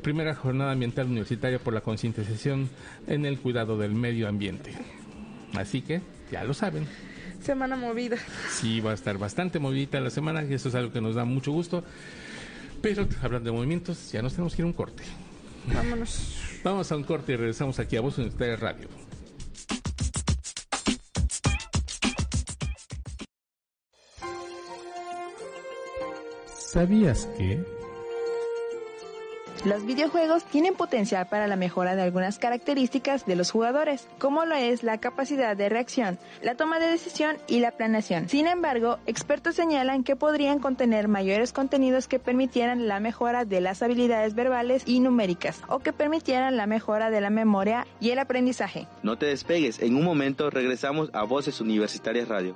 primera 0.02 0.36
jornada 0.36 0.72
ambiental 0.72 1.08
universitaria 1.08 1.60
por 1.60 1.74
la 1.74 1.82
concientización 1.82 2.70
en 3.08 3.26
el 3.26 3.40
cuidado 3.40 3.78
del 3.78 3.94
medio 3.94 4.28
ambiente. 4.28 4.72
Así 5.54 5.82
que 5.82 6.02
ya 6.32 6.44
lo 6.44 6.54
saben. 6.54 6.88
Semana 7.42 7.76
movida. 7.76 8.18
Sí, 8.50 8.80
va 8.82 8.92
a 8.92 8.94
estar 8.94 9.18
bastante 9.18 9.60
movida 9.60 10.00
la 10.00 10.10
semana, 10.10 10.44
y 10.44 10.54
eso 10.54 10.70
es 10.70 10.76
algo 10.76 10.92
que 10.92 11.02
nos 11.02 11.16
da 11.16 11.26
mucho 11.26 11.52
gusto. 11.52 11.84
Pero 12.86 13.08
hablando 13.24 13.50
de 13.50 13.56
movimientos, 13.56 14.12
ya 14.12 14.22
nos 14.22 14.34
tenemos 14.34 14.54
que 14.54 14.62
ir 14.62 14.64
a 14.64 14.68
un 14.68 14.74
corte. 14.74 15.02
Vámonos. 15.74 16.38
Vamos 16.64 16.92
a 16.92 16.96
un 16.96 17.04
corte 17.04 17.34
y 17.34 17.36
regresamos 17.36 17.80
aquí 17.80 17.98
a 17.98 18.02
Voz 18.02 18.20
Universitaria 18.20 18.58
Radio. 18.58 18.88
¿Sabías 26.46 27.28
que? 27.36 27.64
Los 29.66 29.84
videojuegos 29.84 30.44
tienen 30.44 30.76
potencial 30.76 31.26
para 31.26 31.48
la 31.48 31.56
mejora 31.56 31.96
de 31.96 32.04
algunas 32.04 32.38
características 32.38 33.26
de 33.26 33.36
los 33.36 33.50
jugadores, 33.50 34.08
como 34.20 34.46
lo 34.46 34.54
es 34.54 34.84
la 34.84 35.00
capacidad 35.00 35.58
de 35.58 35.70
reacción, 35.70 36.20
la 36.44 36.54
toma 36.54 36.78
de 36.78 36.86
decisión 36.86 37.38
y 37.48 37.62
la 37.62 37.72
planeación. 37.72 38.30
Sin 38.30 38.46
embargo, 38.46 39.00
expertos 39.08 39.56
señalan 39.56 40.04
que 40.04 40.16
podrían 40.16 40.60
contener 40.60 41.08
mayores 41.08 41.52
contenidos 41.52 42.08
que 42.08 42.20
permitieran 42.20 42.88
la 42.88 43.00
mejora 43.00 43.44
de 43.44 43.60
las 43.60 43.82
habilidades 43.82 44.36
verbales 44.36 44.84
y 44.86 45.00
numéricas, 45.00 45.60
o 45.68 45.80
que 45.80 45.94
permitieran 45.94 46.58
la 46.58 46.68
mejora 46.68 47.10
de 47.10 47.22
la 47.22 47.32
memoria 47.32 47.88
y 48.00 48.12
el 48.12 48.20
aprendizaje. 48.20 48.88
No 49.02 49.18
te 49.18 49.26
despegues, 49.26 49.80
en 49.80 49.96
un 49.96 50.04
momento 50.04 50.52
regresamos 50.52 51.10
a 51.12 51.24
Voces 51.24 51.60
Universitarias 51.60 52.28
Radio. 52.28 52.56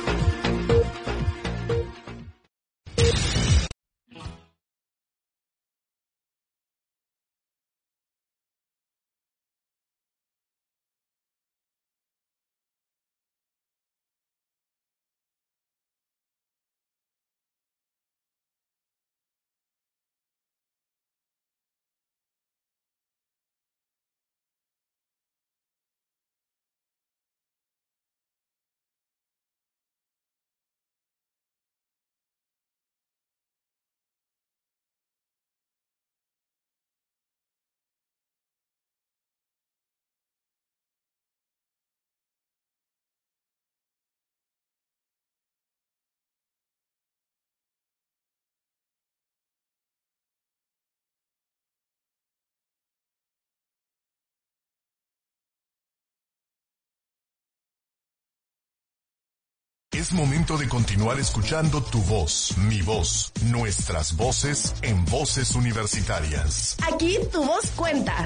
Es 60.01 60.13
momento 60.13 60.57
de 60.57 60.67
continuar 60.67 61.19
escuchando 61.19 61.79
tu 61.79 61.99
voz, 61.99 62.57
mi 62.57 62.81
voz, 62.81 63.31
nuestras 63.51 64.17
voces 64.17 64.73
en 64.81 65.05
voces 65.05 65.53
universitarias. 65.53 66.75
Aquí 66.91 67.19
tu 67.31 67.43
voz 67.43 67.69
cuenta. 67.75 68.25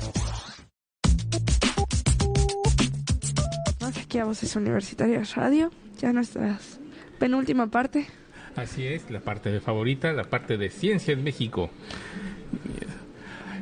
aquí 4.01 4.19
a 4.19 4.23
Voces 4.23 4.55
Universitarias 4.55 5.35
Radio, 5.35 5.69
ya 5.99 6.13
nuestra 6.13 6.57
penúltima 7.19 7.67
parte. 7.67 8.07
Así 8.55 8.87
es, 8.87 9.11
la 9.11 9.19
parte 9.19 9.59
favorita, 9.59 10.13
la 10.13 10.23
parte 10.23 10.55
de 10.55 10.69
Ciencia 10.69 11.11
en 11.11 11.25
México. 11.25 11.71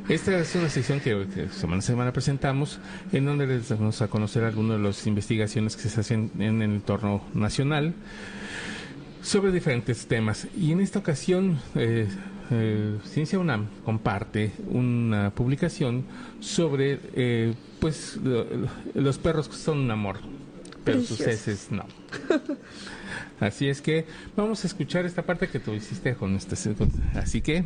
Esta 0.08 0.38
es 0.38 0.54
una 0.54 0.68
sección 0.68 1.00
que, 1.00 1.48
semana 1.50 1.78
a 1.78 1.82
semana 1.82 2.12
presentamos, 2.12 2.78
en 3.10 3.24
donde 3.24 3.46
les 3.46 3.70
vamos 3.70 4.02
a 4.02 4.08
conocer 4.08 4.44
algunas 4.44 4.76
de 4.76 4.84
las 4.84 5.06
investigaciones 5.06 5.76
que 5.76 5.88
se 5.88 5.98
hacen 5.98 6.30
en 6.38 6.60
el 6.60 6.72
entorno 6.74 7.24
nacional 7.32 7.94
sobre 9.22 9.50
diferentes 9.50 10.06
temas. 10.06 10.46
Y 10.54 10.72
en 10.72 10.80
esta 10.80 10.98
ocasión, 10.98 11.58
eh, 11.74 12.06
eh, 12.50 12.98
Ciencia 13.04 13.38
UNAM 13.38 13.68
comparte 13.82 14.52
una 14.68 15.30
publicación 15.30 16.04
sobre, 16.38 17.00
eh, 17.14 17.54
pues, 17.80 18.18
los 18.92 19.16
perros 19.16 19.48
que 19.48 19.56
son 19.56 19.78
un 19.78 19.90
amor, 19.90 20.18
pero 20.84 21.00
sus 21.00 21.20
heces 21.22 21.68
no. 21.70 21.86
Así 23.40 23.68
es 23.68 23.80
que 23.80 24.06
vamos 24.36 24.64
a 24.64 24.66
escuchar 24.66 25.04
esta 25.04 25.22
parte 25.22 25.48
que 25.48 25.58
tú 25.58 25.72
hiciste 25.72 26.14
con 26.14 26.36
este. 26.36 26.56
Así 27.14 27.40
que 27.40 27.64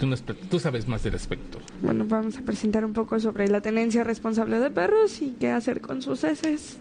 tú, 0.00 0.14
tú 0.50 0.58
sabes 0.58 0.88
más 0.88 1.02
del 1.02 1.14
aspecto. 1.14 1.58
Bueno, 1.82 2.04
vamos 2.08 2.38
a 2.38 2.42
presentar 2.42 2.84
un 2.84 2.92
poco 2.92 3.20
sobre 3.20 3.48
la 3.48 3.60
tenencia 3.60 4.04
responsable 4.04 4.58
de 4.58 4.70
perros 4.70 5.20
y 5.20 5.36
qué 5.38 5.50
hacer 5.50 5.80
con 5.80 6.02
sus 6.02 6.24
heces. 6.24 6.78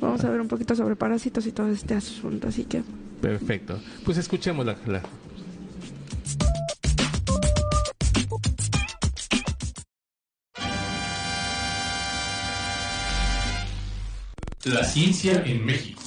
Vamos 0.00 0.24
a 0.24 0.30
ver 0.30 0.40
un 0.40 0.48
poquito 0.48 0.74
sobre 0.74 0.96
parásitos 0.96 1.46
y 1.46 1.52
todo 1.52 1.68
este 1.68 1.94
asunto, 1.94 2.48
así 2.48 2.64
que. 2.64 2.82
Perfecto. 3.20 3.80
Pues 4.04 4.18
escuchemos 4.18 4.66
la, 4.66 4.76
la 4.86 5.02
La 14.64 14.84
ciencia 14.84 15.42
en 15.44 15.66
México. 15.66 16.01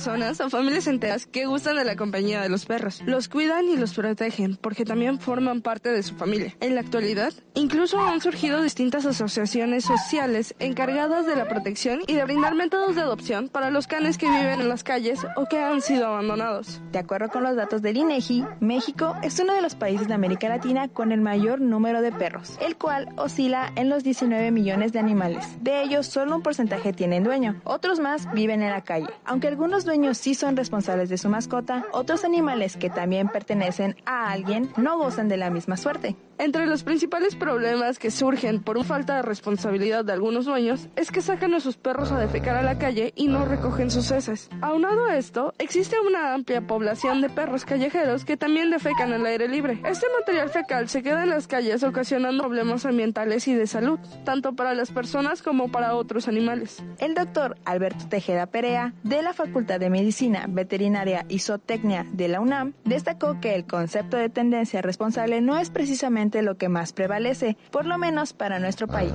Personas 0.00 0.40
o 0.40 0.48
familias 0.48 0.86
enteras 0.86 1.26
que 1.26 1.44
gustan 1.44 1.76
de 1.76 1.84
la 1.84 1.94
compañía 1.94 2.40
de 2.40 2.48
los 2.48 2.64
perros. 2.64 3.02
Los 3.04 3.28
cuidan 3.28 3.66
y 3.68 3.76
los 3.76 3.92
protegen 3.92 4.56
porque 4.56 4.86
también 4.86 5.20
forman 5.20 5.60
parte 5.60 5.90
de 5.90 6.02
su 6.02 6.14
familia. 6.14 6.56
En 6.60 6.74
la 6.74 6.80
actualidad, 6.80 7.34
incluso 7.52 8.00
han 8.00 8.22
surgido 8.22 8.62
distintas 8.62 9.04
asociaciones 9.04 9.84
sociales 9.84 10.54
encargadas 10.58 11.26
de 11.26 11.36
la 11.36 11.48
protección 11.48 12.00
y 12.06 12.14
de 12.14 12.24
brindar 12.24 12.54
métodos 12.54 12.94
de 12.94 13.02
adopción 13.02 13.50
para 13.50 13.70
los 13.70 13.86
canes 13.86 14.16
que 14.16 14.30
viven 14.30 14.62
en 14.62 14.70
las 14.70 14.84
calles 14.84 15.20
o 15.36 15.44
que 15.44 15.58
han 15.58 15.82
sido 15.82 16.06
abandonados. 16.06 16.80
De 16.92 16.98
acuerdo 16.98 17.28
con 17.28 17.42
los 17.42 17.54
datos 17.54 17.82
del 17.82 17.98
INEGI, 17.98 18.46
México 18.60 19.16
es 19.22 19.38
uno 19.38 19.52
de 19.52 19.60
los 19.60 19.74
países 19.74 20.08
de 20.08 20.14
América 20.14 20.48
Latina 20.48 20.88
con 20.88 21.12
el 21.12 21.20
mayor 21.20 21.60
número 21.60 22.00
de 22.00 22.10
perros, 22.10 22.56
el 22.62 22.78
cual 22.78 23.10
oscila 23.16 23.70
en 23.76 23.90
los 23.90 24.02
19 24.02 24.50
millones 24.50 24.94
de 24.94 24.98
animales. 24.98 25.44
De 25.60 25.82
ellos, 25.82 26.06
solo 26.06 26.36
un 26.36 26.42
porcentaje 26.42 26.94
tienen 26.94 27.22
dueño. 27.22 27.60
Otros 27.64 28.00
más 28.00 28.32
viven 28.32 28.62
en 28.62 28.70
la 28.70 28.82
calle. 28.82 29.08
Aunque 29.26 29.48
algunos 29.48 29.84
dueños 29.90 30.18
sí 30.18 30.36
son 30.36 30.56
responsables 30.56 31.08
de 31.08 31.18
su 31.18 31.28
mascota, 31.28 31.84
otros 31.90 32.22
animales 32.22 32.76
que 32.76 32.90
también 32.90 33.26
pertenecen 33.26 33.96
a 34.06 34.30
alguien 34.30 34.70
no 34.76 34.96
gozan 34.96 35.28
de 35.28 35.36
la 35.36 35.50
misma 35.50 35.76
suerte. 35.76 36.14
Entre 36.40 36.66
los 36.66 36.84
principales 36.84 37.36
problemas 37.36 37.98
que 37.98 38.10
surgen 38.10 38.62
por 38.62 38.78
una 38.78 38.86
falta 38.86 39.16
de 39.16 39.20
responsabilidad 39.20 40.06
de 40.06 40.14
algunos 40.14 40.46
dueños 40.46 40.88
es 40.96 41.10
que 41.10 41.20
sacan 41.20 41.52
a 41.52 41.60
sus 41.60 41.76
perros 41.76 42.12
a 42.12 42.18
defecar 42.18 42.56
a 42.56 42.62
la 42.62 42.78
calle 42.78 43.12
y 43.14 43.28
no 43.28 43.44
recogen 43.44 43.90
sus 43.90 44.10
heces. 44.10 44.48
Aunado 44.62 45.04
a 45.04 45.18
esto, 45.18 45.52
existe 45.58 45.96
una 46.00 46.32
amplia 46.32 46.62
población 46.66 47.20
de 47.20 47.28
perros 47.28 47.66
callejeros 47.66 48.24
que 48.24 48.38
también 48.38 48.70
defecan 48.70 49.12
al 49.12 49.26
aire 49.26 49.48
libre. 49.48 49.82
Este 49.84 50.06
material 50.18 50.48
fecal 50.48 50.88
se 50.88 51.02
queda 51.02 51.24
en 51.24 51.28
las 51.28 51.46
calles 51.46 51.82
ocasionando 51.82 52.42
problemas 52.44 52.86
ambientales 52.86 53.46
y 53.46 53.52
de 53.52 53.66
salud, 53.66 53.98
tanto 54.24 54.54
para 54.54 54.72
las 54.72 54.90
personas 54.90 55.42
como 55.42 55.70
para 55.70 55.94
otros 55.94 56.26
animales. 56.26 56.82
El 57.00 57.12
doctor 57.12 57.58
Alberto 57.66 58.08
Tejeda 58.08 58.46
Perea, 58.46 58.94
de 59.02 59.20
la 59.20 59.34
Facultad 59.34 59.78
de 59.78 59.90
Medicina 59.90 60.46
Veterinaria 60.48 61.26
y 61.28 61.40
Zootecnia 61.40 62.06
de 62.10 62.28
la 62.28 62.40
UNAM, 62.40 62.72
destacó 62.86 63.40
que 63.42 63.54
el 63.54 63.66
concepto 63.66 64.16
de 64.16 64.30
tendencia 64.30 64.80
responsable 64.80 65.42
no 65.42 65.58
es 65.58 65.68
precisamente 65.68 66.29
lo 66.42 66.56
que 66.56 66.68
más 66.68 66.92
prevalece, 66.92 67.56
por 67.70 67.86
lo 67.86 67.98
menos 67.98 68.32
para 68.32 68.58
nuestro 68.58 68.86
país. 68.86 69.12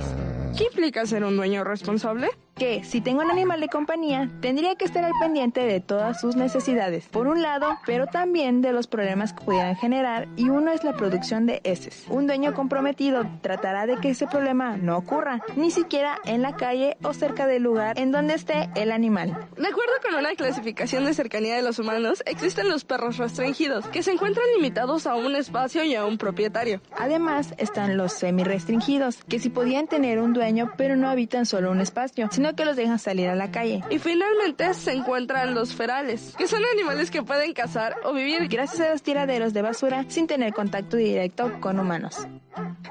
¿Qué 0.56 0.64
implica 0.64 1.04
ser 1.06 1.24
un 1.24 1.36
dueño 1.36 1.64
responsable? 1.64 2.28
Que 2.56 2.82
si 2.84 3.02
tengo 3.02 3.20
un 3.22 3.30
animal 3.30 3.60
de 3.60 3.68
compañía, 3.68 4.30
tendría 4.40 4.74
que 4.76 4.86
estar 4.86 5.04
al 5.04 5.12
pendiente 5.20 5.60
de 5.60 5.80
todas 5.80 6.20
sus 6.20 6.36
necesidades, 6.36 7.06
por 7.08 7.26
un 7.26 7.42
lado, 7.42 7.78
pero 7.84 8.06
también 8.06 8.62
de 8.62 8.72
los 8.72 8.86
problemas 8.86 9.34
que 9.34 9.44
pudieran 9.44 9.76
generar 9.76 10.26
y 10.36 10.48
uno 10.48 10.72
es 10.72 10.82
la 10.82 10.94
producción 10.94 11.44
de 11.44 11.60
heces. 11.64 12.06
Un 12.08 12.26
dueño 12.26 12.54
comprometido 12.54 13.26
tratará 13.42 13.86
de 13.86 13.98
que 13.98 14.10
ese 14.10 14.26
problema 14.26 14.78
no 14.78 14.96
ocurra, 14.96 15.42
ni 15.54 15.70
siquiera 15.70 16.18
en 16.24 16.40
la 16.40 16.56
calle 16.56 16.96
o 17.02 17.12
cerca 17.12 17.46
del 17.46 17.62
lugar 17.62 17.98
en 17.98 18.10
donde 18.10 18.34
esté 18.34 18.70
el 18.74 18.90
animal. 18.90 19.28
De 19.56 19.68
acuerdo 19.68 19.92
con 20.02 20.14
una 20.14 20.34
clasificación 20.34 21.04
de 21.04 21.12
cercanía 21.12 21.56
de 21.56 21.62
los 21.62 21.78
humanos, 21.78 22.22
existen 22.24 22.70
los 22.70 22.84
perros 22.84 23.18
restringidos, 23.18 23.86
que 23.88 24.02
se 24.02 24.12
encuentran 24.12 24.46
limitados 24.56 25.06
a 25.06 25.14
un 25.14 25.36
espacio 25.36 25.84
y 25.84 25.94
a 25.94 26.06
un 26.06 26.16
propietario. 26.16 26.80
Además, 26.96 27.54
están 27.58 27.98
los 27.98 28.14
semi-restringidos, 28.14 29.18
que 29.28 29.40
si 29.40 29.50
podían 29.50 29.88
tener 29.88 30.20
un 30.20 30.32
dueño 30.32 30.72
pero 30.78 30.96
no 30.96 31.08
habitan 31.08 31.44
solo 31.44 31.70
un 31.70 31.80
espacio, 31.80 32.28
sino 32.30 32.45
que 32.54 32.64
los 32.64 32.76
dejan 32.76 32.98
salir 32.98 33.28
a 33.28 33.34
la 33.34 33.50
calle. 33.50 33.82
Y 33.90 33.98
finalmente 33.98 34.72
se 34.74 34.92
encuentran 34.92 35.54
los 35.54 35.74
ferales, 35.74 36.34
que 36.36 36.46
son 36.46 36.62
animales 36.72 37.10
que 37.10 37.22
pueden 37.22 37.52
cazar 37.52 37.96
o 38.04 38.12
vivir 38.12 38.48
gracias 38.48 38.80
a 38.80 38.92
los 38.92 39.02
tiraderos 39.02 39.52
de 39.52 39.62
basura 39.62 40.04
sin 40.08 40.26
tener 40.26 40.52
contacto 40.52 40.96
directo 40.96 41.60
con 41.60 41.80
humanos. 41.80 42.26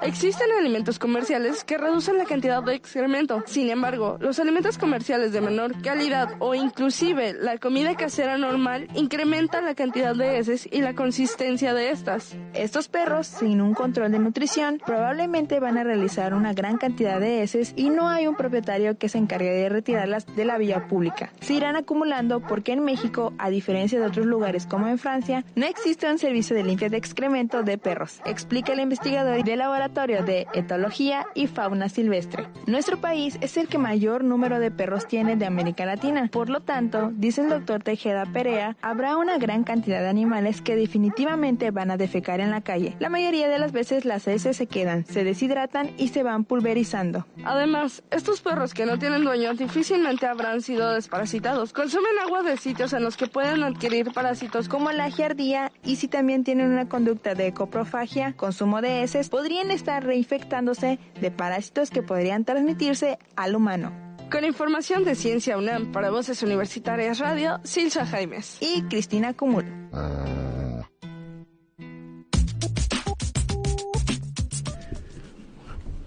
Existen 0.01 0.51
alimentos 0.59 0.99
comerciales 0.99 1.63
que 1.63 1.77
reducen 1.77 2.17
la 2.17 2.25
cantidad 2.25 2.61
de 2.61 2.75
excremento. 2.75 3.43
Sin 3.47 3.69
embargo, 3.69 4.17
los 4.19 4.39
alimentos 4.39 4.77
comerciales 4.77 5.31
de 5.31 5.41
menor 5.41 5.81
calidad 5.81 6.35
o 6.39 6.53
inclusive 6.53 7.33
la 7.33 7.57
comida 7.57 7.95
casera 7.95 8.37
normal 8.37 8.87
incrementan 8.93 9.65
la 9.65 9.73
cantidad 9.73 10.15
de 10.15 10.37
heces 10.37 10.67
y 10.71 10.81
la 10.81 10.93
consistencia 10.93 11.73
de 11.73 11.89
estas. 11.89 12.35
Estos 12.53 12.87
perros, 12.87 13.27
sin 13.27 13.61
un 13.61 13.73
control 13.73 14.11
de 14.11 14.19
nutrición, 14.19 14.81
probablemente 14.85 15.59
van 15.59 15.77
a 15.77 15.83
realizar 15.83 16.33
una 16.33 16.53
gran 16.53 16.77
cantidad 16.77 17.19
de 17.19 17.41
heces 17.41 17.73
y 17.75 17.89
no 17.89 18.09
hay 18.09 18.27
un 18.27 18.35
propietario 18.35 18.97
que 18.97 19.09
se 19.09 19.17
encargue 19.17 19.44
de 19.53 19.69
retirarlas 19.69 20.25
de 20.35 20.45
la 20.45 20.57
vía 20.57 20.87
pública. 20.87 21.31
Se 21.41 21.53
irán 21.53 21.75
acumulando 21.75 22.39
porque 22.39 22.73
en 22.73 22.83
México, 22.83 23.33
a 23.37 23.49
diferencia 23.49 23.99
de 23.99 24.05
otros 24.05 24.25
lugares 24.25 24.65
como 24.65 24.87
en 24.87 24.97
Francia, 24.97 25.43
no 25.55 25.65
existe 25.65 26.09
un 26.09 26.17
servicio 26.17 26.55
de 26.55 26.63
limpia 26.63 26.89
de 26.89 26.97
excremento 26.97 27.63
de 27.63 27.77
perros, 27.77 28.21
explica 28.25 28.73
el 28.73 28.79
investigador 28.79 29.43
del 29.43 29.59
Laboratorio 29.59 30.23
de 30.23 30.47
Etología 30.53 31.25
y 31.33 31.47
Fauna 31.47 31.89
Silvestre. 31.89 32.47
Nuestro 32.67 32.99
país 32.99 33.37
es 33.41 33.57
el 33.57 33.67
que 33.67 33.77
mayor 33.77 34.23
número 34.23 34.59
de 34.59 34.71
perros 34.71 35.07
tiene 35.07 35.35
de 35.35 35.45
América 35.45 35.85
Latina. 35.85 36.29
Por 36.31 36.49
lo 36.49 36.61
tanto, 36.61 37.11
dice 37.15 37.41
el 37.41 37.49
doctor 37.49 37.83
Tejeda 37.83 38.25
Perea, 38.25 38.77
habrá 38.81 39.17
una 39.17 39.37
gran 39.37 39.63
cantidad 39.63 40.01
de 40.01 40.09
animales 40.09 40.61
que 40.61 40.75
definitivamente 40.75 41.71
van 41.71 41.91
a 41.91 41.97
defecar 41.97 42.39
en 42.39 42.51
la 42.51 42.61
calle. 42.61 42.95
La 42.99 43.09
mayoría 43.09 43.49
de 43.49 43.59
las 43.59 43.71
veces 43.71 44.05
las 44.05 44.27
heces 44.27 44.57
se 44.57 44.67
quedan, 44.67 45.05
se 45.05 45.23
deshidratan 45.23 45.91
y 45.97 46.09
se 46.09 46.23
van 46.23 46.43
pulverizando. 46.43 47.25
Además, 47.43 48.03
estos 48.11 48.41
perros 48.41 48.73
que 48.73 48.85
no 48.85 48.97
tienen 48.99 49.23
difícilmente 49.57 50.25
habrán 50.27 50.61
sido 50.61 50.93
desparasitados. 50.93 51.73
Consumen 51.73 52.17
agua 52.23 52.41
de 52.41 52.57
sitios 52.57 52.93
en 52.93 53.03
los 53.03 53.17
que 53.17 53.27
pueden 53.27 53.63
adquirir 53.63 54.11
parásitos 54.13 54.69
como 54.69 54.91
la 54.91 55.09
giardía 55.09 55.71
y 55.83 55.97
si 55.97 56.07
también 56.07 56.43
tienen 56.43 56.71
una 56.71 56.87
conducta 56.87 57.35
de 57.35 57.53
coprofagia, 57.53 58.33
consumo 58.33 58.81
de 58.81 59.03
heces, 59.03 59.29
podrían 59.29 59.71
estar 59.71 60.03
reinfectándose 60.03 60.99
de 61.19 61.31
parásitos 61.31 61.89
que 61.89 62.01
podrían 62.01 62.45
transmitirse 62.45 63.19
al 63.35 63.55
humano. 63.55 63.91
Con 64.31 64.43
información 64.43 65.03
de 65.03 65.15
Ciencia 65.15 65.57
UNAM 65.57 65.91
para 65.91 66.09
Voces 66.09 66.41
Universitarias 66.41 67.19
Radio, 67.19 67.59
Silsa 67.63 68.05
Jaimes 68.05 68.57
y 68.61 68.83
Cristina 68.83 69.33
Cumul. 69.33 69.65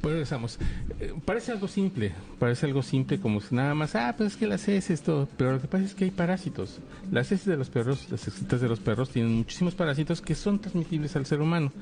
Regresamos. 0.09 0.59
Eh, 1.00 1.12
parece 1.24 1.52
algo 1.52 1.68
simple, 1.68 2.12
parece 2.38 2.66
algo 2.66 2.82
simple 2.82 3.18
como 3.20 3.40
si 3.40 3.54
nada 3.54 3.74
más, 3.74 3.94
ah, 3.94 4.14
pues 4.16 4.32
es 4.32 4.36
que 4.36 4.46
las 4.46 4.66
heces, 4.68 5.02
todo, 5.02 5.28
pero 5.36 5.52
lo 5.52 5.61
que 5.61 5.68
pasa 5.68 5.84
es 5.84 5.94
que 5.94 6.04
hay 6.04 6.11
parásitos. 6.11 6.78
Las 7.11 7.32
heces 7.32 7.46
de 7.46 7.56
los 7.56 7.70
perros, 7.70 8.06
las 8.11 8.26
heces 8.26 8.61
de 8.61 8.68
los 8.68 8.80
perros 8.80 9.11
tienen 9.11 9.32
muchísimos 9.32 9.74
parásitos 9.74 10.20
que 10.20 10.34
son 10.34 10.59
transmitibles 10.59 11.16
al 11.16 11.26
ser 11.26 11.40
humano. 11.40 11.72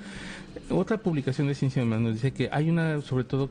Otra 0.70 0.98
publicación 0.98 1.46
de 1.46 1.54
Ciencia 1.54 1.82
Humana 1.82 2.02
nos 2.02 2.14
dice 2.14 2.32
que 2.32 2.48
hay 2.50 2.70
una, 2.70 3.00
sobre 3.02 3.24
todo, 3.24 3.50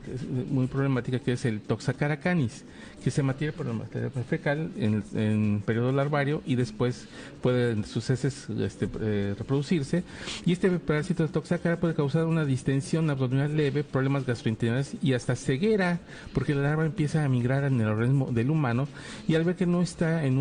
muy 0.50 0.66
problemática, 0.66 1.18
que 1.18 1.32
es 1.32 1.44
el 1.44 1.60
Toxacara 1.60 2.18
canis, 2.18 2.64
que 3.02 3.10
se 3.10 3.22
mantiene 3.22 3.52
por 3.52 3.66
la 3.66 3.72
materia 3.72 4.10
fecal 4.10 4.70
en, 4.76 5.04
en 5.14 5.62
periodo 5.64 5.92
larvario 5.92 6.42
y 6.44 6.56
después 6.56 7.06
pueden 7.40 7.84
sus 7.84 8.10
heces 8.10 8.48
este, 8.50 8.88
eh, 9.00 9.34
reproducirse. 9.38 10.02
Y 10.44 10.52
este 10.52 10.70
parásito 10.70 11.22
de 11.22 11.28
Toxacara 11.30 11.78
puede 11.78 11.94
causar 11.94 12.24
una 12.24 12.44
distensión 12.44 13.08
abdominal 13.08 13.56
leve, 13.56 13.84
problemas 13.84 14.26
gastrointestinales 14.26 14.56
y 15.02 15.14
hasta 15.14 15.36
ceguera, 15.36 16.00
porque 16.32 16.54
la 16.54 16.62
larva 16.62 16.86
empieza 16.86 17.24
a 17.24 17.28
migrar 17.28 17.64
en 17.64 17.80
el 17.80 17.88
organismo 17.88 18.30
del 18.32 18.50
humano 18.50 18.88
y 19.28 19.34
al 19.34 19.44
ver 19.44 19.56
que 19.56 19.66
no 19.66 19.82
está 19.82 20.24
en 20.24 20.34
un 20.36 20.40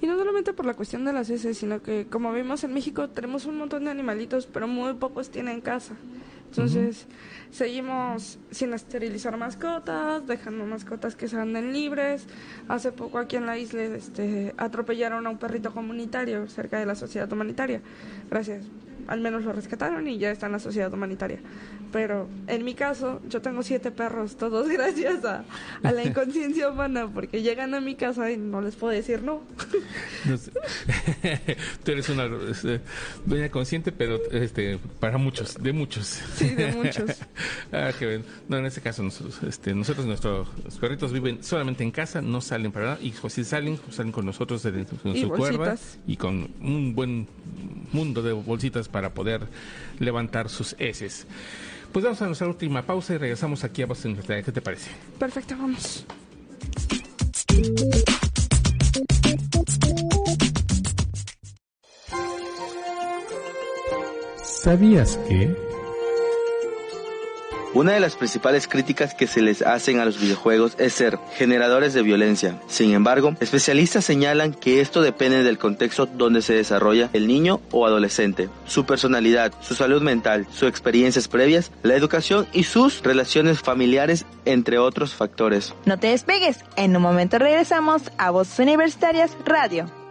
y 0.00 0.06
no 0.06 0.18
solamente 0.18 0.52
por 0.52 0.66
la 0.66 0.74
cuestión 0.74 1.06
de 1.06 1.14
las 1.14 1.30
heces, 1.30 1.56
sino 1.56 1.80
que 1.80 2.06
como 2.06 2.32
vimos 2.32 2.62
en 2.64 2.74
México 2.74 3.08
tenemos 3.08 3.46
un 3.46 3.56
montón 3.56 3.84
de 3.84 3.90
animalitos, 3.90 4.46
pero 4.46 4.68
muy 4.68 4.92
pocos 4.94 5.30
tienen 5.30 5.62
casa. 5.62 5.94
Entonces, 6.50 7.06
seguimos 7.50 8.38
sin 8.50 8.74
esterilizar 8.74 9.36
mascotas, 9.36 10.24
dejando 10.26 10.64
mascotas 10.66 11.16
que 11.16 11.26
se 11.26 11.36
anden 11.36 11.72
libres. 11.72 12.26
Hace 12.68 12.92
poco 12.92 13.18
aquí 13.18 13.36
en 13.36 13.46
la 13.46 13.58
isla 13.58 13.82
este, 13.82 14.54
atropellaron 14.56 15.26
a 15.26 15.30
un 15.30 15.38
perrito 15.38 15.72
comunitario 15.72 16.46
cerca 16.48 16.78
de 16.78 16.86
la 16.86 16.94
sociedad 16.94 17.32
humanitaria. 17.32 17.80
Gracias 18.30 18.66
al 19.06 19.20
menos 19.20 19.44
lo 19.44 19.52
rescataron 19.52 20.06
y 20.08 20.18
ya 20.18 20.30
está 20.30 20.46
en 20.46 20.52
la 20.52 20.58
sociedad 20.58 20.92
humanitaria. 20.92 21.38
Pero 21.94 22.28
en 22.48 22.64
mi 22.64 22.74
caso, 22.74 23.22
yo 23.28 23.40
tengo 23.40 23.62
siete 23.62 23.92
perros, 23.92 24.36
todos 24.36 24.68
gracias 24.72 25.24
a, 25.24 25.44
la 25.80 26.02
inconsciencia 26.02 26.68
humana, 26.68 27.08
porque 27.08 27.40
llegan 27.40 27.72
a 27.72 27.80
mi 27.80 27.94
casa 27.94 28.32
y 28.32 28.36
no 28.36 28.60
les 28.60 28.74
puedo 28.74 28.92
decir 28.92 29.22
no. 29.22 29.42
Tú 31.84 31.92
eres 31.92 32.08
una 32.08 32.28
este, 32.50 32.80
dueña 33.24 33.48
consciente, 33.48 33.92
pero 33.92 34.18
este 34.32 34.80
para 34.98 35.18
muchos, 35.18 35.54
de 35.62 35.72
muchos. 35.72 36.20
Sí, 36.34 36.48
de 36.48 36.72
muchos. 36.72 37.10
ah, 37.72 37.92
qué 37.96 38.06
bien. 38.08 38.24
No, 38.48 38.56
en 38.56 38.66
este 38.66 38.80
caso, 38.80 39.04
nosotros, 39.04 39.40
este, 39.44 39.72
nosotros, 39.72 40.04
nuestros 40.04 40.48
perritos 40.80 41.12
viven 41.12 41.44
solamente 41.44 41.84
en 41.84 41.92
casa, 41.92 42.20
no 42.20 42.40
salen 42.40 42.72
para 42.72 42.86
nada, 42.86 42.98
y 43.00 43.14
si 43.28 43.44
salen, 43.44 43.78
salen 43.92 44.10
con 44.10 44.26
nosotros 44.26 44.66
con 45.00 45.16
su 45.16 45.28
cuerda 45.28 45.76
y 46.08 46.16
con 46.16 46.50
un 46.60 46.92
buen 46.96 47.28
mundo 47.92 48.20
de 48.20 48.32
bolsitas 48.32 48.88
para 48.88 49.14
poder 49.14 49.42
levantar 50.00 50.48
sus 50.48 50.74
heces. 50.80 51.28
Pues 51.94 52.02
vamos 52.04 52.20
a 52.22 52.26
nuestra 52.26 52.48
última 52.48 52.82
pausa 52.82 53.14
y 53.14 53.18
regresamos 53.18 53.62
aquí 53.62 53.80
a 53.82 53.86
Boston 53.86 54.16
¿Qué 54.16 54.42
te 54.42 54.60
parece? 54.60 54.90
Perfecto, 55.16 55.54
vamos. 55.56 56.04
¿Sabías 64.42 65.16
que... 65.28 65.73
Una 67.74 67.90
de 67.90 67.98
las 67.98 68.14
principales 68.14 68.68
críticas 68.68 69.14
que 69.14 69.26
se 69.26 69.42
les 69.42 69.60
hacen 69.60 69.98
a 69.98 70.04
los 70.04 70.20
videojuegos 70.20 70.76
es 70.78 70.92
ser 70.92 71.18
generadores 71.36 71.92
de 71.92 72.02
violencia. 72.02 72.60
Sin 72.68 72.92
embargo, 72.92 73.34
especialistas 73.40 74.04
señalan 74.04 74.54
que 74.54 74.80
esto 74.80 75.02
depende 75.02 75.42
del 75.42 75.58
contexto 75.58 76.06
donde 76.06 76.40
se 76.40 76.54
desarrolla 76.54 77.10
el 77.14 77.26
niño 77.26 77.60
o 77.72 77.84
adolescente, 77.84 78.48
su 78.64 78.86
personalidad, 78.86 79.52
su 79.60 79.74
salud 79.74 80.02
mental, 80.02 80.46
sus 80.52 80.68
experiencias 80.68 81.26
previas, 81.26 81.72
la 81.82 81.96
educación 81.96 82.46
y 82.52 82.62
sus 82.62 83.02
relaciones 83.02 83.58
familiares, 83.58 84.24
entre 84.44 84.78
otros 84.78 85.12
factores. 85.12 85.74
No 85.84 85.98
te 85.98 86.06
despegues, 86.06 86.60
en 86.76 86.94
un 86.94 87.02
momento 87.02 87.40
regresamos 87.40 88.02
a 88.18 88.30
Voces 88.30 88.60
Universitarias 88.60 89.36
Radio. 89.44 90.03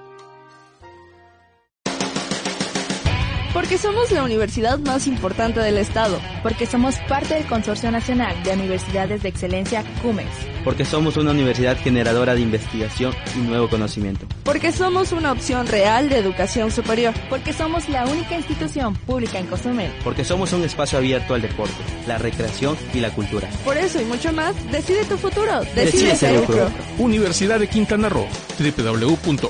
Porque 3.53 3.77
somos 3.77 4.11
la 4.11 4.23
universidad 4.23 4.79
más 4.79 5.05
importante 5.05 5.59
del 5.59 5.77
Estado. 5.77 6.19
Porque 6.41 6.65
somos 6.65 6.95
parte 7.07 7.35
del 7.35 7.45
Consorcio 7.45 7.91
Nacional 7.91 8.41
de 8.43 8.53
Universidades 8.53 9.21
de 9.21 9.29
Excelencia 9.29 9.83
CUMEX. 10.01 10.27
Porque 10.63 10.85
somos 10.85 11.17
una 11.17 11.29
universidad 11.31 11.77
generadora 11.77 12.33
de 12.33 12.41
investigación 12.41 13.13
y 13.35 13.39
nuevo 13.41 13.69
conocimiento. 13.69 14.25
Porque 14.43 14.71
somos 14.71 15.11
una 15.11 15.31
opción 15.31 15.67
real 15.67 16.09
de 16.09 16.17
educación 16.17 16.71
superior. 16.71 17.13
Porque 17.29 17.53
somos 17.53 17.87
la 17.89 18.07
única 18.07 18.35
institución 18.35 18.95
pública 18.95 19.37
en 19.37 19.45
Cozumel. 19.45 19.91
Porque 20.03 20.25
somos 20.25 20.51
un 20.53 20.63
espacio 20.63 20.97
abierto 20.97 21.35
al 21.35 21.43
deporte, 21.43 21.75
la 22.07 22.17
recreación 22.17 22.75
y 22.91 23.01
la 23.01 23.11
cultura. 23.11 23.47
Por 23.63 23.77
eso 23.77 24.01
y 24.01 24.05
mucho 24.05 24.33
más, 24.33 24.55
decide 24.71 25.05
tu 25.05 25.15
futuro. 25.15 25.61
Decide, 25.75 26.15
ser 26.15 26.39
UCRO. 26.39 26.71
Universidad 26.97 27.59
de 27.59 27.67
Quintana 27.67 28.09
Roo. 28.09 28.25
www.ucro.mx 28.57 29.43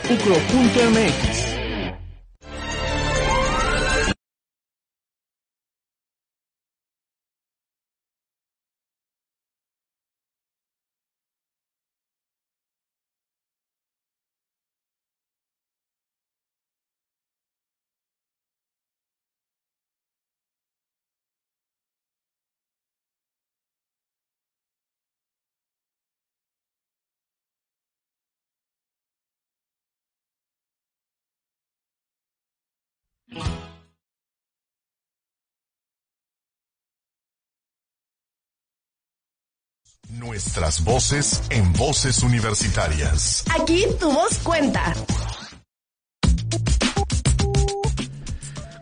Nuestras 40.24 40.82
voces 40.86 41.44
en 41.50 41.74
voces 41.74 42.24
universitarias. 42.24 43.44
Aquí 43.60 43.86
tu 44.00 44.10
voz 44.10 44.40
cuenta. 44.40 44.94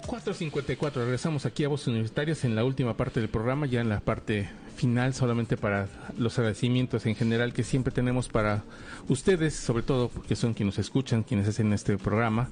4.54, 0.06 0.94
regresamos 0.94 1.48
aquí 1.48 1.64
a 1.64 1.68
Voces 1.68 1.88
Universitarias 1.88 2.44
en 2.46 2.54
la 2.54 2.64
última 2.64 2.96
parte 2.96 3.20
del 3.22 3.30
programa, 3.30 3.66
ya 3.66 3.82
en 3.82 3.90
la 3.90 4.02
parte 4.02 4.50
final, 4.76 5.16
solamente 5.16 5.58
para 5.58 5.88
los 6.16 6.38
agradecimientos 6.38 7.08
en 7.08 7.16
general 7.16 7.54
que 7.54 7.64
siempre 7.64 7.92
tenemos 7.92 8.30
para 8.30 8.64
ustedes, 9.10 9.56
sobre 9.56 9.82
todo 9.82 10.10
porque 10.10 10.36
son 10.36 10.54
quienes 10.54 10.78
nos 10.78 10.86
escuchan, 10.86 11.24
quienes 11.24 11.48
hacen 11.48 11.74
este 11.74 11.98
programa, 11.98 12.50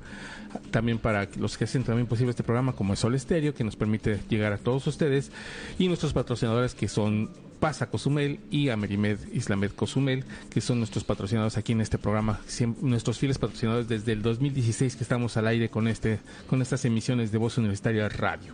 también 0.72 0.98
para 0.98 1.28
los 1.38 1.60
que 1.60 1.66
hacen 1.66 1.84
también 1.84 2.08
posible 2.08 2.32
este 2.32 2.44
programa, 2.44 2.74
como 2.74 2.94
el 2.94 2.98
Sol 2.98 3.14
Estéreo, 3.14 3.54
que 3.54 3.64
nos 3.64 3.76
permite 3.76 4.20
llegar 4.30 4.52
a 4.52 4.58
todos 4.58 4.88
ustedes, 4.88 5.32
y 5.78 5.88
nuestros 5.88 6.12
patrocinadores 6.14 6.74
que 6.74 6.88
son 6.88 7.30
Pasa 7.60 7.89
Cozumel 7.89 8.39
y 8.51 8.70
Amerimed 8.70 9.20
Islamed 9.34 9.72
Cozumel, 9.72 10.24
que 10.49 10.62
son 10.62 10.78
nuestros 10.80 11.03
patrocinadores 11.03 11.57
aquí 11.57 11.74
en 11.74 11.82
este 11.82 11.97
programa, 11.97 12.39
nuestros 12.82 13.20
fieles 13.20 13.38
patrocinadores 13.38 13.88
desde 13.88 14.14
el 14.14 14.22
2016 14.22 14.95
que 14.95 15.03
estamos 15.03 15.36
al 15.38 15.47
aire 15.47 15.70
con 15.70 15.88
este 15.88 16.20
con 16.47 16.62
estas 16.62 16.86
emisiones 16.86 17.32
de 17.32 17.38
Voz 17.38 17.57
Universitaria 17.57 18.07
Radio. 18.10 18.53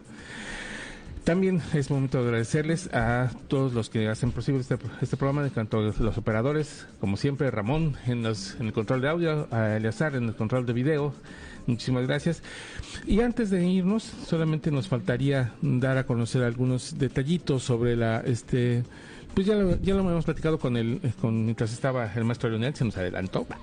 También 1.26 1.60
es 1.74 1.90
momento 1.90 2.20
de 2.22 2.26
agradecerles 2.26 2.94
a 2.94 3.32
todos 3.48 3.74
los 3.74 3.90
que 3.90 4.08
hacen 4.10 4.32
posible 4.32 4.62
este, 4.62 4.78
este 5.02 5.18
programa, 5.18 5.50
tanto 5.50 5.82
los 5.82 6.18
operadores, 6.20 6.86
como 7.00 7.18
siempre, 7.18 7.50
Ramón 7.50 7.96
en, 8.06 8.28
en 8.28 8.68
el 8.68 8.74
control 8.74 9.02
de 9.02 9.10
audio, 9.10 9.48
a 9.50 9.76
Eleazar 9.76 10.16
en 10.16 10.26
el 10.26 10.36
control 10.36 10.68
de 10.68 10.74
video, 10.74 11.16
Muchísimas 11.68 12.06
gracias. 12.06 12.44
Y 13.06 13.22
antes 13.22 13.50
de 13.50 13.66
irnos, 13.66 14.04
solamente 14.04 14.72
nos 14.72 14.88
faltaría 14.88 15.54
dar 15.62 15.98
a 15.98 16.06
conocer 16.06 16.44
algunos 16.44 16.98
detallitos 16.98 17.64
sobre 17.64 17.96
la 17.96 18.20
este 18.20 18.84
pues 19.36 19.48
ya 19.48 19.56
lo, 19.56 19.78
ya 19.82 19.94
lo 19.94 20.00
hemos 20.00 20.24
platicado 20.24 20.58
con 20.58 20.78
el 20.78 21.02
con 21.20 21.44
mientras 21.44 21.74
estaba 21.74 22.10
el 22.16 22.24
maestro 22.24 22.50
Leonel 22.50 22.74
se 22.74 22.86
nos 22.86 22.98
adelantó. 22.98 23.46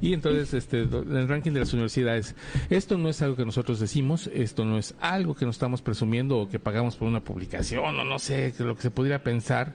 Y 0.00 0.14
entonces 0.14 0.52
este 0.52 0.80
el 0.80 1.28
ranking 1.28 1.52
de 1.52 1.60
las 1.60 1.72
universidades. 1.72 2.34
Esto 2.68 2.98
no 2.98 3.08
es 3.08 3.22
algo 3.22 3.36
que 3.36 3.44
nosotros 3.44 3.78
decimos 3.78 4.28
esto 4.34 4.64
no 4.64 4.78
es 4.78 4.96
algo 5.00 5.36
que 5.36 5.46
nos 5.46 5.54
estamos 5.54 5.80
presumiendo 5.80 6.38
o 6.38 6.48
que 6.48 6.58
pagamos 6.58 6.96
por 6.96 7.06
una 7.06 7.20
publicación 7.20 7.84
o 7.84 8.04
no 8.04 8.18
sé 8.18 8.52
lo 8.58 8.74
que 8.74 8.82
se 8.82 8.90
pudiera 8.90 9.22
pensar. 9.22 9.74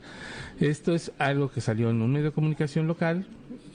Esto 0.60 0.94
es 0.94 1.14
algo 1.18 1.50
que 1.50 1.62
salió 1.62 1.90
en 1.90 2.02
un 2.02 2.12
medio 2.12 2.26
de 2.26 2.32
comunicación 2.32 2.88
local 2.88 3.26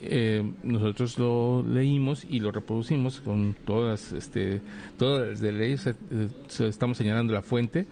eh, 0.05 0.43
nosotros 0.63 1.17
lo 1.17 1.63
leímos 1.63 2.25
y 2.29 2.39
lo 2.39 2.51
reproducimos 2.51 3.21
con 3.21 3.55
todas, 3.65 4.11
este, 4.11 4.61
todas 4.97 5.41
las 5.41 5.53
leyes, 5.53 5.87
eh, 5.87 5.93
estamos 6.59 6.97
señalando 6.97 7.33
la 7.33 7.41
fuente. 7.41 7.87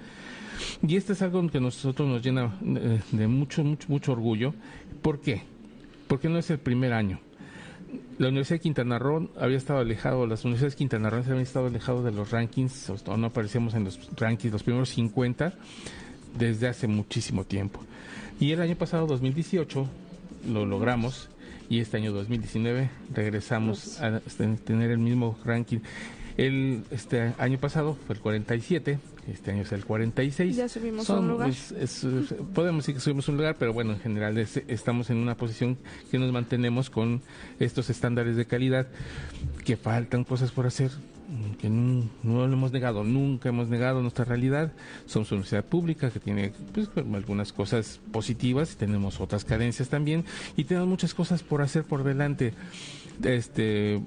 Y 0.88 0.96
esto 0.96 1.14
es 1.14 1.22
algo 1.22 1.48
que 1.50 1.58
a 1.58 1.62
nosotros 1.62 2.08
nos 2.08 2.22
llena 2.22 2.58
eh, 2.64 3.00
de 3.12 3.28
mucho, 3.28 3.64
mucho, 3.64 3.88
mucho 3.90 4.12
orgullo. 4.12 4.54
¿Por 5.02 5.22
qué? 5.22 5.42
Porque 6.08 6.30
no 6.30 6.38
es 6.38 6.50
el 6.50 6.60
primer 6.60 6.94
año. 6.94 7.20
La 8.18 8.28
Universidad 8.28 8.58
de 8.58 8.62
Quintana 8.62 9.00
Roo 9.00 9.30
había 9.40 9.58
estado 9.58 9.80
alejado, 9.80 10.28
las 10.28 10.46
universidades 10.46 10.74
de 10.74 10.78
Quintana 10.78 11.10
Roo 11.10 11.22
habían 11.22 11.40
estado 11.40 11.68
alejados 11.68 12.06
de 12.06 12.12
los 12.12 12.32
rankings, 12.32 12.90
o 13.06 13.18
no 13.18 13.28
aparecíamos 13.28 13.74
en 13.74 13.84
los 13.84 14.00
rankings, 14.16 14.54
los 14.54 14.64
primeros 14.64 14.90
50, 14.90 15.54
desde 16.38 16.68
hace 16.68 16.88
muchísimo 16.88 17.44
tiempo. 17.44 17.82
Y 18.40 18.52
el 18.52 18.62
año 18.62 18.76
pasado, 18.76 19.08
2018, 19.08 19.88
lo 20.52 20.66
logramos 20.66 21.30
y 21.72 21.80
este 21.80 21.96
año 21.96 22.12
2019 22.12 22.90
regresamos 23.14 24.02
a 24.02 24.20
tener 24.66 24.92
el 24.92 24.98
mismo 24.98 25.40
ranking. 25.46 25.80
El 26.36 26.84
este 26.92 27.34
año 27.38 27.58
pasado 27.60 27.98
fue 28.06 28.16
el 28.16 28.22
47, 28.22 29.00
este 29.32 29.52
año 29.52 29.62
es 29.62 29.72
el 29.72 29.86
46. 29.86 30.54
Ya 30.54 30.68
subimos 30.68 31.08
un 31.10 31.30
lugar. 31.30 31.50
podemos 32.54 32.84
decir 32.84 32.96
que 32.96 33.00
subimos 33.00 33.30
un 33.30 33.38
lugar, 33.38 33.56
pero 33.58 33.72
bueno, 33.72 33.94
en 33.94 34.02
general 34.02 34.38
estamos 34.38 35.10
en 35.12 35.18
una 35.18 35.38
posición 35.38 35.78
que 36.12 36.20
nos 36.20 36.30
mantenemos 36.34 36.90
con 36.90 37.22
estos 37.58 37.90
estándares 37.90 38.36
de 38.36 38.44
calidad, 38.44 38.88
que 39.64 39.78
faltan 39.78 40.26
cosas 40.26 40.52
por 40.52 40.68
hacer, 40.68 40.92
que 41.60 41.70
no, 41.70 42.08
lo 42.24 42.44
hemos 42.46 42.72
negado, 42.72 43.04
nunca 43.04 43.50
hemos 43.50 43.68
negado 43.70 44.02
nuestra 44.02 44.26
realidad. 44.26 44.72
Somos 45.06 45.32
una 45.32 45.38
universidad 45.38 45.66
pública 45.66 46.10
que 46.10 46.20
tiene 46.20 46.54
pues, 46.74 46.90
algunas 46.96 47.54
cosas 47.54 48.00
positivas 48.12 48.76
tenemos 48.76 49.20
otras 49.20 49.46
carencias 49.46 49.90
también 49.90 50.26
y 50.56 50.64
tenemos 50.64 50.90
muchas 50.90 51.14
cosas 51.14 51.44
por 51.44 51.62
hacer 51.62 51.84
por 51.84 52.04
delante 52.04 52.54
este 53.24 54.02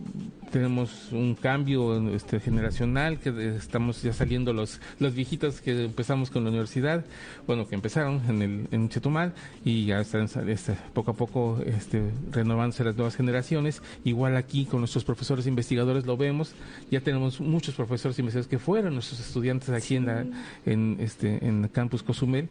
tenemos 0.51 1.11
un 1.11 1.35
cambio 1.35 2.09
este, 2.11 2.39
generacional 2.39 3.19
que 3.19 3.57
estamos 3.57 4.03
ya 4.03 4.13
saliendo 4.13 4.53
los 4.53 4.81
los 5.01 5.15
viejitos 5.15 5.61
que 5.61 5.85
empezamos 5.85 6.31
con 6.31 6.45
la 6.45 6.51
universidad 6.51 7.05
bueno 7.47 7.67
que 7.67 7.75
empezaron 7.75 8.23
en 8.29 8.43
el 8.43 8.69
en 8.71 8.89
Chetumal 8.89 9.33
y 9.65 9.87
ya 9.87 10.01
están 10.01 10.29
este, 10.49 10.77
poco 10.93 11.13
a 11.13 11.15
poco 11.15 11.59
este, 11.65 12.03
renovándose 12.31 12.85
las 12.85 12.97
nuevas 12.97 13.17
generaciones. 13.17 13.83
Igual 14.05 14.37
aquí 14.37 14.67
con 14.67 14.81
nuestros 14.81 15.05
profesores 15.05 15.47
investigadores 15.47 16.07
lo 16.07 16.17
vemos. 16.17 16.55
Ya 16.91 17.01
tenemos 17.01 17.41
muchos 17.41 17.75
profesores 17.75 18.19
investigadores 18.19 18.49
que 18.49 18.59
fueron 18.59 18.95
nuestros 18.95 19.21
estudiantes 19.21 19.71
aquí 19.71 19.97
en 19.97 20.07
la 20.07 20.25
en 20.67 20.97
este 21.01 21.47
en 21.47 21.69
campus 21.69 22.03
Cozumel. 22.03 22.49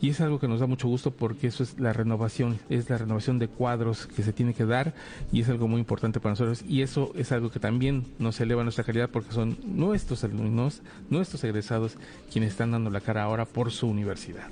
Y 0.00 0.10
es 0.10 0.20
algo 0.20 0.38
que 0.38 0.48
nos 0.48 0.60
da 0.60 0.66
mucho 0.66 0.88
gusto 0.88 1.10
porque 1.10 1.48
eso 1.48 1.62
es 1.62 1.78
la 1.78 1.92
renovación 1.92 2.58
es 2.68 2.88
la 2.90 2.98
renovación 2.98 3.38
de 3.38 3.48
cuadros 3.48 4.06
que 4.06 4.22
se 4.22 4.32
tiene 4.32 4.54
que 4.54 4.64
dar 4.64 4.94
y 5.32 5.40
es 5.40 5.48
algo 5.48 5.68
muy 5.68 5.80
importante 5.80 6.01
para 6.10 6.32
nosotros 6.32 6.64
y 6.68 6.82
eso 6.82 7.12
es 7.14 7.30
algo 7.30 7.50
que 7.50 7.60
también 7.60 8.04
nos 8.18 8.40
eleva 8.40 8.64
nuestra 8.64 8.82
calidad 8.82 9.08
porque 9.08 9.32
son 9.32 9.56
nuestros 9.64 10.24
alumnos, 10.24 10.82
nuestros 11.10 11.44
egresados 11.44 11.96
quienes 12.32 12.50
están 12.50 12.72
dando 12.72 12.90
la 12.90 13.00
cara 13.00 13.22
ahora 13.22 13.44
por 13.44 13.70
su 13.70 13.86
universidad. 13.86 14.48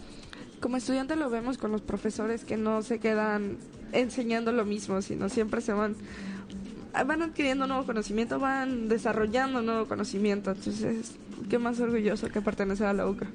Como 0.61 0.77
estudiante 0.77 1.17
lo 1.17 1.29
vemos 1.29 1.59
con 1.59 1.73
los 1.73 1.81
profesores 1.81 2.45
que 2.45 2.57
no 2.57 2.83
se 2.83 3.01
quedan 3.01 3.57
enseñando 3.93 4.53
lo 4.53 4.65
mismo, 4.65 5.03
sino 5.03 5.29
siempre 5.29 5.61
se 5.61 5.73
van 5.73 5.97
van 6.93 7.23
adquiriendo 7.23 7.67
nuevo 7.67 7.85
conocimiento, 7.85 8.39
van 8.39 8.89
desarrollando 8.89 9.63
nuevo 9.63 9.87
conocimiento. 9.87 10.51
Entonces, 10.51 11.13
qué 11.49 11.59
más 11.59 11.79
orgulloso 11.81 12.29
que 12.29 12.41
pertenecer 12.41 12.87
a 12.87 12.93
la 12.93 13.07
UCA. 13.07 13.27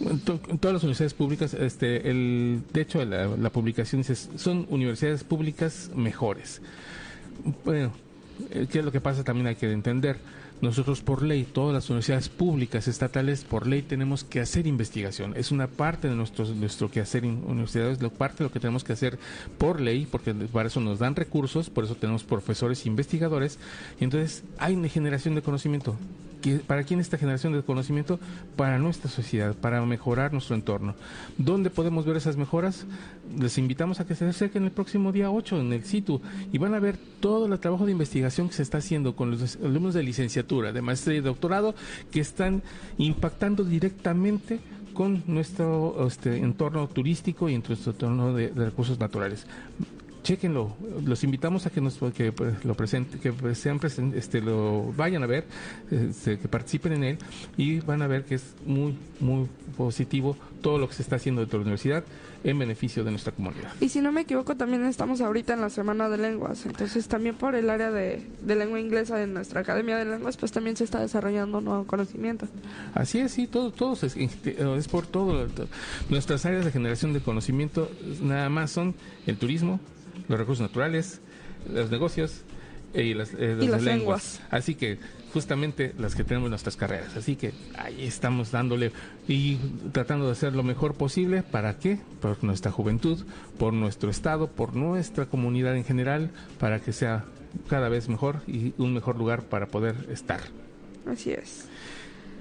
En, 0.00 0.20
todas 0.20 0.74
las 0.74 0.82
universidades 0.82 1.14
públicas, 1.14 1.52
este, 1.54 2.08
el, 2.08 2.62
de 2.72 2.80
hecho, 2.80 3.04
la, 3.04 3.26
la 3.26 3.50
publicación 3.50 4.02
dice, 4.02 4.14
son 4.14 4.66
universidades 4.70 5.24
públicas 5.24 5.90
mejores 5.94 6.62
bueno, 7.64 7.92
eh, 8.50 8.66
¿qué 8.70 8.80
es 8.80 8.84
lo 8.84 8.92
que 8.92 9.00
pasa? 9.00 9.24
También 9.24 9.46
hay 9.46 9.56
que 9.56 9.70
entender. 9.70 10.18
Nosotros 10.60 11.00
por 11.00 11.22
ley, 11.22 11.42
todas 11.42 11.74
las 11.74 11.90
universidades 11.90 12.28
públicas 12.28 12.86
estatales 12.86 13.42
por 13.42 13.66
ley 13.66 13.82
tenemos 13.82 14.22
que 14.22 14.38
hacer 14.38 14.68
investigación. 14.68 15.34
Es 15.36 15.50
una 15.50 15.66
parte 15.66 16.08
de 16.08 16.14
nuestro, 16.14 16.44
nuestro 16.54 16.88
quehacer 16.88 17.24
universidades, 17.24 17.98
parte 18.16 18.38
de 18.38 18.44
lo 18.44 18.52
que 18.52 18.60
tenemos 18.60 18.84
que 18.84 18.92
hacer 18.92 19.18
por 19.58 19.80
ley, 19.80 20.06
porque 20.08 20.32
para 20.32 20.68
eso 20.68 20.80
nos 20.80 21.00
dan 21.00 21.16
recursos, 21.16 21.68
por 21.68 21.82
eso 21.82 21.96
tenemos 21.96 22.22
profesores 22.22 22.86
e 22.86 22.88
investigadores. 22.88 23.58
Y 23.98 24.04
entonces 24.04 24.44
hay 24.56 24.74
una 24.74 24.88
generación 24.88 25.34
de 25.34 25.42
conocimiento. 25.42 25.96
¿Para 26.66 26.84
quién 26.84 27.00
esta 27.00 27.18
generación 27.18 27.52
de 27.52 27.62
conocimiento? 27.62 28.18
Para 28.56 28.78
nuestra 28.78 29.10
sociedad, 29.10 29.54
para 29.54 29.84
mejorar 29.86 30.32
nuestro 30.32 30.54
entorno. 30.54 30.94
¿Dónde 31.38 31.70
podemos 31.70 32.04
ver 32.04 32.16
esas 32.16 32.36
mejoras? 32.36 32.86
Les 33.38 33.58
invitamos 33.58 34.00
a 34.00 34.06
que 34.06 34.14
se 34.14 34.26
acerquen 34.26 34.64
el 34.64 34.70
próximo 34.70 35.12
día 35.12 35.30
8 35.30 35.60
en 35.60 35.72
el 35.72 35.84
SITU 35.84 36.20
y 36.52 36.58
van 36.58 36.74
a 36.74 36.80
ver 36.80 36.98
todo 37.20 37.46
el 37.46 37.58
trabajo 37.58 37.86
de 37.86 37.92
investigación 37.92 38.48
que 38.48 38.54
se 38.54 38.62
está 38.62 38.78
haciendo 38.78 39.14
con 39.14 39.30
los 39.30 39.56
alumnos 39.56 39.94
de 39.94 40.02
licenciatura, 40.02 40.72
de 40.72 40.82
maestría 40.82 41.18
y 41.18 41.20
doctorado 41.20 41.74
que 42.10 42.20
están 42.20 42.62
impactando 42.98 43.64
directamente 43.64 44.60
con 44.92 45.22
nuestro 45.26 46.06
este, 46.06 46.38
entorno 46.38 46.86
turístico 46.88 47.48
y 47.48 47.54
en 47.54 47.62
nuestro 47.66 47.92
entorno 47.92 48.34
de 48.34 48.48
recursos 48.48 48.98
naturales 48.98 49.46
chequenlo. 50.22 50.76
Los 51.04 51.24
invitamos 51.24 51.66
a 51.66 51.70
que 51.70 51.80
nos 51.80 51.98
que 52.14 52.32
pues, 52.32 52.64
lo 52.64 52.74
presente, 52.74 53.18
que 53.18 53.32
pues, 53.32 53.58
sean 53.58 53.80
este 54.14 54.40
lo 54.40 54.92
vayan 54.96 55.22
a 55.22 55.26
ver, 55.26 55.46
este, 55.90 56.38
que 56.38 56.48
participen 56.48 56.92
en 56.94 57.04
él 57.04 57.18
y 57.56 57.80
van 57.80 58.02
a 58.02 58.06
ver 58.06 58.24
que 58.24 58.36
es 58.36 58.54
muy 58.64 58.96
muy 59.20 59.48
positivo 59.76 60.36
todo 60.60 60.78
lo 60.78 60.88
que 60.88 60.94
se 60.94 61.02
está 61.02 61.16
haciendo 61.16 61.40
dentro 61.40 61.58
de 61.58 61.64
la 61.64 61.68
universidad 61.68 62.04
en 62.44 62.58
beneficio 62.58 63.04
de 63.04 63.10
nuestra 63.10 63.32
comunidad. 63.32 63.72
Y 63.80 63.88
si 63.88 64.00
no 64.00 64.12
me 64.12 64.22
equivoco, 64.22 64.56
también 64.56 64.84
estamos 64.84 65.20
ahorita 65.20 65.54
en 65.54 65.60
la 65.60 65.70
Semana 65.70 66.08
de 66.08 66.18
Lenguas, 66.18 66.66
entonces 66.66 67.06
también 67.08 67.36
por 67.36 67.54
el 67.54 67.70
área 67.70 67.90
de, 67.90 68.24
lengua 68.44 68.80
inglesa 68.80 69.22
en 69.22 69.34
nuestra 69.34 69.60
Academia 69.60 69.96
de 69.96 70.04
Lenguas, 70.04 70.36
pues 70.36 70.52
también 70.52 70.76
se 70.76 70.84
está 70.84 71.00
desarrollando 71.00 71.60
nuevo 71.60 71.86
conocimiento. 71.86 72.48
Así 72.94 73.18
es, 73.20 73.32
sí, 73.32 73.46
todo, 73.46 73.70
todo 73.70 73.94
es, 73.94 74.16
es 74.16 74.88
por 74.88 75.06
todo. 75.06 75.46
Nuestras 76.08 76.44
áreas 76.44 76.64
de 76.64 76.72
generación 76.72 77.12
de 77.12 77.20
conocimiento 77.20 77.90
nada 78.20 78.48
más 78.48 78.70
son 78.70 78.94
el 79.26 79.36
turismo, 79.36 79.80
los 80.28 80.38
recursos 80.38 80.62
naturales, 80.62 81.20
los 81.72 81.90
negocios 81.90 82.42
y 82.94 83.14
las, 83.14 83.32
eh, 83.34 83.56
lenguas. 83.80 84.40
Así 84.50 84.74
que 84.74 84.98
justamente 85.32 85.94
las 85.98 86.14
que 86.14 86.24
tenemos 86.24 86.46
en 86.46 86.50
nuestras 86.50 86.76
carreras. 86.76 87.16
Así 87.16 87.36
que 87.36 87.52
ahí 87.76 88.04
estamos 88.04 88.50
dándole 88.50 88.92
y 89.26 89.56
tratando 89.92 90.26
de 90.26 90.32
hacer 90.32 90.54
lo 90.54 90.62
mejor 90.62 90.94
posible. 90.94 91.42
¿Para 91.42 91.78
qué? 91.78 91.98
Por 92.20 92.42
nuestra 92.44 92.70
juventud, 92.70 93.24
por 93.58 93.72
nuestro 93.72 94.10
estado, 94.10 94.48
por 94.48 94.74
nuestra 94.74 95.26
comunidad 95.26 95.76
en 95.76 95.84
general, 95.84 96.30
para 96.58 96.80
que 96.80 96.92
sea 96.92 97.24
cada 97.68 97.88
vez 97.88 98.08
mejor 98.08 98.40
y 98.46 98.74
un 98.78 98.94
mejor 98.94 99.16
lugar 99.16 99.42
para 99.42 99.66
poder 99.66 99.94
estar. 100.10 100.40
Así 101.06 101.32
es. 101.32 101.66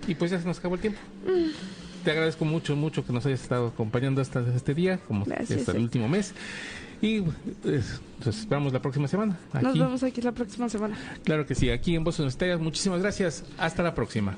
Y 0.08 0.16
pues 0.16 0.32
ya 0.32 0.40
se 0.40 0.46
nos 0.46 0.60
acabó 0.60 0.76
el 0.76 0.82
tiempo. 0.82 1.00
Mm. 1.26 2.04
Te 2.04 2.12
agradezco 2.12 2.46
mucho, 2.46 2.76
mucho 2.76 3.06
que 3.06 3.14
nos 3.14 3.26
hayas 3.26 3.44
estado 3.44 3.68
acompañando 3.68 4.22
hasta 4.22 4.44
este 4.56 4.74
día, 4.74 4.98
como 5.08 5.26
hasta 5.32 5.72
el 5.72 5.78
último 5.78 6.10
mes. 6.10 6.34
Y 7.02 7.22
pues, 7.22 8.00
nos 8.24 8.40
esperamos 8.40 8.72
la 8.72 8.82
próxima 8.82 9.08
semana. 9.08 9.38
Nos 9.62 9.78
vemos 9.78 10.04
aquí 10.04 10.22
la 10.22 10.32
próxima 10.32 10.70
semana. 10.70 10.98
Claro 11.24 11.46
que 11.46 11.56
sí, 11.56 11.70
aquí 11.70 11.96
en 11.96 12.04
Voces 12.04 12.28
Estrellas. 12.28 12.60
Muchísimas 12.60 13.02
gracias. 13.02 13.44
Hasta 13.58 13.82
la 13.82 13.96
próxima. 13.96 14.38